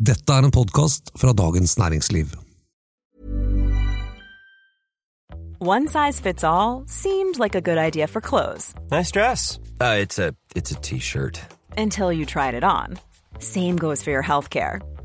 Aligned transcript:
Dette 0.00 0.32
er 0.32 0.46
en 0.48 0.50
podkast 0.50 1.10
fra 1.20 1.32
Dagens 1.36 1.78
Næringsliv. 1.78 2.26
One 5.60 5.88
size 5.88 6.20
fits 6.22 6.42
all 6.44 6.84
seemed 6.86 7.38
like 7.38 7.54
a 7.54 7.60
good 7.60 7.76
idea 7.76 8.06
for 8.06 8.20
clothes 8.20 8.72
Nice 8.90 9.10
dress. 9.12 9.58
Uh, 9.80 9.98
it's 10.00 10.18
a 10.18 10.32
it's 10.56 10.70
a 10.72 10.80
t-shirt. 10.80 11.40
until 11.76 12.12
you 12.12 12.24
tried 12.24 12.54
it 12.54 12.64
on. 12.64 12.98
Same 13.38 13.76
goes 13.76 14.02
for 14.02 14.10
your 14.10 14.22
healthcare. 14.22 14.80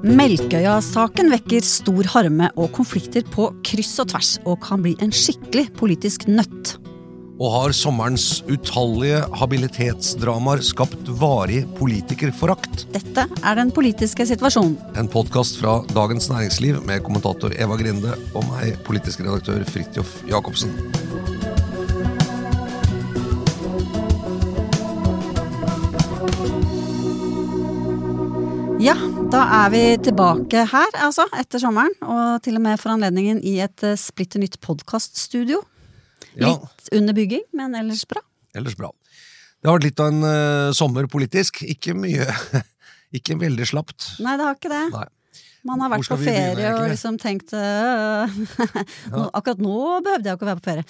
Melkøya-saken 0.00 1.28
vekker 1.28 1.64
stor 1.66 2.06
harme 2.14 2.46
og 2.56 2.70
konflikter 2.72 3.24
på 3.34 3.50
kryss 3.66 3.98
og 4.00 4.08
tvers, 4.14 4.30
og 4.48 4.62
kan 4.64 4.80
bli 4.80 4.94
en 5.04 5.12
skikkelig 5.12 5.66
politisk 5.76 6.24
nøtt. 6.30 6.78
Og 7.40 7.52
har 7.52 7.74
sommerens 7.76 8.40
utallige 8.48 9.20
habilitetsdramaer 9.40 10.64
skapt 10.64 11.08
varig 11.20 11.62
politikerforakt? 11.76 12.86
Dette 12.96 13.26
er 13.28 13.60
den 13.60 13.72
politiske 13.76 14.24
situasjonen. 14.28 14.76
En 15.00 15.08
podkast 15.08 15.60
fra 15.60 15.78
Dagens 15.92 16.28
Næringsliv 16.32 16.80
med 16.88 17.04
kommentator 17.04 17.52
Eva 17.56 17.76
Grinde 17.80 18.16
og 18.32 18.44
meg, 18.52 18.76
politisk 18.88 19.24
redaktør 19.24 19.64
Fridtjof 19.68 20.20
Jacobsen. 20.28 20.72
Ja, 28.80 28.94
da 29.28 29.42
er 29.58 29.72
vi 29.74 29.80
tilbake 30.00 30.62
her, 30.70 30.94
altså, 31.04 31.26
etter 31.36 31.60
sommeren. 31.60 31.92
Og 32.00 32.40
til 32.44 32.56
og 32.56 32.62
med 32.64 32.80
for 32.80 32.94
anledningen 32.94 33.42
i 33.44 33.58
et 33.60 33.84
eh, 33.84 33.96
splitter 34.00 34.40
nytt 34.40 34.56
podkaststudio. 34.64 35.60
Ja, 36.32 36.54
Litt 36.54 36.88
under 36.96 37.16
bygging, 37.16 37.44
men 37.56 37.76
ellers 37.76 38.06
bra. 38.08 38.22
ellers 38.56 38.78
bra. 38.78 38.88
Det 39.60 39.68
har 39.68 39.76
vært 39.76 39.88
litt 39.90 40.00
av 40.00 40.08
en 40.14 40.24
uh, 40.24 40.72
sommer 40.72 41.08
politisk. 41.12 41.60
Ikke 41.68 41.92
mye 41.92 42.24
Ikke 43.18 43.36
veldig 43.36 43.66
slapt. 43.68 44.14
Nei, 44.22 44.36
det 44.38 44.46
har 44.46 44.56
ikke 44.56 44.72
det. 44.72 44.84
Nei. 44.94 45.06
Man 45.68 45.82
har 45.84 45.90
vært 45.92 46.08
på 46.08 46.16
ferie 46.22 46.54
begynne, 46.56 46.78
og 46.78 46.86
liksom 46.88 47.18
tenkt 47.20 47.52
øh, 47.52 48.24
nå, 49.12 49.28
Akkurat 49.36 49.60
nå 49.60 50.00
behøvde 50.06 50.30
jeg 50.30 50.36
ikke 50.38 50.46
å 50.46 50.48
være 50.48 50.60
på 50.60 50.68
ferie. 50.70 50.84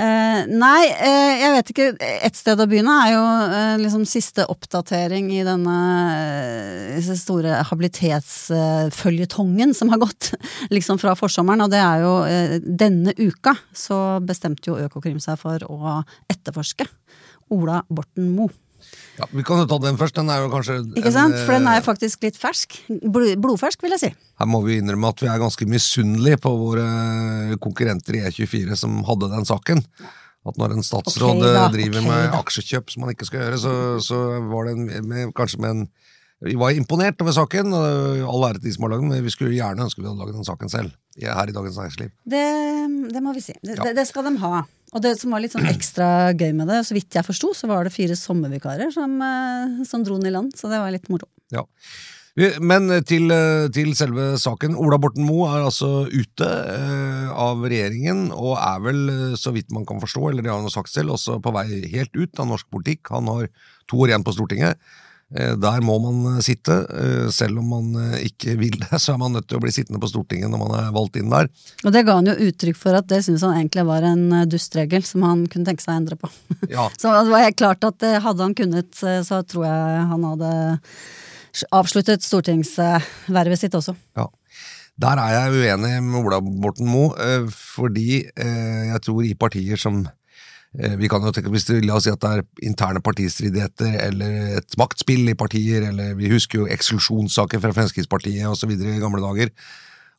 Eh, 0.00 0.40
nei, 0.48 0.84
uh, 0.88 1.34
jeg 1.42 1.50
vet 1.56 1.72
ikke. 1.74 1.88
Et 2.30 2.36
sted 2.38 2.62
å 2.62 2.68
begynne 2.70 2.94
er 3.04 3.10
jo 3.12 3.24
uh, 3.26 3.76
liksom 3.82 4.04
siste 4.08 4.42
oppdatering 4.52 5.26
i 5.36 5.42
denne 5.46 5.76
store 7.20 7.52
habilitetsføljetongen 7.68 9.70
som 9.76 9.88
har 9.92 9.98
gått 10.06 10.24
liksom 10.74 10.96
fra 11.02 11.12
forsommeren. 11.18 11.64
Og 11.66 11.70
det 11.72 11.82
er 11.84 11.98
jo 12.06 12.14
denne 12.64 13.12
uka 13.20 13.52
så 13.76 14.20
bestemte 14.24 14.70
jo 14.70 14.80
Økokrim 14.86 15.20
seg 15.22 15.36
for 15.40 15.58
å 15.68 16.02
etterforske 16.32 16.86
Ola 17.52 17.84
Borten 17.88 18.36
Moe. 18.36 18.65
Ja, 19.16 19.28
vi 19.32 19.44
kan 19.46 19.62
jo 19.62 19.66
ta 19.70 19.78
den 19.80 19.96
først. 20.00 20.16
Den 20.18 20.28
er 20.32 20.42
jo 20.44 20.50
kanskje 20.52 20.78
Ikke 20.98 21.12
sant? 21.14 21.36
For 21.46 21.56
den 21.56 21.68
er 21.68 21.78
eh, 21.78 21.80
jo 21.80 21.86
faktisk 21.86 22.26
litt 22.26 22.36
fersk. 22.40 22.76
Blodfersk, 23.08 23.80
vil 23.84 23.96
jeg 23.96 24.02
si. 24.02 24.10
Her 24.40 24.50
må 24.50 24.60
vi 24.66 24.78
innrømme 24.80 25.12
at 25.12 25.24
vi 25.24 25.30
er 25.32 25.40
ganske 25.40 25.68
misunnelige 25.70 26.40
på 26.44 26.52
våre 26.60 26.86
konkurrenter 27.62 28.18
i 28.18 28.24
E24 28.28 28.76
som 28.82 29.00
hadde 29.08 29.32
den 29.32 29.48
saken. 29.48 29.84
At 30.46 30.60
når 30.60 30.76
en 30.76 30.86
statsråd 30.86 31.40
okay, 31.40 31.46
da, 31.48 31.64
eh, 31.64 31.72
driver 31.74 32.02
okay, 32.02 32.10
med 32.10 32.36
aksjekjøp 32.42 32.92
som 32.92 33.04
man 33.04 33.14
ikke 33.14 33.28
skal 33.28 33.42
gjøre, 33.42 33.62
så, 33.62 33.72
så 34.04 34.20
var 34.52 34.68
det 34.68 34.76
en, 35.00 35.32
kanskje 35.36 35.62
med 35.64 35.72
en 35.74 35.86
Vi 36.44 36.52
var 36.60 36.76
imponert 36.76 37.20
over 37.24 37.32
saken, 37.32 37.72
all 37.72 38.44
ære 38.44 38.58
til 38.60 38.68
de 38.68 38.72
som 38.74 38.84
har 38.84 38.92
laget 38.92 39.06
den, 39.06 39.12
men 39.14 39.24
vi 39.24 39.32
skulle 39.32 39.56
gjerne 39.56 39.86
ønske 39.86 40.02
vi 40.02 40.08
hadde 40.08 40.20
laget 40.20 40.36
den 40.36 40.44
saken 40.44 40.68
selv. 40.72 40.90
Her 41.16 41.48
i 41.48 41.54
Dagens 41.54 41.78
Næringsliv. 41.80 42.10
Det, 42.28 42.42
det 43.14 43.22
må 43.24 43.32
vi 43.32 43.40
si. 43.40 43.54
Det, 43.62 43.78
Ja. 43.78 43.92
det, 43.96 44.04
skal 44.08 44.26
de 44.28 44.34
ha. 44.42 44.64
Og 44.92 45.02
det 45.02 45.14
som 45.20 45.32
var 45.32 45.40
litt 45.40 45.54
sånn 45.56 45.68
ekstra 45.70 46.34
gøy 46.36 46.52
med 46.58 46.68
det, 46.68 46.82
så 46.84 46.96
vidt 46.96 47.16
jeg 47.16 47.24
forsto, 47.24 47.54
så 47.56 47.70
var 47.70 47.88
det 47.88 47.94
fire 47.94 48.18
sommervikarer 48.20 48.92
som, 48.92 49.16
eh, 49.24 49.80
som 49.88 50.04
dro 50.04 50.18
den 50.20 50.28
i 50.28 50.34
land. 50.34 50.52
Så 50.60 50.68
det 50.68 50.82
var 50.82 50.92
litt 50.92 51.08
moro. 51.08 51.28
Ja. 51.54 51.64
Men 52.60 52.90
til, 53.08 53.30
eh, 53.32 53.68
til 53.72 53.94
selve 53.96 54.36
saken. 54.36 54.76
Ola 54.76 54.98
Borten 55.00 55.24
Moe 55.24 55.48
er 55.56 55.64
altså 55.64 56.04
ute 56.04 56.44
eh, 56.44 57.30
av 57.32 57.64
regjeringen, 57.64 58.28
og 58.36 58.58
er 58.60 58.84
vel, 58.84 59.00
så 59.40 59.54
vidt 59.56 59.72
man 59.72 59.86
kan 59.88 60.02
forstå, 60.04 60.28
eller 60.30 60.44
det 60.44 60.52
har 60.52 60.60
han 60.60 60.68
sagt 60.68 60.92
selv, 60.92 61.16
også 61.16 61.40
på 61.40 61.54
vei 61.56 61.64
helt 61.96 62.12
ut 62.12 62.38
av 62.38 62.50
norsk 62.52 62.68
politikk. 62.68 63.08
Han 63.08 63.32
har 63.32 63.48
to 63.88 64.04
år 64.04 64.12
igjen 64.12 64.26
på 64.26 64.36
Stortinget. 64.36 64.76
Eh, 65.34 65.56
Der 65.58 65.80
må 65.82 65.96
man 65.98 66.36
eh, 66.36 66.42
sitte, 66.44 66.76
eh, 66.86 67.26
selv 67.34 67.58
om 67.58 67.72
man 67.74 68.14
ikke 68.22 68.54
vil 68.60 68.76
det, 68.78 68.92
så 69.02 69.14
er 69.14 69.20
man 69.22 69.34
nødt 69.34 69.48
til 69.50 69.58
å 69.58 69.64
bli 69.64 69.72
sittende 69.74 70.00
på 70.02 70.10
Stortinget 70.10 70.52
når 70.52 70.62
man 70.62 70.74
er 70.78 70.94
valgt 70.94 71.18
inn 71.18 71.32
der. 71.32 71.50
Og 71.82 71.94
det 71.94 72.04
ga 72.06 72.18
han 72.20 72.30
jo 72.30 72.36
uttrykk 72.46 72.78
for 72.78 72.98
at 72.98 73.08
det 73.10 73.22
syntes 73.26 73.44
han 73.46 73.56
egentlig 73.58 73.86
var 73.88 74.06
en 74.06 74.24
dustregel 74.50 75.06
som 75.06 75.26
han 75.26 75.44
kunne 75.50 75.66
tenke 75.66 75.82
seg 75.82 75.96
å 75.96 76.00
endre 76.02 76.20
på. 76.20 76.30
Ja, 76.76 76.88
Så 76.98 77.10
det 77.10 77.30
var 77.30 77.44
helt 77.46 77.58
klart 77.58 77.84
at 77.86 78.02
hadde 78.22 78.42
han 78.42 78.54
kunnet, 78.56 78.90
så 78.96 79.38
tror 79.46 79.66
jeg 79.66 80.08
han 80.10 80.24
hadde 80.26 80.50
avsluttet 81.74 82.24
stortingsvervet 82.26 83.60
sitt 83.60 83.76
også. 83.78 83.94
Ja. 84.18 84.26
Der 85.00 85.20
er 85.20 85.34
jeg 85.34 85.60
uenig 85.60 85.92
med 86.04 86.18
Ola 86.22 86.38
Borten 86.40 86.88
Moe, 86.88 87.36
fordi 87.52 88.22
jeg 88.24 89.00
tror 89.04 89.26
i 89.28 89.34
partier 89.38 89.80
som 89.80 90.02
vi 91.00 91.08
kan 91.08 91.24
jo 91.24 91.32
tenke, 91.32 91.50
hvis 91.52 91.64
du, 91.68 91.78
La 91.84 91.96
oss 91.96 92.04
si 92.04 92.12
at 92.12 92.20
det 92.20 92.30
er 92.36 92.68
interne 92.68 93.00
partistridigheter 93.04 93.96
eller 94.06 94.58
et 94.58 94.76
maktspill 94.80 95.30
i 95.32 95.36
partier, 95.38 95.88
eller 95.88 96.14
vi 96.18 96.30
husker 96.32 96.62
jo 96.62 96.70
eksklusjonssaker 96.72 97.62
fra 97.62 97.72
Fremskrittspartiet 97.76 98.44
osv. 98.50 98.74
i 98.76 99.00
gamle 99.02 99.22
dager. 99.24 99.52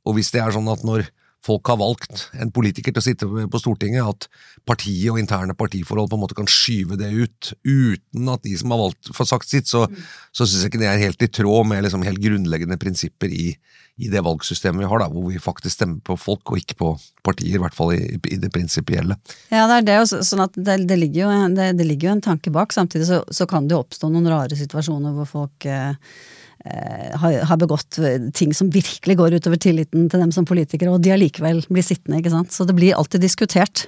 Og 0.08 0.18
hvis 0.18 0.32
det 0.34 0.42
er 0.42 0.56
sånn 0.56 0.70
at 0.72 0.86
når 0.88 1.10
folk 1.46 1.70
har 1.72 1.80
valgt 1.80 2.28
en 2.42 2.52
politiker 2.54 2.94
til 2.94 3.02
å 3.02 3.06
sitte 3.06 3.28
på 3.28 3.62
Stortinget, 3.62 4.04
at 4.04 4.28
partiet 4.68 5.12
og 5.14 5.20
interne 5.22 5.56
partiforhold 5.58 6.10
på 6.12 6.18
en 6.18 6.24
måte 6.26 6.38
kan 6.38 6.50
skyve 6.50 6.98
det 7.00 7.12
ut 7.14 7.52
uten 7.64 8.32
at 8.34 8.44
de 8.44 8.56
som 8.60 8.74
har 8.74 8.82
valgt 8.82 9.12
får 9.16 9.30
sagt 9.32 9.52
sitt, 9.52 9.70
så, 9.70 9.86
så 10.36 10.46
syns 10.46 10.66
jeg 10.66 10.74
ikke 10.74 10.82
det 10.84 10.90
er 10.92 11.04
helt 11.06 11.24
i 11.24 11.32
tråd 11.40 11.70
med 11.70 11.86
liksom 11.86 12.06
helt 12.08 12.22
grunnleggende 12.24 12.80
prinsipper 12.82 13.32
i, 13.32 13.52
i 13.98 14.10
det 14.14 14.24
valgsystemet 14.26 14.84
vi 14.84 14.90
har, 14.90 15.04
da, 15.04 15.10
hvor 15.14 15.30
vi 15.32 15.42
faktisk 15.42 15.78
stemmer 15.78 16.02
på 16.06 16.18
folk 16.20 16.52
og 16.52 16.62
ikke 16.62 16.80
på 16.82 16.92
partier, 17.26 17.56
i 17.56 17.62
hvert 17.64 17.78
fall 17.78 17.94
i, 17.96 18.02
i 18.34 18.40
det 18.42 18.52
prinsipielle. 18.54 19.20
Ja, 19.54 19.68
det 19.70 19.82
er 19.82 19.88
det, 19.88 20.00
og 20.04 20.26
sånn 20.28 20.44
at 20.44 20.58
det, 20.58 20.82
det, 20.90 21.00
ligger 21.00 21.28
jo, 21.28 21.38
det, 21.56 21.72
det 21.80 21.88
ligger 21.88 22.12
jo 22.12 22.18
en 22.18 22.26
tanke 22.28 22.54
bak. 22.54 22.76
Samtidig 22.76 23.08
så, 23.10 23.22
så 23.32 23.48
kan 23.50 23.68
det 23.68 23.78
jo 23.78 23.84
oppstå 23.86 24.12
noen 24.12 24.30
rare 24.32 24.58
situasjoner 24.60 25.16
hvor 25.16 25.30
folk 25.30 25.70
eh, 25.70 25.96
har, 27.22 27.38
har 27.50 27.60
begått 27.62 28.00
ting 28.38 28.54
som 28.56 28.72
virkelig 28.74 29.18
går 29.20 29.38
utover 29.38 29.60
tilliten 29.62 30.08
til 30.12 30.24
dem 30.24 30.34
som 30.36 30.48
politikere, 30.48 30.94
og 30.94 31.04
de 31.06 31.14
allikevel 31.16 31.64
blir 31.70 31.86
sittende, 31.86 32.22
ikke 32.22 32.34
sant. 32.34 32.56
Så 32.56 32.68
det 32.68 32.76
blir 32.78 32.98
alltid 32.98 33.24
diskutert. 33.24 33.88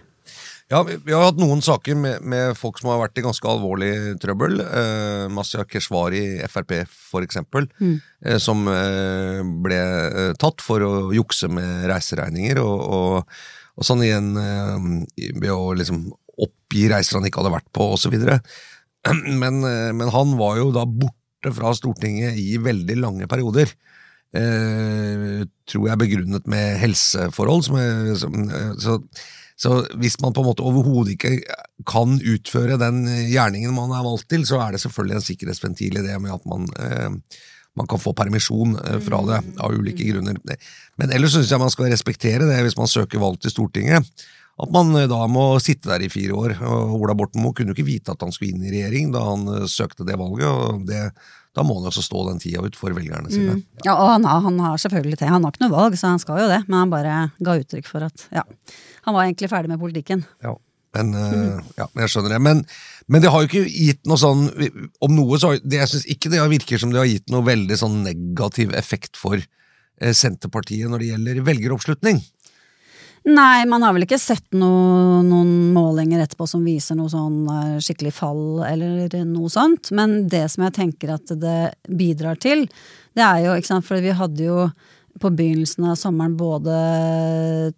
Ja, 0.70 0.84
vi, 0.86 1.14
har 1.16 1.24
hatt 1.26 1.40
noen 1.42 1.64
saker 1.66 1.98
med, 1.98 2.22
med 2.30 2.54
folk 2.58 2.78
som 2.78 2.92
har 2.92 3.00
vært 3.02 3.18
i 3.18 3.24
ganske 3.26 3.48
alvorlig 3.50 4.20
trøbbel. 4.22 4.60
Eh, 4.62 5.24
Masya 5.34 5.66
Keshvari 5.66 6.22
i 6.36 6.50
Frp, 6.52 6.76
for 7.10 7.26
eksempel, 7.26 7.66
eh, 7.82 8.38
som 8.38 8.68
eh, 8.70 9.42
ble 9.66 9.80
eh, 9.80 10.34
tatt 10.38 10.62
for 10.62 10.86
å 10.86 10.92
jukse 11.16 11.50
med 11.50 11.88
reiseregninger. 11.90 12.62
Og, 12.62 12.84
og, 12.86 13.40
og 13.82 13.88
sånn 13.88 14.06
igjen 14.06 14.30
eh, 14.38 15.34
ved 15.42 15.50
å 15.56 15.74
liksom 15.80 16.06
oppgi 16.40 16.86
reiser 16.94 17.18
han 17.18 17.26
ikke 17.26 17.42
hadde 17.42 17.56
vært 17.58 17.72
på, 17.74 17.90
osv. 17.98 18.20
Men, 19.42 19.64
eh, 19.64 19.90
men 19.96 20.10
han 20.14 20.38
var 20.38 20.60
jo 20.60 20.70
da 20.76 20.84
borte 20.86 21.19
fra 21.48 21.74
Stortinget 21.78 22.38
i 22.40 22.58
veldig 22.62 22.98
lange 23.00 23.28
perioder. 23.32 23.72
Eh, 24.36 25.42
tror 25.70 25.88
jeg 25.90 26.02
begrunnet 26.04 26.48
med 26.50 26.78
helseforhold. 26.82 27.66
Som 27.66 27.78
er, 27.82 28.16
som, 28.20 28.36
eh, 28.46 28.74
så, 28.82 28.98
så 29.60 29.76
hvis 30.00 30.20
man 30.22 30.36
på 30.36 30.44
en 30.44 30.50
måte 30.52 30.66
overhodet 30.66 31.16
ikke 31.16 31.38
kan 31.90 32.20
utføre 32.20 32.80
den 32.82 33.06
gjerningen 33.32 33.74
man 33.76 33.94
er 33.96 34.06
valgt 34.06 34.30
til, 34.30 34.46
så 34.46 34.62
er 34.64 34.76
det 34.76 34.84
selvfølgelig 34.84 35.20
en 35.20 35.30
sikkerhetsventil 35.30 36.02
i 36.02 36.06
det 36.06 36.20
med 36.22 36.36
at 36.36 36.46
man, 36.50 36.68
eh, 36.80 37.40
man 37.80 37.90
kan 37.90 38.02
få 38.02 38.14
permisjon 38.18 38.78
eh, 38.84 39.00
fra 39.06 39.24
det 39.32 39.42
av 39.58 39.74
ulike 39.74 40.12
grunner. 40.12 40.38
Men 41.02 41.16
ellers 41.16 41.38
syns 41.38 41.52
jeg 41.52 41.62
man 41.62 41.74
skal 41.74 41.90
respektere 41.94 42.50
det 42.50 42.62
hvis 42.66 42.78
man 42.78 42.92
søker 42.92 43.24
valg 43.24 43.42
til 43.42 43.56
Stortinget. 43.56 44.06
At 44.60 44.72
man 44.76 44.90
eh, 45.00 45.08
da 45.08 45.24
må 45.32 45.44
sitte 45.64 45.88
der 45.92 46.04
i 46.04 46.10
fire 46.12 46.36
år. 46.36 46.56
og 46.68 46.96
Ola 47.00 47.16
Borten 47.16 47.42
Moe 47.44 47.56
kunne 47.56 47.72
jo 47.72 47.78
ikke 47.78 47.88
vite 47.88 48.12
at 48.16 48.22
han 48.26 48.34
skulle 48.36 48.52
inn 48.56 48.66
i 48.68 48.74
regjering 48.74 49.12
da 49.16 49.22
han 49.24 49.46
eh, 49.56 49.68
søkte 49.72 50.04
det 50.08 50.18
valget. 50.20 50.48
og 50.50 50.86
det, 50.90 51.04
Da 51.56 51.64
må 51.66 51.78
han 51.80 51.88
også 51.90 52.04
stå 52.06 52.26
den 52.30 52.40
tida 52.44 52.62
ut 52.66 52.76
for 52.78 52.92
velgerne 52.96 53.32
sine. 53.32 53.58
Mm. 53.60 53.66
Ja, 53.88 53.96
og 53.96 54.10
han 54.18 54.28
har, 54.28 54.42
han 54.46 54.60
har 54.60 54.78
selvfølgelig 54.84 55.20
det. 55.22 55.30
Han 55.32 55.44
har 55.48 55.54
ikke 55.56 55.64
noe 55.68 55.76
valg, 55.78 55.96
så 56.00 56.12
han 56.12 56.20
skal 56.22 56.42
jo 56.44 56.50
det. 56.52 56.64
Men 56.68 56.80
han 56.84 56.92
bare 56.94 57.20
ga 57.40 57.56
uttrykk 57.62 57.88
for 57.88 58.04
at 58.10 58.26
ja, 58.36 58.44
han 59.08 59.16
var 59.16 59.26
egentlig 59.30 59.50
ferdig 59.52 59.72
med 59.72 59.80
politikken. 59.82 60.26
Ja. 60.44 60.56
Men, 60.98 61.12
eh, 61.14 61.60
ja, 61.78 61.86
men 61.94 62.02
jeg 62.02 62.10
skjønner 62.10 62.32
det. 62.34 62.42
Men, 62.42 62.64
men 63.08 63.22
det 63.22 63.30
har 63.30 63.44
jo 63.44 63.48
ikke 63.52 63.62
gitt 63.70 64.08
noe 64.10 64.18
sånn 64.18 64.48
Om 65.06 65.12
noe, 65.14 65.38
så 65.38 65.52
har- 65.52 65.60
det, 65.62 65.78
jeg 65.84 65.92
syns 65.92 66.08
ikke 66.10 66.32
det 66.34 66.42
virker 66.50 66.82
som 66.82 66.90
det 66.90 66.98
har 66.98 67.06
gitt 67.12 67.30
noe 67.30 67.46
veldig 67.46 67.78
sånn 67.78 68.00
negativ 68.08 68.74
effekt 68.74 69.14
for 69.22 69.38
Senterpartiet 70.00 70.90
når 70.90 71.02
det 71.04 71.10
gjelder 71.12 71.42
velgeroppslutning. 71.46 72.22
Nei, 73.28 73.66
man 73.68 73.84
har 73.84 73.94
vel 73.96 74.06
ikke 74.06 74.20
sett 74.22 74.46
noe, 74.56 75.20
noen 75.28 75.74
målinger 75.76 76.22
etterpå 76.24 76.48
som 76.48 76.64
viser 76.64 76.96
noe 76.96 77.12
sånn 77.12 77.42
eh, 77.52 77.74
skikkelig 77.84 78.14
fall 78.16 78.64
eller 78.68 79.18
noe 79.28 79.52
sånt. 79.52 79.92
Men 79.96 80.24
det 80.32 80.46
som 80.54 80.64
jeg 80.66 80.78
tenker 80.78 81.16
at 81.18 81.34
det 81.42 81.60
bidrar 81.90 82.40
til, 82.40 82.66
det 83.18 83.26
er 83.26 83.44
jo, 83.44 83.58
ikke 83.60 83.74
sant, 83.74 83.88
for 83.88 84.00
vi 84.04 84.16
hadde 84.16 84.48
jo 84.48 84.70
på 85.20 85.32
begynnelsen 85.36 85.90
av 85.92 85.98
sommeren 86.00 86.38
både 86.40 86.76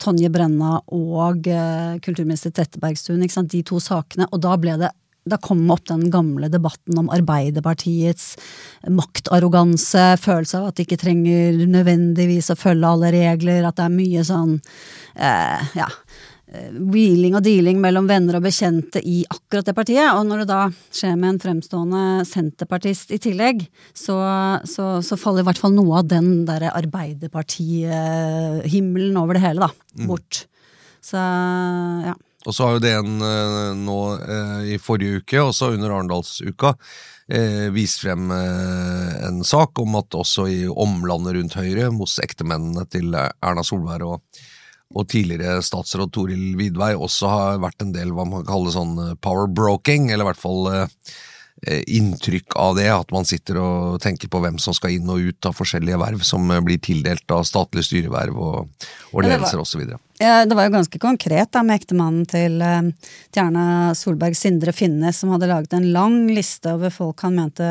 Tonje 0.01 0.29
Brenna 0.29 0.77
og 0.93 1.47
eh, 1.49 1.97
kulturminister 2.05 2.53
Trettebergstuen, 2.53 3.23
ikke 3.25 3.39
sant, 3.39 3.53
de 3.53 3.63
to 3.65 3.79
sakene, 3.81 4.29
og 4.29 4.43
da 4.45 4.53
ble 4.61 4.77
det 4.83 4.91
da 5.29 5.37
kom 5.37 5.71
opp 5.71 5.85
den 5.89 6.11
gamle 6.11 6.49
debatten 6.49 6.97
om 6.97 7.09
Arbeiderpartiets 7.13 8.37
maktarroganse, 8.89 10.17
følelse 10.21 10.57
av 10.57 10.67
at 10.71 10.77
de 10.79 10.83
ikke 10.87 11.03
trenger 11.03 11.53
nødvendigvis 11.69 12.51
å 12.53 12.59
følge 12.59 12.87
alle 12.89 13.11
regler, 13.13 13.65
at 13.67 13.75
det 13.77 13.85
er 13.85 13.93
mye 13.93 14.23
sånn 14.25 14.53
eh, 14.57 15.61
ja, 15.77 15.89
eh, 16.49 16.71
wheeling 16.73 17.35
og 17.37 17.45
dealing 17.45 17.77
mellom 17.83 18.07
venner 18.09 18.35
og 18.39 18.45
bekjente 18.47 18.99
i 19.05 19.21
akkurat 19.29 19.65
det 19.69 19.77
partiet. 19.77 20.09
Og 20.15 20.25
når 20.25 20.37
det 20.41 20.49
da 20.49 20.63
skjer 20.89 21.13
med 21.13 21.29
en 21.35 21.43
fremstående 21.45 22.25
senterpartist 22.25 23.13
i 23.13 23.21
tillegg, 23.21 23.61
så, 23.93 24.17
så, 24.65 25.05
så 25.05 25.13
faller 25.21 25.45
i 25.45 25.47
hvert 25.51 25.61
fall 25.61 25.77
noe 25.77 26.01
av 26.01 26.09
den 26.09 26.49
derre 26.49 26.73
Arbeiderparti-himmelen 26.81 29.21
over 29.21 29.37
det 29.37 29.45
hele, 29.45 29.69
da, 29.69 29.71
bort. 30.09 30.49
Så 31.05 31.21
ja. 32.09 32.17
Og 32.45 32.55
så 32.55 32.65
har 32.65 32.77
jo 32.77 32.83
DN 32.83 33.25
eh, 33.25 33.71
nå 33.77 33.97
eh, 34.17 34.61
i 34.73 34.77
forrige 34.81 35.21
uke, 35.21 35.41
også 35.43 35.73
under 35.75 35.93
Arendalsuka, 35.93 36.73
eh, 37.29 37.67
vist 37.75 38.01
frem 38.01 38.31
eh, 38.33 39.11
en 39.27 39.43
sak 39.45 39.77
om 39.81 39.99
at 39.99 40.17
også 40.17 40.47
i 40.49 40.61
omlandet 40.69 41.37
rundt 41.37 41.57
Høyre, 41.59 41.91
hos 41.99 42.17
ektemennene 42.23 42.87
til 42.89 43.13
Erna 43.13 43.65
Solberg 43.67 44.07
og, 44.15 44.41
og 44.91 45.09
tidligere 45.11 45.61
statsråd 45.65 46.13
Toril 46.15 46.55
Vidvei, 46.59 46.95
også 46.97 47.29
har 47.29 47.61
vært 47.61 47.85
en 47.85 47.93
del 47.95 48.15
hva 48.15 48.25
man 48.27 48.47
kaller 48.47 48.73
sånn 48.73 48.97
power 49.21 49.51
broking, 49.51 50.09
eller 50.09 50.25
i 50.25 50.31
hvert 50.31 50.41
fall 50.41 50.71
inntrykk 51.67 52.55
av 52.55 52.75
det, 52.75 52.87
at 52.89 53.11
man 53.13 53.27
sitter 53.27 53.59
og 53.61 53.99
tenker 54.01 54.31
på 54.31 54.39
hvem 54.41 54.57
som 54.61 54.73
skal 54.73 54.95
inn 54.95 55.09
og 55.13 55.21
ut 55.21 55.45
av 55.45 55.53
forskjellige 55.53 55.99
verv 56.01 56.23
som 56.25 56.47
eh, 56.49 56.61
blir 56.65 56.81
tildelt 56.81 57.33
av 57.33 57.45
statlige 57.45 57.85
styreverv 57.85 58.39
og, 58.41 58.87
og 59.11 59.25
ledelser 59.25 59.61
osv. 59.61 59.83
Ja, 60.21 60.41
det 60.45 60.57
var 60.57 60.65
jo 60.65 60.73
ganske 60.73 61.01
konkret 61.01 61.51
da, 61.53 61.61
med 61.65 61.81
ektemannen 61.81 62.25
til, 62.29 62.57
eh, 62.65 63.11
til 63.29 63.43
Erna 63.43 63.93
Solberg, 63.97 64.37
Sindre 64.37 64.73
Finnes, 64.73 65.21
som 65.21 65.35
hadde 65.35 65.51
laget 65.51 65.77
en 65.77 65.91
lang 65.93 66.23
liste 66.33 66.73
over 66.73 66.93
folk 66.93 67.21
han 67.27 67.37
mente 67.37 67.69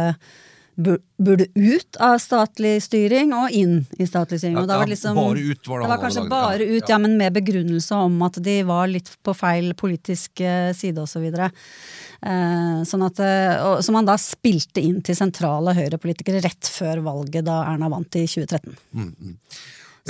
burde 0.81 1.47
ut 1.55 1.99
av 2.01 2.17
statlig 2.23 2.77
styring 2.85 3.33
og 3.37 3.55
inn 3.55 3.81
i 3.99 4.07
statlig 4.09 4.41
styring. 4.41 4.57
Ja, 4.59 4.67
var 4.69 4.85
ja, 4.85 4.91
liksom, 4.91 5.19
bare 5.19 5.43
ut 5.43 5.69
var 5.69 5.81
det 5.81 5.87
det 5.87 5.91
var 5.93 6.03
kanskje 6.03 6.23
laget, 6.25 6.33
bare 6.33 6.67
ja. 6.67 6.77
ut, 6.77 6.93
ja, 6.93 6.99
men 7.03 7.17
med 7.21 7.37
begrunnelse 7.37 7.99
om 8.07 8.17
at 8.27 8.39
de 8.45 8.57
var 8.69 8.91
litt 8.91 9.11
på 9.27 9.35
feil 9.37 9.73
politisk 9.79 10.43
eh, 10.45 10.71
side 10.77 11.03
osv. 11.03 11.27
Eh, 11.31 12.79
sånn 12.89 13.07
at, 13.07 13.23
eh, 13.25 13.57
og, 13.67 13.81
som 13.85 13.99
han 14.01 14.09
da 14.09 14.17
spilte 14.21 14.83
inn 14.85 15.01
til 15.07 15.19
sentrale 15.19 15.75
høyrepolitikere 15.77 16.43
rett 16.45 16.73
før 16.73 17.05
valget 17.07 17.49
da 17.49 17.63
Erna 17.73 17.91
vant 17.93 18.21
i 18.21 18.27
2013. 18.27 18.79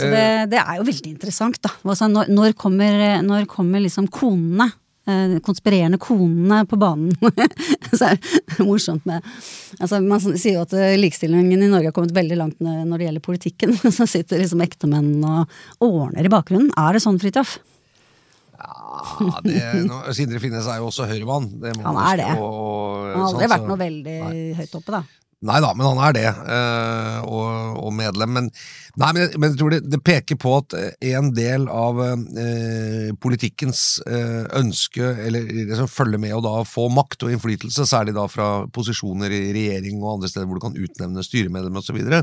Så 0.00 0.06
det, 0.06 0.26
det 0.52 0.60
er 0.62 0.78
jo 0.78 0.86
veldig 0.86 1.10
interessant, 1.10 1.58
da. 1.64 1.72
Altså, 1.82 2.06
når, 2.10 2.30
når 2.30 2.54
kommer, 2.58 3.18
når 3.26 3.48
kommer 3.50 3.82
liksom 3.82 4.06
konene? 4.12 4.70
Eh, 5.10 5.34
Konspirerende 5.44 5.98
konene 6.02 6.62
på 6.70 6.78
banen. 6.80 7.10
så 7.98 8.12
er 8.12 8.20
det 8.20 8.64
morsomt 8.66 9.04
med 9.08 9.24
altså 9.80 10.00
Man 10.04 10.20
sier 10.38 10.56
jo 10.58 10.62
at 10.66 10.74
eh, 10.78 10.94
likestillingen 11.00 11.62
i 11.66 11.70
Norge 11.70 11.90
har 11.90 11.96
kommet 11.96 12.14
veldig 12.16 12.38
langt 12.40 12.60
når 12.62 12.94
det 12.96 13.08
gjelder 13.08 13.24
politikken. 13.26 13.74
Så 13.98 14.06
sitter 14.10 14.40
liksom 14.42 14.62
ektemenn 14.64 15.12
og 15.26 15.50
ordner 15.86 16.26
i 16.26 16.32
bakgrunnen. 16.32 16.70
Er 16.78 16.96
det 16.96 17.02
sånn, 17.04 17.18
Fridtjof? 17.22 17.58
Ja, 18.60 19.38
det, 19.44 19.60
nå, 19.86 20.00
Sindre 20.16 20.40
Finnes 20.42 20.66
er 20.68 20.82
jo 20.82 20.90
også 20.90 21.06
høyremann. 21.08 21.46
Det 21.62 21.72
Han 21.80 21.96
er 22.02 22.18
det. 22.20 22.26
og- 22.36 23.06
Han 23.08 23.22
har 23.22 23.28
aldri 23.30 23.46
sånn, 23.46 23.52
vært 23.54 23.68
noe 23.70 23.80
veldig 23.80 24.16
høyt 24.58 24.74
oppe, 24.80 24.92
da. 24.98 25.02
Nei 25.48 25.56
da, 25.64 25.70
men 25.72 25.86
han 25.88 26.00
er 26.04 26.12
det, 26.12 26.26
eh, 26.52 27.20
og, 27.24 27.78
og 27.80 27.94
medlem. 27.96 28.34
Men, 28.36 28.48
nei, 29.00 29.08
men, 29.16 29.30
men 29.40 29.54
jeg 29.54 29.60
tror 29.62 29.72
det, 29.72 29.78
det 29.88 30.00
peker 30.04 30.36
på 30.40 30.52
at 30.58 30.76
eh, 30.76 31.14
en 31.14 31.30
del 31.32 31.64
av 31.72 32.02
eh, 32.04 33.08
politikkens 33.24 33.84
eh, 34.04 34.44
ønske, 34.60 35.14
eller 35.24 35.48
det 35.48 35.80
som 35.80 35.88
følger 35.88 36.20
med 36.20 36.36
å 36.36 36.42
da 36.44 36.54
få 36.68 36.90
makt 36.92 37.24
og 37.24 37.32
innflytelse, 37.32 37.88
særlig 37.88 38.18
da 38.18 38.26
fra 38.28 38.50
posisjoner 38.68 39.32
i 39.32 39.46
regjering 39.56 40.02
og 40.02 40.18
andre 40.18 40.28
steder 40.28 40.44
hvor 40.50 40.60
du 40.60 40.66
kan 40.68 40.76
utnevne 40.76 41.24
styremedlemmer 41.24 41.80
osv., 41.80 41.88
så, 41.90 41.96
videre, 41.96 42.22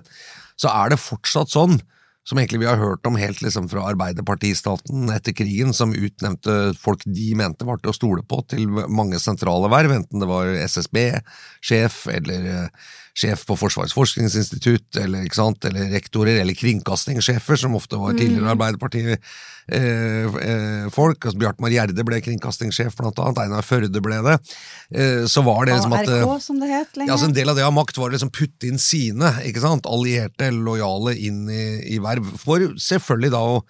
så 0.55 0.69
er 0.71 0.93
det 0.93 1.01
fortsatt 1.01 1.51
sånn 1.51 1.79
som 2.27 2.39
egentlig 2.39 2.59
vi 2.59 2.67
har 2.67 2.79
hørt 2.79 3.07
om 3.07 3.15
helt 3.15 3.39
liksom 3.41 3.69
fra 3.71 3.85
Arbeiderpartistaten 3.87 5.07
etter 5.15 5.35
krigen, 5.35 5.71
som 5.73 5.95
utnevnte 5.95 6.73
folk 6.79 7.05
de 7.07 7.29
mente 7.39 7.67
var 7.67 7.79
til 7.79 7.93
å 7.93 7.95
stole 7.95 8.23
på 8.27 8.41
til 8.51 8.67
mange 8.67 9.19
sentrale 9.23 9.69
verv, 9.71 9.93
enten 9.95 10.23
det 10.23 10.27
var 10.27 10.51
SSB-sjef 10.65 12.01
eller 12.11 12.49
eh, 12.51 12.89
sjef 13.17 13.45
på 13.49 13.55
Forsvarets 13.57 13.95
forskningsinstitutt, 13.97 14.97
eller, 15.01 15.25
sant, 15.33 15.65
eller 15.65 15.89
rektorer, 15.93 16.37
eller 16.41 16.53
kringkastingssjefer, 16.57 17.57
som 17.63 17.75
ofte 17.77 17.97
var 17.97 18.13
tidligere 18.17 18.51
Arbeiderparti-folk. 18.53 19.17
Eh, 19.73 20.85
altså 20.85 21.33
Bjartmar 21.41 21.73
Gjerde 21.73 22.05
ble 22.07 22.21
kringkastingssjef, 22.23 22.93
blant 22.99 23.19
annet. 23.23 23.41
Einar 23.43 23.65
Førde 23.65 23.99
ble 24.03 24.21
det. 24.27 24.37
Eh, 24.93 25.25
så 25.29 25.41
var 25.47 25.65
det 25.65 25.73
liksom 25.79 25.97
at 25.97 26.07
eh, 26.13 26.21
ARK, 26.21 26.45
som 26.45 26.61
det 26.61 26.69
het 26.71 26.91
lenge. 26.93 27.09
ja, 27.09 27.13
altså 27.17 27.27
En 27.31 27.37
del 27.39 27.49
av 27.51 27.57
det 27.57 27.65
av 27.65 27.75
makt 27.75 27.97
var 27.99 28.11
å 28.11 28.15
liksom 28.15 28.33
putte 28.35 28.69
inn 28.69 28.79
sine 28.81 29.29
ikke 29.49 29.65
sant? 29.65 29.89
allierte, 29.89 30.51
lojale, 30.53 31.17
inn 31.17 31.49
i, 31.49 31.67
i 31.97 31.99
verv. 32.03 32.25
For 32.43 32.57
selvfølgelig 32.77 33.33
da 33.33 33.41
å 33.57 33.63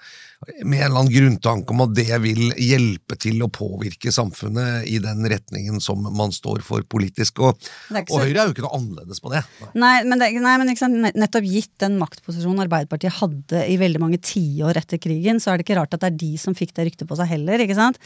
med 0.46 0.79
en 0.79 0.86
eller 0.86 1.00
annen 1.00 1.13
grunntanke 1.13 1.74
om 1.74 1.82
at 1.88 1.94
det 1.98 2.17
vil 2.22 2.51
hjelpe 2.62 3.15
til 3.17 3.41
å 3.41 3.50
påvirke 3.50 4.12
samfunnet 4.13 4.86
i 4.86 5.00
den 5.01 5.25
retningen 5.25 5.82
som 5.82 6.03
man 6.13 6.34
står 6.34 6.62
for 6.65 6.86
politisk. 6.86 7.41
Og, 7.41 7.58
er 7.89 8.03
og 8.06 8.22
Høyre 8.22 8.44
er 8.44 8.44
jo 8.46 8.53
ikke 8.53 8.65
noe 8.67 8.77
annerledes 8.77 9.22
på 9.24 9.32
det. 9.34 9.41
Nei, 9.74 9.96
men, 10.06 10.22
det, 10.22 10.29
nei, 10.44 10.53
men 10.62 10.70
nettopp 11.17 11.48
gitt 11.50 11.74
den 11.82 11.98
maktposisjonen 11.98 12.62
Arbeiderpartiet 12.67 13.17
hadde 13.17 13.63
i 13.65 13.79
veldig 13.82 14.01
mange 14.03 14.20
tiår 14.22 14.77
etter 14.77 15.01
krigen, 15.01 15.41
så 15.41 15.51
er 15.51 15.58
det 15.58 15.65
ikke 15.65 15.79
rart 15.79 15.98
at 15.98 16.06
det 16.06 16.12
er 16.12 16.20
de 16.22 16.32
som 16.41 16.56
fikk 16.58 16.75
det 16.77 16.86
ryktet 16.91 17.10
på 17.10 17.17
seg 17.17 17.32
heller. 17.34 17.65
ikke 17.65 17.79
sant? 17.79 17.98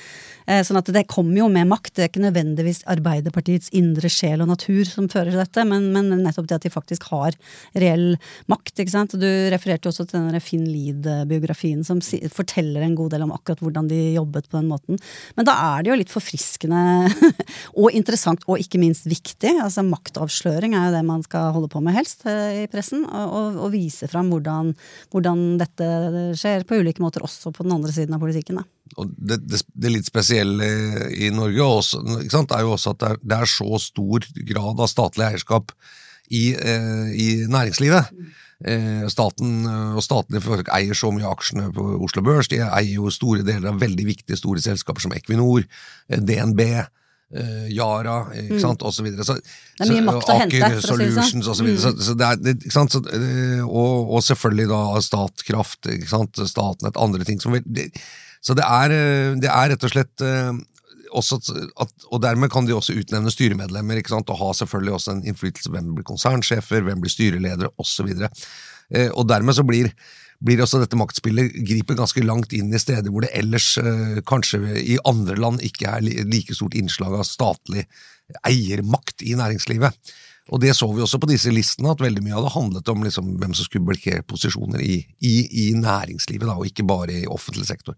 Eh, 0.48 0.64
sånn 0.68 0.80
at 0.80 0.94
det 0.96 1.04
kommer 1.12 1.44
jo 1.44 1.50
med 1.52 1.68
makt. 1.74 1.98
Det 1.98 2.08
er 2.08 2.14
ikke 2.14 2.24
nødvendigvis 2.30 2.86
Arbeiderpartiets 2.96 3.76
indre 3.76 4.08
sjel 4.12 4.46
og 4.46 4.54
natur 4.54 4.88
som 4.88 5.12
fører 5.12 5.34
til 5.34 5.44
dette, 5.44 5.68
men, 5.68 5.92
men 5.92 6.16
nettopp 6.24 6.48
det 6.48 6.62
at 6.62 6.70
de 6.70 6.74
faktisk 6.74 7.12
har 7.12 7.36
reell 7.76 8.16
makt. 8.52 8.78
ikke 8.78 8.96
sant? 8.96 9.20
Du 9.20 9.30
refererte 9.52 9.90
jo 9.90 9.92
også 9.92 10.08
til 10.08 10.32
den 10.32 10.40
Finn 10.44 10.64
Lied-biografien 10.72 11.84
som 11.84 12.00
forteller 12.34 12.84
en 12.86 12.96
god 12.98 13.14
del 13.16 13.26
om 13.26 13.34
akkurat 13.36 13.62
hvordan 13.64 13.90
de 13.90 14.00
jobbet 14.16 14.50
på 14.50 14.60
den 14.60 14.70
måten. 14.70 15.00
Men 15.38 15.48
da 15.48 15.56
er 15.72 15.84
det 15.84 15.92
jo 15.92 15.98
litt 16.00 16.14
forfriskende 16.14 16.82
og 17.82 17.96
interessant, 17.98 18.46
og 18.48 18.62
ikke 18.62 18.82
minst 18.82 19.08
viktig. 19.10 19.56
altså 19.64 19.86
Maktavsløring 19.88 20.76
er 20.78 20.90
jo 20.90 20.96
det 20.98 21.06
man 21.08 21.26
skal 21.26 21.56
holde 21.56 21.72
på 21.72 21.82
med 21.84 21.98
helst 21.98 22.26
eh, 22.30 22.64
i 22.64 22.68
pressen. 22.72 23.06
Og, 23.08 23.58
og, 23.58 23.72
vise 23.72 24.10
fram 24.12 24.30
hvordan, 24.34 24.74
hvordan 25.14 25.46
dette 25.62 25.88
skjer 26.38 26.68
på 26.68 26.82
ulike 26.82 27.04
måter, 27.04 27.24
også 27.26 27.54
på 27.56 27.66
den 27.66 27.76
andre 27.78 27.94
siden 27.96 28.18
av 28.18 28.24
politikken. 28.24 28.62
Da. 28.62 28.68
Og 29.00 29.16
det, 29.16 29.40
det, 29.48 29.62
det 29.80 29.94
litt 29.94 30.10
spesielle 30.10 30.68
i 31.16 31.32
Norge 31.34 31.68
også, 31.80 32.04
ikke 32.20 32.36
sant, 32.36 32.54
er 32.56 32.66
jo 32.66 32.76
også 32.76 32.96
at 32.96 33.02
det 33.02 33.12
er, 33.14 33.22
det 33.24 33.40
er 33.40 33.52
så 33.56 33.82
stor 33.82 34.28
grad 34.52 34.84
av 34.84 34.92
statlig 34.92 35.30
eierskap 35.30 35.72
i, 36.32 36.52
eh, 36.56 37.12
i 37.12 37.28
næringslivet. 37.52 38.12
Eh, 38.62 39.06
staten 39.10 39.66
eh, 39.66 39.94
og 39.98 40.04
statlige 40.06 40.44
folk 40.46 40.68
eier 40.76 40.98
så 40.98 41.10
mye 41.14 41.30
aksjene 41.30 41.72
på 41.74 41.86
Oslo 42.06 42.22
Børs. 42.26 42.50
De 42.52 42.60
eier 42.62 42.98
jo 43.00 43.10
store 43.14 43.46
deler 43.46 43.72
av 43.72 43.80
veldig 43.82 44.06
viktige 44.06 44.38
store 44.38 44.62
selskaper 44.62 45.02
som 45.02 45.14
Equinor, 45.18 45.66
eh, 46.10 46.20
DNB. 46.20 46.66
Yara, 47.72 48.26
ikke 48.36 48.58
sant, 48.60 48.82
og 48.84 48.92
så. 48.92 49.06
Det 49.08 49.22
er 49.24 49.88
mye 49.88 50.02
makt 50.04 50.28
å 50.28 50.34
hente, 50.36 50.58
Aker 50.68 50.82
sånn. 50.84 50.98
Solutions 51.00 51.46
så, 52.92 53.00
eh, 53.16 53.62
og, 53.64 54.12
og 54.18 54.26
selvfølgelig 54.28 54.66
da 54.68 54.82
Statkraft, 55.00 55.88
ikke 55.94 56.10
sant, 56.12 56.42
Statnett, 56.52 57.00
andre 57.00 57.24
ting 57.24 57.40
som 57.40 57.56
vil 57.56 57.88
Så 58.44 58.52
det 58.60 58.68
er, 58.68 58.98
det 59.40 59.48
er 59.48 59.72
rett 59.72 59.88
og 59.88 59.94
slett 59.94 60.26
også 61.12 61.40
at, 61.82 61.94
og 62.10 62.22
dermed 62.24 62.52
kan 62.54 62.68
de 62.68 62.76
også 62.76 62.96
utnevne 62.98 63.34
styremedlemmer 63.34 64.00
ikke 64.00 64.14
sant? 64.14 64.32
og 64.32 64.40
ha 64.40 64.50
selvfølgelig 64.58 64.96
også 64.98 65.16
en 65.16 65.24
innflytelse. 65.28 65.72
Hvem 65.74 65.94
blir 65.98 66.08
konsernsjefer, 66.08 66.86
hvem 66.88 67.04
blir 67.04 67.14
styreledere, 67.14 67.72
osv. 67.82 68.12
Eh, 68.16 69.10
og 69.10 69.28
dermed 69.30 69.58
så 69.58 69.66
blir, 69.68 69.92
blir 70.44 70.64
også 70.64 70.82
dette 70.82 71.00
maktspillet 71.00 71.54
griper 71.68 72.00
ganske 72.00 72.24
langt 72.26 72.56
inn 72.58 72.74
i 72.74 72.82
steder 72.82 73.12
hvor 73.12 73.26
det 73.26 73.34
ellers 73.38 73.74
eh, 73.82 74.18
kanskje 74.28 74.64
i 74.82 74.98
andre 75.08 75.38
land 75.40 75.62
ikke 75.66 75.94
er 75.98 76.28
like 76.28 76.58
stort 76.58 76.78
innslag 76.80 77.16
av 77.20 77.28
statlig 77.28 77.86
eiermakt 78.48 79.24
i 79.28 79.36
næringslivet. 79.40 80.14
Og 80.52 80.60
det 80.60 80.74
så 80.76 80.88
vi 80.92 81.04
også 81.04 81.20
på 81.22 81.30
disse 81.30 81.52
listene, 81.54 81.94
at 81.94 82.02
veldig 82.04 82.24
mye 82.26 82.36
hadde 82.36 82.52
handlet 82.56 82.90
om 82.92 83.06
liksom, 83.06 83.36
hvem 83.40 83.54
som 83.56 83.68
skulle 83.68 83.88
blokkere 83.88 84.26
posisjoner 84.28 84.82
i, 84.84 84.98
i, 85.24 85.36
i 85.64 85.66
næringslivet, 85.78 86.48
da, 86.48 86.58
og 86.58 86.68
ikke 86.68 86.88
bare 86.88 87.22
i 87.22 87.30
offentlig 87.30 87.70
sektor. 87.70 87.96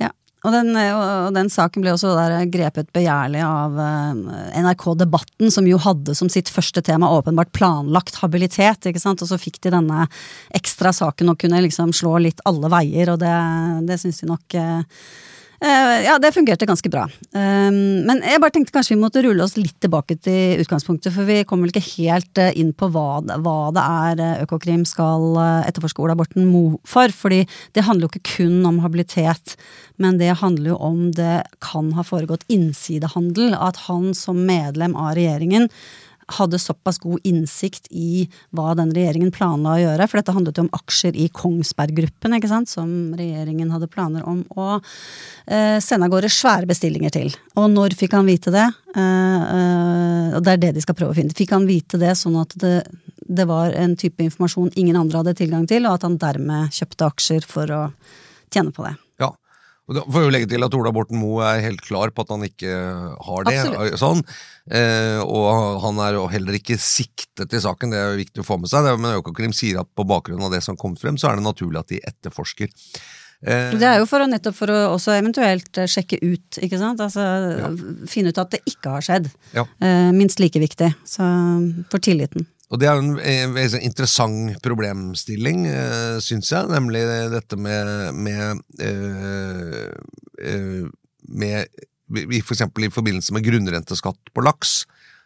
Ja. 0.00 0.10
Og 0.44 0.52
den, 0.52 0.76
og 0.76 1.32
den 1.32 1.48
saken 1.48 1.80
ble 1.80 1.94
også 1.94 2.12
grepet 2.52 2.90
begjærlig 2.92 3.40
av 3.46 3.78
eh, 3.80 4.58
NRK 4.60 4.84
Debatten, 5.00 5.48
som 5.52 5.64
jo 5.68 5.78
hadde 5.80 6.12
som 6.18 6.28
sitt 6.32 6.52
første 6.52 6.82
tema 6.84 7.08
åpenbart 7.16 7.52
planlagt 7.56 8.20
habilitet, 8.20 8.90
ikke 8.90 9.00
sant, 9.00 9.24
og 9.24 9.30
så 9.30 9.40
fikk 9.40 9.62
de 9.64 9.72
denne 9.72 10.04
ekstra 10.54 10.92
saken 10.92 11.32
og 11.32 11.40
kunne 11.40 11.62
liksom 11.64 11.94
slå 11.96 12.18
litt 12.26 12.44
alle 12.48 12.68
veier, 12.72 13.14
og 13.14 13.22
det, 13.24 13.32
det 13.88 14.00
syns 14.02 14.20
de 14.20 14.28
nok 14.28 14.58
eh, 14.60 14.82
eh, 14.84 15.22
ja, 15.62 16.18
det 16.18 16.32
fungerte 16.34 16.66
ganske 16.66 16.90
bra. 16.90 17.04
Um, 17.32 18.02
men 18.08 18.20
jeg 18.26 18.40
bare 18.42 18.52
tenkte 18.52 18.74
kanskje 18.74 18.94
vi 18.96 19.00
måtte 19.00 19.22
rulle 19.24 19.44
oss 19.44 19.54
litt 19.56 19.76
tilbake 19.80 20.16
til 20.20 20.60
utgangspunktet, 20.64 21.14
for 21.14 21.24
vi 21.28 21.38
kommer 21.48 21.68
vel 21.68 21.74
ikke 21.74 21.94
helt 22.02 22.40
eh, 22.42 22.50
inn 22.60 22.72
på 22.76 22.88
hva, 22.92 23.20
det- 23.24 23.38
hva 23.44 23.70
det 23.76 23.84
er 23.84 24.22
eh, 24.24 24.42
Økokrim 24.44 24.82
skal 24.88 25.36
eh, 25.40 25.68
etterforske 25.70 26.02
Ola 26.04 26.16
Borten 26.18 26.48
Moe 26.50 26.78
for. 26.84 27.08
fordi 27.14 27.44
det 27.72 27.84
handler 27.86 28.08
jo 28.08 28.12
ikke 28.14 28.36
kun 28.36 28.60
om 28.68 28.80
habilitet, 28.84 29.56
men 30.02 30.18
det 30.18 30.32
handler 30.42 30.74
jo 30.74 30.78
om 30.82 31.10
det 31.14 31.44
kan 31.64 31.92
ha 31.96 32.02
foregått 32.02 32.44
innsidehandel. 32.52 33.54
At 33.54 33.84
han 33.88 34.12
som 34.18 34.44
medlem 34.46 34.96
av 34.98 35.14
regjeringen 35.16 35.70
hadde 36.38 36.58
såpass 36.58 36.98
god 37.02 37.20
innsikt 37.26 37.86
i 37.90 38.26
hva 38.54 38.74
den 38.78 38.92
regjeringen 38.94 39.32
planla 39.34 39.74
å 39.74 39.82
gjøre. 39.82 40.08
For 40.08 40.20
dette 40.20 40.34
handlet 40.36 40.58
jo 40.58 40.66
om 40.66 40.72
aksjer 40.76 41.16
i 41.20 41.28
Kongsberg 41.34 41.96
Gruppen, 41.98 42.36
ikke 42.36 42.50
sant, 42.50 42.70
som 42.72 42.88
regjeringen 43.18 43.72
hadde 43.74 43.90
planer 43.92 44.24
om 44.28 44.42
å 44.56 44.68
eh, 44.78 45.78
sende 45.84 46.08
av 46.08 46.14
gårde 46.14 46.32
svære 46.32 46.68
bestillinger 46.70 47.14
til. 47.14 47.32
Og 47.60 47.70
når 47.72 47.96
fikk 48.00 48.16
han 48.16 48.28
vite 48.28 48.54
det? 48.54 48.66
Eh, 48.96 49.46
eh, 49.58 50.40
det 50.40 50.56
er 50.56 50.62
det 50.66 50.74
de 50.78 50.84
skal 50.84 50.98
prøve 50.98 51.14
å 51.14 51.18
finne. 51.18 51.36
Fikk 51.36 51.54
han 51.56 51.68
vite 51.68 52.00
det 52.00 52.14
sånn 52.18 52.40
at 52.40 52.56
det, 52.60 52.76
det 53.24 53.48
var 53.50 53.76
en 53.76 53.96
type 54.00 54.24
informasjon 54.24 54.74
ingen 54.80 54.98
andre 55.00 55.22
hadde 55.22 55.38
tilgang 55.42 55.68
til, 55.70 55.86
og 55.88 55.98
at 55.98 56.08
han 56.08 56.20
dermed 56.20 56.74
kjøpte 56.74 57.10
aksjer 57.12 57.48
for 57.48 57.74
å 57.74 57.86
tjene 58.54 58.74
på 58.74 58.86
det? 58.86 58.96
Ja. 59.84 59.90
Og 59.90 59.96
da 59.98 60.02
får 60.08 60.22
jeg 60.22 60.28
jo 60.28 60.32
legge 60.32 60.48
til 60.48 60.64
at 60.64 60.74
Ola 60.78 60.92
Borten 60.96 61.18
Moe 61.20 61.44
er 61.44 61.60
helt 61.60 61.82
klar 61.84 62.08
på 62.14 62.24
at 62.24 62.30
han 62.32 62.44
ikke 62.46 62.70
har 63.26 63.44
det. 63.44 63.56
Sånn. 64.00 64.22
Eh, 64.72 65.20
og 65.20 65.80
han 65.84 65.98
er 66.06 66.16
jo 66.16 66.22
heller 66.32 66.56
ikke 66.56 66.78
siktet 66.80 67.52
i 67.52 67.60
saken, 67.60 67.92
det 67.92 68.00
er 68.00 68.14
jo 68.14 68.22
viktig 68.22 68.40
å 68.40 68.46
få 68.48 68.56
med 68.62 68.72
seg. 68.72 68.86
Det, 68.86 68.94
men 68.96 69.18
Økokrim 69.18 69.52
sier 69.52 69.82
at 69.82 69.90
på 69.92 70.06
bakgrunn 70.08 70.40
av 70.46 70.54
det 70.56 70.62
som 70.64 70.78
kom 70.80 70.96
frem, 70.96 71.20
så 71.20 71.28
er 71.30 71.36
det 71.36 71.44
naturlig 71.44 71.82
at 71.82 71.92
de 71.92 72.00
etterforsker. 72.00 72.72
Eh, 73.44 73.74
Det 73.76 73.84
er 73.90 74.00
jo 74.00 74.08
for 74.08 74.24
å, 74.24 74.28
nettopp 74.30 74.56
for 74.56 74.72
å 74.72 74.78
også 74.94 75.18
eventuelt 75.18 75.76
eh, 75.82 75.90
sjekke 75.90 76.16
ut, 76.22 76.62
ikke 76.64 76.80
sant. 76.80 77.04
Altså 77.04 77.26
finne 78.08 78.32
ut 78.32 78.40
at 78.40 78.56
det 78.56 78.62
ikke 78.70 78.96
har 78.96 79.04
skjedd. 79.04 79.28
Ja. 79.52 79.66
Eh, 79.84 80.10
minst 80.16 80.40
like 80.40 80.60
viktig. 80.64 80.94
Så 81.04 81.28
for 81.92 82.00
tilliten. 82.00 82.48
Og 82.74 82.80
det 82.82 82.88
er 82.90 82.98
en, 82.98 83.12
en, 83.22 83.54
en 83.54 83.82
interessant 83.86 84.56
problemstilling, 84.64 85.60
uh, 85.70 86.16
syns 86.18 86.50
jeg, 86.50 86.66
nemlig 86.72 87.04
dette 87.30 87.58
med, 87.60 88.18
med, 88.18 88.64
uh, 88.82 89.92
uh, 90.42 90.88
med 91.30 91.84
For 92.42 92.56
eksempel 92.56 92.88
i 92.88 92.92
forbindelse 92.92 93.36
med 93.36 93.46
grunnrenteskatt 93.46 94.34
på 94.34 94.42
laks, 94.42 94.82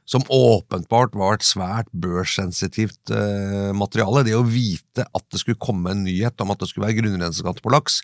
som 0.09 0.25
åpenbart 0.33 1.17
var 1.17 1.37
et 1.37 1.45
svært 1.45 1.88
børssensitivt 1.93 3.11
eh, 3.12 3.75
materiale. 3.76 4.23
Det 4.25 4.37
å 4.38 4.47
vite 4.47 5.05
at 5.05 5.25
det 5.28 5.43
skulle 5.43 5.61
komme 5.61 5.93
en 5.93 6.07
nyhet 6.07 6.40
om 6.40 6.55
at 6.55 6.62
det 6.62 6.71
skulle 6.71 6.87
være 6.87 6.97
grunnrenteskatt 7.02 7.61
på 7.61 7.73
laks, 7.75 7.99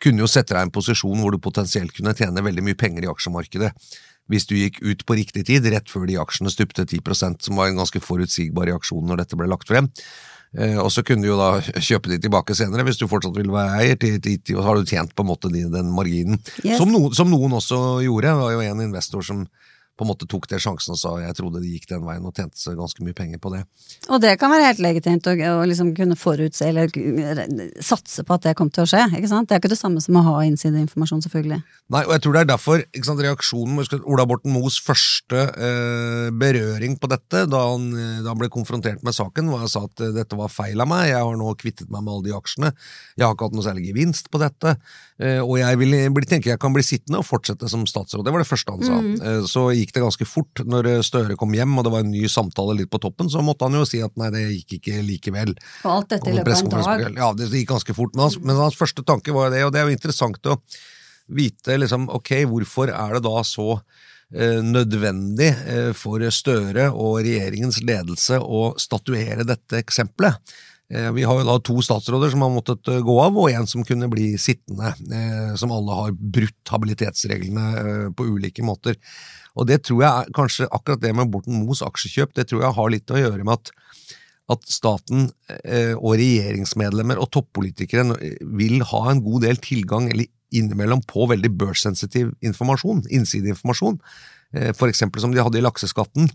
kunne 0.00 0.24
jo 0.24 0.30
sette 0.30 0.54
deg 0.54 0.64
i 0.64 0.68
en 0.70 0.72
posisjon 0.72 1.20
hvor 1.20 1.34
du 1.34 1.42
potensielt 1.42 1.92
kunne 1.92 2.14
tjene 2.16 2.46
veldig 2.46 2.64
mye 2.64 2.78
penger 2.78 3.04
i 3.04 3.10
aksjemarkedet 3.12 3.68
hvis 4.32 4.48
du 4.48 4.56
gikk 4.56 4.80
ut 4.82 5.06
på 5.06 5.16
riktig 5.18 5.46
tid, 5.48 5.68
rett 5.72 5.90
før 5.92 6.08
de 6.08 6.18
aksjene 6.22 6.52
stupte 6.52 6.86
10% 6.88 7.44
som 7.44 7.58
var 7.60 7.70
en 7.70 7.80
ganske 7.82 8.00
forutsigbar 8.02 8.70
reaksjon 8.70 9.04
når 9.08 9.24
dette 9.24 9.38
ble 9.38 9.50
lagt 9.52 9.68
frem. 9.68 9.90
Eh, 10.52 10.76
og 10.76 10.90
så 10.92 11.04
kunne 11.06 11.24
du 11.24 11.30
jo 11.30 11.38
da 11.40 11.60
kjøpe 11.88 12.12
de 12.12 12.20
tilbake 12.20 12.56
senere, 12.56 12.84
hvis 12.88 13.00
du 13.00 13.08
fortsatt 13.10 13.36
ville 13.38 13.54
være 13.54 13.80
eier, 13.80 14.00
til, 14.00 14.18
til, 14.24 14.40
til, 14.40 14.58
og 14.58 14.64
så 14.64 14.68
har 14.68 14.80
du 14.80 14.88
tjent 14.88 15.14
på 15.16 15.24
en 15.24 15.30
måte 15.32 15.52
den, 15.52 15.72
den 15.72 15.92
marginen. 15.96 16.40
Yes. 16.60 16.78
Som, 16.80 16.92
noen, 16.92 17.12
som 17.16 17.30
noen 17.32 17.56
også 17.60 17.82
gjorde. 18.04 18.28
Det 18.28 18.40
var 18.42 18.56
jo 18.56 18.64
en 18.66 18.86
investor 18.88 19.26
som 19.26 19.46
på 19.98 20.04
en 20.04 20.08
måte 20.08 20.26
tok 20.30 20.48
det 20.50 20.60
sjansen 20.62 20.94
og 20.94 20.98
sa 21.00 21.12
jeg 21.20 21.36
trodde 21.36 21.60
de 21.62 21.74
gikk 21.74 21.88
den 21.90 22.04
veien, 22.06 22.24
og 22.24 22.34
tjente 22.36 22.58
seg 22.58 22.78
ganske 22.78 23.04
mye 23.04 23.16
penger 23.16 23.40
på 23.42 23.52
det. 23.52 23.62
Og 24.08 24.22
det 24.24 24.34
kan 24.40 24.52
være 24.52 24.70
helt 24.70 24.82
legitimt 24.82 25.28
å, 25.28 25.34
å 25.34 25.66
liksom 25.68 25.92
kunne 25.96 26.16
forutse 26.18 26.68
eller 26.68 26.90
satse 27.84 28.24
på 28.26 28.36
at 28.36 28.48
det 28.48 28.56
kom 28.58 28.70
til 28.72 28.86
å 28.86 28.88
skje. 28.88 29.04
ikke 29.18 29.30
sant? 29.30 29.50
Det 29.50 29.56
er 29.56 29.62
ikke 29.62 29.72
det 29.74 29.80
samme 29.80 30.02
som 30.04 30.18
å 30.18 30.24
ha 30.26 30.34
innsideinformasjon, 30.48 31.24
selvfølgelig. 31.26 31.60
Nei, 31.92 32.02
og 32.08 32.14
jeg 32.16 32.24
tror 32.24 32.36
det 32.36 32.44
er 32.44 32.50
derfor 32.54 32.84
ikke 32.84 33.08
sant, 33.08 33.24
reaksjonen 33.26 33.82
husk 33.82 33.96
Ola 34.00 34.26
Borten 34.28 34.54
Moes 34.54 34.78
første 34.82 35.44
eh, 35.52 36.28
berøring 36.40 36.96
på 37.00 37.10
dette, 37.12 37.44
da 37.52 37.62
han, 37.72 37.90
da 37.92 38.30
han 38.30 38.40
ble 38.40 38.50
konfrontert 38.52 39.04
med 39.04 39.16
saken, 39.16 39.52
var 39.52 39.66
jeg 39.66 39.74
sa 39.74 39.84
at 39.90 40.04
eh, 40.04 40.14
dette 40.16 40.38
var 40.38 40.52
feil 40.52 40.80
av 40.82 40.90
meg, 40.90 41.10
jeg 41.12 41.20
har 41.20 41.38
nå 41.38 41.54
kvittet 41.60 41.92
meg 41.92 42.04
med 42.04 42.16
alle 42.16 42.30
de 42.30 42.36
aksjene, 42.36 42.72
jeg 43.18 43.26
har 43.26 43.36
ikke 43.36 43.50
hatt 43.50 43.58
noe 43.58 43.66
særlig 43.66 43.86
gevinst 43.90 44.32
på 44.32 44.40
dette, 44.40 44.76
eh, 45.20 45.40
og 45.42 45.58
jeg 45.60 45.82
vil 45.82 45.96
tenker 46.32 46.54
jeg 46.54 46.60
kan 46.62 46.74
bli 46.74 46.84
sittende 46.86 47.20
og 47.20 47.28
fortsette 47.28 47.68
som 47.70 47.84
statsråd. 47.88 48.24
Det 48.26 48.32
var 48.34 48.42
det 48.42 48.48
første 48.48 48.74
han 48.74 48.86
sa. 48.86 48.98
Eh, 49.28 49.44
så 49.50 49.66
gikk 49.82 49.94
det 49.96 50.02
ganske 50.04 50.26
fort 50.28 50.62
når 50.68 50.88
eh, 50.90 51.02
Støre 51.06 51.36
kom 51.38 51.52
hjem, 51.56 51.74
og 51.78 51.86
det 51.86 51.92
var 51.94 52.04
en 52.04 52.12
ny 52.12 52.24
samtale 52.30 52.76
litt 52.78 52.90
på 52.92 53.00
toppen, 53.02 53.30
så 53.32 53.42
måtte 53.44 53.68
han 53.68 53.78
jo 53.78 53.84
si 53.88 54.02
at 54.04 54.14
nei, 54.20 54.30
det 54.34 54.44
gikk 54.48 54.78
ikke 54.78 55.02
likevel. 55.06 55.52
Og 55.82 55.90
alt 55.96 56.14
dette 56.14 56.30
i 56.30 56.38
løpet 56.38 56.64
av 56.68 56.80
en 56.80 57.04
dag. 57.04 57.20
Ja, 57.20 57.30
det 57.36 57.50
gikk 57.52 57.72
ganske 57.74 57.96
fort. 57.96 58.14
Men 58.16 58.26
hans, 58.26 58.38
men 58.42 58.58
hans 58.60 58.78
første 58.78 59.04
tanke 59.06 59.34
var 59.34 59.52
det, 59.54 59.64
og 59.66 59.74
det 59.74 59.82
er 59.82 59.90
jo 59.90 59.96
interessant 59.96 60.50
å 60.50 60.58
vite 61.32 61.78
liksom, 61.78 62.08
ok, 62.12 62.34
hvorfor 62.50 62.92
er 62.92 63.16
det 63.16 63.22
da 63.24 63.44
så 63.46 63.68
eh, 63.76 64.60
nødvendig 64.64 65.52
eh, 65.52 65.92
for 65.96 66.24
Støre 66.34 66.90
og 66.90 67.22
regjeringens 67.22 67.82
ledelse 67.84 68.40
å 68.42 68.72
statuere 68.80 69.48
dette 69.48 69.80
eksempelet. 69.82 70.54
Vi 70.92 71.22
har 71.24 71.38
jo 71.38 71.44
da 71.46 71.54
to 71.64 71.78
statsråder 71.80 72.34
som 72.34 72.42
har 72.44 72.50
måttet 72.52 72.84
gå 72.84 73.14
av, 73.22 73.36
og 73.40 73.48
en 73.48 73.64
som 73.70 73.80
kunne 73.86 74.10
bli 74.12 74.34
sittende, 74.36 74.90
som 75.56 75.72
alle 75.72 75.94
har 75.96 76.10
brutt 76.12 76.68
habilitetsreglene 76.68 78.10
på 78.12 78.26
ulike 78.34 78.60
måter. 78.66 78.98
Og 79.58 79.68
det 79.68 79.82
tror 79.86 80.02
jeg 80.04 80.34
kanskje 80.36 80.70
akkurat 80.70 81.02
det 81.02 81.12
med 81.16 81.30
Borten 81.32 81.60
Moes 81.60 81.82
aksjekjøp, 81.84 82.34
det 82.38 82.48
tror 82.50 82.64
jeg 82.64 82.76
har 82.78 82.92
litt 82.94 83.12
å 83.12 83.20
gjøre 83.20 83.44
med 83.44 83.58
at 83.58 83.74
at 84.50 84.64
staten 84.68 85.28
eh, 85.62 85.94
og 85.94 86.16
regjeringsmedlemmer 86.18 87.20
og 87.22 87.30
toppolitikere 87.34 88.16
vil 88.58 88.82
ha 88.90 89.02
en 89.12 89.22
god 89.24 89.46
del 89.46 89.60
tilgang 89.62 90.10
eller 90.10 90.28
innimellom 90.52 91.00
på 91.08 91.28
veldig 91.30 91.52
børssensitiv 91.60 92.34
informasjon, 92.44 93.04
innsideinformasjon, 93.08 94.00
eh, 94.56 94.72
for 94.76 94.92
eksempel 94.92 95.24
som 95.24 95.32
de 95.32 95.40
hadde 95.40 95.60
i 95.60 95.64
lakseskatten. 95.64 96.28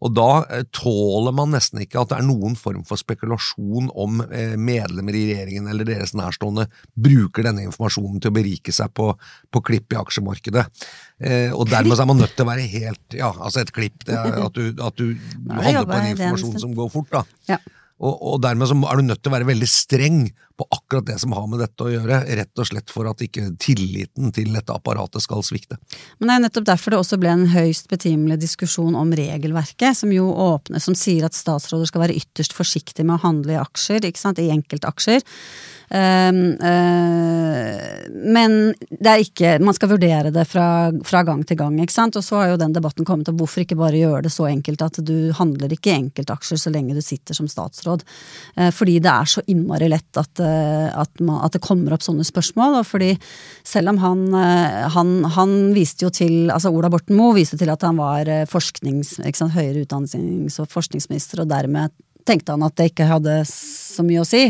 Og 0.00 0.12
da 0.16 0.28
eh, 0.48 0.62
tåler 0.74 1.34
man 1.36 1.52
nesten 1.54 1.82
ikke 1.84 2.00
at 2.00 2.12
det 2.12 2.20
er 2.20 2.26
noen 2.26 2.56
form 2.58 2.82
for 2.88 3.00
spekulasjon 3.00 3.90
om 3.92 4.22
eh, 4.28 4.56
medlemmer 4.56 5.16
i 5.16 5.24
regjeringen 5.28 5.68
eller 5.70 5.88
deres 5.88 6.14
nærstående 6.16 6.66
bruker 6.96 7.46
denne 7.46 7.66
informasjonen 7.68 8.20
til 8.22 8.32
å 8.32 8.36
berike 8.38 8.74
seg 8.74 8.92
på, 8.96 9.10
på 9.52 9.64
klipp 9.66 9.92
i 9.92 10.00
aksjemarkedet. 10.00 10.64
Eh, 11.20 11.50
og 11.52 11.68
dermed 11.70 12.00
er 12.00 12.08
man 12.08 12.22
nødt 12.22 12.36
til 12.36 12.46
å 12.46 12.50
være 12.52 12.70
helt 12.70 13.18
Ja, 13.18 13.32
altså 13.36 13.64
et 13.64 13.74
klipp. 13.76 14.06
Det 14.08 14.16
er 14.16 14.40
at 14.40 14.56
du, 14.56 14.70
at 14.80 14.96
du 14.96 15.12
handler 15.50 15.88
på 15.88 15.98
en 15.98 16.10
informasjon 16.14 16.56
som 16.64 16.74
går 16.76 16.90
fort, 16.94 17.12
da. 17.12 17.24
Ja. 17.50 17.60
Og, 18.00 18.14
og 18.16 18.38
dermed 18.40 18.70
så 18.70 18.76
er 18.88 18.96
du 18.96 19.04
nødt 19.04 19.20
til 19.20 19.28
å 19.28 19.34
være 19.34 19.48
veldig 19.50 19.68
streng 19.68 20.22
på 20.60 20.66
akkurat 20.76 21.08
det 21.08 21.16
som 21.22 21.32
har 21.36 21.46
med 21.48 21.62
dette 21.62 21.86
å 21.86 21.90
gjøre, 21.92 22.20
rett 22.40 22.60
og 22.60 22.68
slett 22.68 22.92
for 22.92 23.08
at 23.08 23.24
ikke 23.24 23.46
tilliten 23.62 24.28
til 24.36 24.52
dette 24.52 24.76
apparatet 24.76 25.24
skal 25.24 25.44
svikte. 25.46 25.80
Men 26.20 26.28
det 26.28 26.36
er 26.36 26.44
nettopp 26.46 26.68
derfor 26.68 26.94
det 26.94 27.00
også 27.00 27.20
ble 27.22 27.32
en 27.32 27.48
høyst 27.54 27.88
betimelig 27.92 28.40
diskusjon 28.44 28.98
om 28.98 29.14
regelverket, 29.16 29.96
som 29.96 30.12
jo 30.12 30.28
åpner, 30.30 30.82
som 30.84 30.98
sier 30.98 31.24
at 31.26 31.38
statsråder 31.38 31.88
skal 31.88 32.04
være 32.04 32.20
ytterst 32.20 32.56
forsiktige 32.56 33.08
med 33.08 33.18
å 33.18 33.24
handle 33.24 33.56
i 33.56 33.60
aksjer, 33.62 34.04
ikke 34.04 34.20
sant, 34.20 34.42
i 34.42 34.52
enkeltaksjer. 34.52 35.24
Uh, 35.90 36.54
uh, 36.62 38.04
men 38.30 38.52
det 38.94 39.10
er 39.10 39.22
ikke 39.24 39.56
Man 39.58 39.74
skal 39.74 39.90
vurdere 39.90 40.30
det 40.30 40.44
fra, 40.46 40.92
fra, 41.02 41.24
gang 41.26 41.40
til 41.42 41.58
gang, 41.58 41.80
ikke 41.82 41.96
sant. 41.96 42.18
Og 42.20 42.22
så 42.22 42.38
har 42.38 42.52
jo 42.52 42.60
den 42.60 42.76
debatten 42.76 43.06
kommet 43.08 43.28
opp 43.32 43.40
hvorfor 43.40 43.64
ikke 43.64 43.78
bare 43.80 43.98
gjøre 43.98 44.22
det 44.28 44.30
så 44.30 44.46
enkelt 44.46 44.84
at 44.86 45.00
du 45.02 45.32
handler 45.34 45.74
ikke 45.74 45.90
i 45.90 45.96
enkeltaksjer 46.04 46.62
så 46.62 46.70
lenge 46.70 46.94
du 46.94 47.02
sitter 47.02 47.34
som 47.34 47.50
statsråd. 47.50 48.04
Uh, 48.54 48.70
fordi 48.74 49.00
det 49.02 49.10
er 49.10 49.32
så 49.34 49.42
innmari 49.50 49.90
lett 49.90 50.20
at, 50.22 50.44
at, 50.50 51.12
man, 51.20 51.40
at, 51.44 51.54
det 51.56 51.62
kommer 51.64 51.94
opp 51.96 52.04
sånne 52.04 52.26
spørsmål. 52.26 52.80
Og 52.80 52.88
fordi 52.88 53.14
selv 53.66 53.94
om 53.94 54.00
han, 54.02 54.26
han, 54.94 55.16
han 55.36 55.56
viste 55.76 56.06
jo 56.06 56.12
til 56.14 56.50
Altså 56.50 56.72
Ola 56.74 56.90
Borten 56.92 57.18
Moe 57.18 57.36
viste 57.36 57.58
til 57.60 57.70
at 57.72 57.84
han 57.86 57.98
var 58.00 58.28
forsknings, 58.50 59.18
sant, 59.20 59.54
høyere 59.54 59.84
utdannings- 59.84 60.60
og 60.62 60.70
forskningsminister, 60.72 61.44
og 61.44 61.50
dermed 61.52 61.94
tenkte 62.28 62.54
han 62.54 62.66
at 62.66 62.76
det 62.78 62.90
ikke 62.92 63.08
hadde 63.10 63.42
så 63.48 64.04
mye 64.06 64.24
å 64.24 64.28
si. 64.28 64.48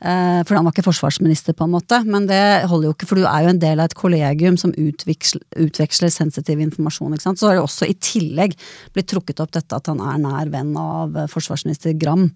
Eh, 0.00 0.40
for 0.48 0.56
han 0.56 0.64
var 0.64 0.72
ikke 0.72 0.86
forsvarsminister, 0.86 1.52
på 1.56 1.66
en 1.66 1.74
måte. 1.74 1.98
Men 2.08 2.24
det 2.28 2.40
holder 2.70 2.88
jo 2.88 2.94
ikke, 2.94 3.08
for 3.10 3.20
du 3.20 3.26
er 3.28 3.44
jo 3.44 3.52
en 3.52 3.60
del 3.60 3.82
av 3.82 3.90
et 3.90 3.96
kollegium 3.98 4.56
som 4.60 4.72
utveksler, 4.72 5.42
utveksler 5.66 6.12
sensitiv 6.12 6.62
informasjon. 6.64 7.12
ikke 7.12 7.26
sant? 7.26 7.40
Så 7.40 7.50
har 7.50 7.58
det 7.58 7.66
også 7.66 7.88
i 7.90 7.96
tillegg 8.00 8.56
blitt 8.94 9.10
trukket 9.12 9.42
opp 9.44 9.52
dette 9.56 9.76
at 9.76 9.90
han 9.92 10.00
er 10.00 10.22
nær 10.22 10.52
venn 10.52 10.72
av 10.80 11.16
eh, 11.16 11.28
forsvarsminister 11.30 11.96
Gram. 12.00 12.30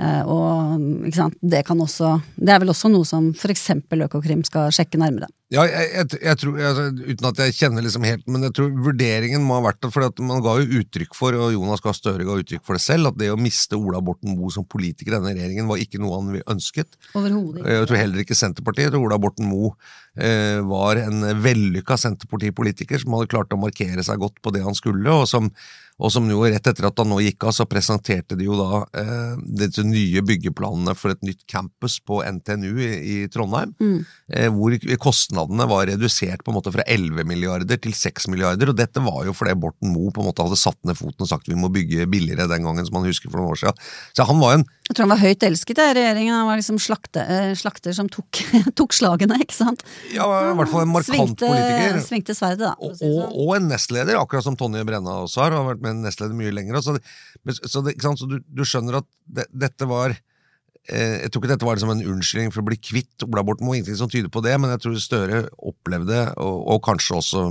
Eh, 0.00 0.22
og? 0.24 0.80
Det 1.40 1.60
kan 1.66 1.80
også 1.80 2.14
Det 2.36 2.52
er 2.54 2.62
vel 2.62 2.72
også 2.72 2.88
noe 2.88 3.04
som 3.04 3.30
f.eks. 3.36 3.66
Økokrim 4.00 4.42
skal 4.46 4.72
sjekke 4.72 5.00
nærmere. 5.00 5.28
Ja, 5.50 5.64
jeg, 5.66 5.88
jeg, 5.90 6.18
jeg 6.22 6.38
tror, 6.38 6.58
jeg, 6.62 6.90
Uten 7.10 7.26
at 7.26 7.40
jeg 7.42 7.54
kjenner 7.58 7.82
liksom 7.82 8.04
helt, 8.06 8.22
men 8.30 8.46
jeg 8.46 8.54
tror 8.54 8.68
vurderingen 8.86 9.42
må 9.42 9.56
ha 9.58 9.64
vært 9.64 9.80
det, 9.82 9.90
for 9.90 10.22
man 10.22 10.44
ga 10.44 10.54
jo 10.60 10.80
uttrykk 10.80 11.16
for, 11.18 11.34
og 11.34 11.50
Jonas 11.56 11.82
Gahr 11.82 11.96
Støre 11.96 12.26
ga 12.26 12.36
uttrykk 12.38 12.62
for 12.66 12.78
det 12.78 12.84
selv, 12.84 13.10
at 13.10 13.18
det 13.18 13.32
å 13.34 13.38
miste 13.40 13.78
Ola 13.78 13.98
Borten 14.04 14.36
Moe 14.36 14.52
som 14.54 14.64
politiker 14.64 15.10
i 15.10 15.16
denne 15.18 15.34
regjeringen 15.34 15.68
var 15.70 15.82
ikke 15.82 16.00
noe 16.02 16.20
han 16.20 16.38
ønsket. 16.54 16.94
Overhodet 17.18 17.64
ikke. 17.64 17.74
Jeg 17.74 17.90
tror 17.90 18.02
heller 18.04 18.24
ikke 18.24 18.38
Senterpartiet. 18.38 18.98
Ola 19.00 19.18
Borten 19.20 19.50
Moe 19.50 19.74
var 20.66 20.98
en 20.98 21.22
vellykka 21.40 21.94
Senterpartipolitiker 21.96 22.98
som 22.98 23.14
hadde 23.14 23.30
klart 23.30 23.54
å 23.54 23.60
markere 23.60 24.02
seg 24.04 24.18
godt 24.20 24.40
på 24.42 24.50
det 24.52 24.64
han 24.64 24.74
skulle, 24.76 25.06
og 25.06 25.28
som 25.30 25.46
og 26.00 26.08
som 26.12 26.28
jo 26.32 26.40
rett 26.46 26.64
etter 26.64 26.86
at 26.88 27.00
han 27.00 27.10
nå 27.12 27.18
gikk 27.20 27.44
av, 27.44 27.52
så 27.54 27.66
presenterte 27.68 28.36
de 28.38 28.46
jo 28.46 28.56
da 28.56 28.80
eh, 29.02 29.34
disse 29.60 29.84
nye 29.84 30.22
byggeplanene 30.24 30.94
for 30.96 31.12
et 31.12 31.20
nytt 31.26 31.44
campus 31.50 31.98
på 32.06 32.22
NTNU 32.24 32.70
i, 32.80 32.90
i 33.14 33.16
Trondheim. 33.32 33.74
Mm. 33.80 33.98
Eh, 34.32 34.48
hvor 34.54 34.76
kostnadene 35.02 35.68
var 35.70 35.86
redusert 35.90 36.44
på 36.44 36.52
en 36.52 36.58
måte 36.60 36.72
fra 36.72 36.86
11 36.88 37.28
milliarder 37.28 37.80
til 37.84 37.94
6 37.96 38.30
milliarder. 38.32 38.72
Og 38.72 38.80
dette 38.80 39.04
var 39.04 39.26
jo 39.28 39.36
fordi 39.36 39.58
Borten 39.60 39.92
Moe 39.92 40.14
på 40.14 40.24
en 40.24 40.30
måte 40.30 40.46
hadde 40.46 40.60
satt 40.60 40.80
ned 40.88 40.96
foten 40.98 41.26
og 41.26 41.32
sagt 41.32 41.50
vi 41.50 41.58
må 41.58 41.72
bygge 41.72 42.08
billigere 42.10 42.48
den 42.48 42.64
gangen, 42.64 42.88
som 42.88 43.00
man 43.00 43.08
husker 43.10 43.28
for 43.28 43.42
noen 43.42 43.52
år 43.52 43.64
siden. 43.64 43.88
Så 44.16 44.28
han 44.30 44.40
var 44.40 44.56
en 44.56 44.68
jeg 44.90 44.96
tror 44.98 45.06
han 45.06 45.12
var 45.12 45.20
høyt 45.22 45.44
elsket 45.46 45.78
i 45.78 45.84
regjeringen. 45.94 46.34
Han 46.34 46.48
var 46.48 46.58
liksom 46.58 46.78
slakte, 46.82 47.22
eh, 47.22 47.52
slakter 47.54 47.94
som 47.94 48.08
tok, 48.10 48.40
tok, 48.78 48.94
slagene, 48.96 49.36
ikke 49.44 49.54
sant? 49.54 49.84
Ja, 50.10 50.24
i 50.50 50.56
hvert 50.58 50.72
fall 50.72 50.82
en 50.82 50.90
markant 50.90 51.14
svingte, 51.14 51.46
politiker. 51.46 52.00
Svingte 52.02 52.34
sverdet, 52.34 52.64
da. 52.64 52.72
Og, 52.80 52.96
og, 52.96 52.98
sånn. 52.98 53.28
og, 53.30 53.52
en 53.54 53.68
nestleder, 53.70 54.18
akkurat 54.18 54.48
som 54.48 54.56
Tonje 54.58 54.82
Brenna 54.88 55.20
også 55.22 55.44
har. 55.44 55.54
Han 55.54 55.62
har 55.62 55.76
vært 55.76 55.84
med 55.84 55.94
en 55.94 56.02
nestleder 56.08 56.34
mye 56.34 56.56
lenger. 56.56 56.80
Så, 56.82 56.96
så, 57.70 57.84
det, 57.86 57.94
så 58.02 58.26
du, 58.26 58.40
du, 58.42 58.64
skjønner 58.66 58.98
at 58.98 59.06
det, 59.30 59.44
dette 59.62 59.86
var 59.86 60.16
eh, 60.16 61.20
jeg 61.20 61.30
tror 61.30 61.44
ikke 61.44 61.52
dette 61.52 61.68
var 61.68 61.78
liksom 61.78 61.92
en 61.94 62.02
unnskyldning 62.16 62.50
for 62.50 62.64
å 62.64 62.66
bli 62.72 62.80
kvitt 62.82 63.26
Ola 63.28 63.44
Borten 63.46 63.68
Moe, 63.68 63.78
ingenting 63.78 64.00
som 64.00 64.10
tyder 64.10 64.32
på 64.34 64.42
det, 64.42 64.56
men 64.58 64.74
jeg 64.74 64.82
tror 64.82 64.96
Støre 65.04 65.44
opplevde, 65.70 66.24
og, 66.34 66.56
og, 66.64 66.80
kanskje 66.88 67.20
også 67.20 67.44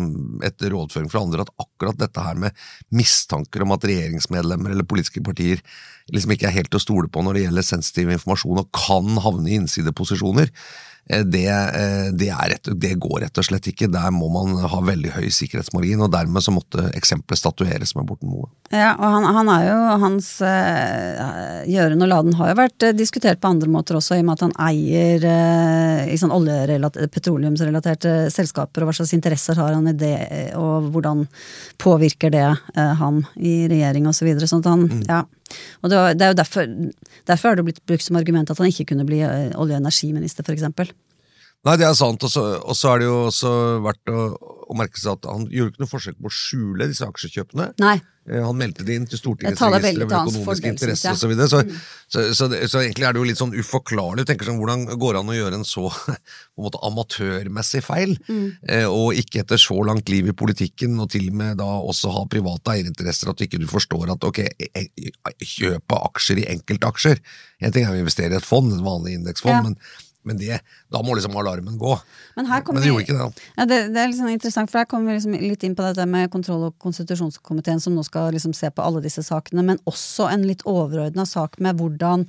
etter 0.50 0.76
rådføring 0.76 1.08
fra 1.08 1.24
andre, 1.24 1.48
at 1.48 1.56
akkurat 1.64 2.04
dette 2.04 2.28
her 2.28 2.44
med 2.44 2.68
mistanker 2.92 3.64
om 3.64 3.78
at 3.78 3.88
regjeringsmedlemmer 3.88 4.76
eller 4.76 4.92
politiske 4.92 5.24
partier 5.24 5.64
liksom 6.14 6.36
ikke 6.36 6.50
er 6.50 6.60
helt 6.60 6.76
å 6.76 6.82
stole 6.82 7.10
på 7.12 7.24
når 7.26 7.38
det 7.38 7.48
gjelder 7.48 7.72
sensitiv 7.72 8.14
informasjon 8.14 8.62
og 8.62 8.70
kan 8.76 9.18
havne 9.24 9.50
i 9.50 9.58
innsideposisjoner, 9.60 10.52
eh, 11.10 11.24
det, 11.26 11.48
eh, 11.50 12.10
det, 12.14 12.30
rett, 12.52 12.70
det, 12.82 12.94
går 13.02 13.24
rett 13.26 13.42
og 13.42 13.48
slett 13.48 13.70
ikke. 13.72 13.90
Der 13.92 14.12
må 14.14 14.30
man 14.34 14.58
ha 14.72 14.82
veldig 14.86 15.16
høy 15.16 15.30
sikkerhetsmargin, 15.34 16.04
og 16.06 16.12
dermed 16.14 16.46
så 16.46 16.54
måtte 16.54 16.90
eksempelet 16.98 17.42
statueres 17.42 17.96
med 17.98 18.08
Borten 18.10 18.32
Moe. 18.32 18.50
Ja, 18.70 18.94
og 18.94 19.16
han, 19.16 19.26
han, 19.38 19.50
er 19.50 19.66
jo, 19.66 19.78
hans 20.04 20.28
uh, 20.46 21.64
gjøren 21.66 22.06
og 22.06 22.12
laden 22.12 22.38
har 22.38 22.52
jo 22.52 22.60
vært 22.60 22.86
uh, 22.86 22.94
diskutert 22.94 23.42
på 23.42 23.50
andre 23.50 23.72
måter 23.74 23.98
også, 23.98 24.20
i 24.20 24.22
og 24.22 24.30
med 24.30 24.38
at 24.38 24.46
han 24.46 24.56
eier 24.70 25.26
i 26.10 26.18
sånn 26.20 26.34
petroleumsrelaterte 27.10 28.14
selskaper, 28.34 28.84
og 28.84 28.92
hva 28.92 29.00
slags 29.00 29.16
interesser 29.18 29.58
har 29.58 29.74
han 29.74 29.90
i 29.90 29.98
det, 29.98 30.16
og 30.60 30.92
hvordan 30.94 31.26
påvirker 31.82 32.34
det 32.34 32.46
han 32.76 33.24
i 33.36 33.64
regjering 33.72 34.06
osv. 34.10 34.20
Så 34.20 34.28
videre, 34.28 34.48
sånn 34.52 34.64
at 34.66 34.68
han, 34.74 34.88
mm. 34.90 35.04
ja 35.08 35.24
og 35.82 35.92
det, 35.92 36.00
er 36.22 36.34
jo 36.34 36.40
derfor, 36.40 36.74
derfor 37.30 37.52
har 37.52 37.60
det 37.60 37.68
blitt 37.70 37.84
brukt 37.90 38.06
som 38.06 38.20
argument 38.20 38.52
at 38.52 38.62
han 38.62 38.70
ikke 38.70 38.92
kunne 38.92 39.08
bli 39.08 39.22
eh, 39.26 39.52
olje- 39.56 39.78
og 39.78 39.82
energiminister, 39.82 40.46
f.eks. 40.46 40.94
Nei, 41.68 41.76
det 41.76 41.90
er 41.90 41.98
sant, 41.98 42.24
og 42.24 42.32
så 42.32 42.92
er 42.94 43.02
det 43.02 43.10
jo 43.10 43.18
også 43.28 43.52
verdt 43.84 44.14
å, 44.14 44.28
å, 44.70 44.78
merke 44.78 45.02
seg 45.02 45.18
at 45.18 45.28
han 45.30 45.50
gjorde 45.50 45.74
ikke 45.74 45.84
noe 45.84 45.92
forsøk 45.92 46.22
på 46.22 46.30
å 46.30 46.34
skjule 46.34 46.88
disse 46.92 47.08
aksjekjøpene. 47.08 47.72
Nei. 47.82 47.98
Eh, 48.30 48.44
han 48.46 48.58
meldte 48.58 48.86
det 48.86 48.98
inn 49.00 49.08
til 49.10 49.20
Stortingets 49.20 49.62
register 49.64 50.06
med 50.06 50.14
økonomiske 50.14 50.70
interesser 50.70 51.16
osv. 51.16 51.22
Så, 51.22 51.30
videre, 51.32 51.48
så, 51.50 51.62
mm. 51.66 51.78
så, 52.14 52.26
så, 52.38 52.50
så, 52.70 52.82
egentlig 52.84 53.08
er 53.08 53.16
det 53.16 53.22
jo 53.22 53.28
litt 53.30 53.42
sånn 53.42 53.56
uforklarlig. 53.58 54.26
tenker 54.30 54.50
sånn, 54.50 54.60
Hvordan 54.62 54.86
går 55.02 55.16
det 55.16 55.24
an 55.24 55.32
å 55.34 55.38
gjøre 55.38 55.60
en 55.60 55.66
så 55.68 55.88
på 55.96 56.14
en 56.62 56.68
måte 56.68 56.82
amatørmessig 56.86 57.82
feil, 57.86 58.16
mm. 58.28 58.46
eh, 58.70 58.86
og 58.86 59.18
ikke 59.18 59.44
etter 59.44 59.62
så 59.62 59.80
langt 59.88 60.12
liv 60.14 60.30
i 60.30 60.36
politikken, 60.44 61.00
og 61.02 61.10
til 61.16 61.32
og 61.32 61.40
med 61.42 61.58
da 61.62 61.70
også 61.80 62.14
ha 62.16 62.26
private 62.30 62.76
eierinteresser, 62.76 63.32
at 63.32 63.40
du 63.40 63.48
ikke 63.48 63.64
forstår 63.70 64.14
at 64.14 64.30
ok, 64.30 64.44
kjøp 65.40 65.98
av 65.98 66.12
aksjer 66.12 66.44
i 66.44 66.50
enkeltaksjer 66.54 67.20
En 67.66 67.74
ting 67.76 67.84
er 67.84 67.92
å 67.92 68.00
investere 68.00 68.36
i 68.36 68.40
et 68.40 68.46
fond, 68.46 68.70
et 68.72 68.86
vanlig 68.86 69.18
indeksfond, 69.18 69.58
ja. 69.58 69.66
men 69.66 70.08
men 70.28 70.38
det, 70.38 70.60
da 70.92 71.00
må 71.06 71.16
liksom 71.16 71.36
alarmen 71.40 71.78
gå. 71.80 71.94
Men, 72.36 72.50
Men 72.50 72.82
det 72.82 72.90
gjorde 72.90 73.06
ikke 73.06 73.16
det. 73.16 73.46
Ja, 73.56 73.66
det, 73.66 73.78
det, 73.94 74.02
er 74.02 74.10
liksom 74.12 74.28
interessant, 74.32 74.72
for 74.72 74.82
her 74.82 74.88
kommer 74.90 75.14
vi 75.14 75.18
liksom 75.18 75.36
litt 75.40 75.64
inn 75.64 75.78
på 75.78 75.86
dette 75.86 76.06
med 76.10 76.32
kontroll- 76.34 76.66
og 76.68 76.76
konstitusjonskomiteen, 76.84 77.80
som 77.80 77.96
nå 77.96 78.04
skal 78.08 78.34
liksom 78.36 78.54
se 78.56 78.68
på 78.72 78.84
alle 78.84 79.02
disse 79.04 79.24
sakene, 79.26 79.64
men 79.66 79.80
også 79.90 80.28
en 80.34 80.44
litt 80.48 80.66
overordna 80.68 81.24
sak 81.28 81.56
med 81.64 81.80
hvordan, 81.80 82.26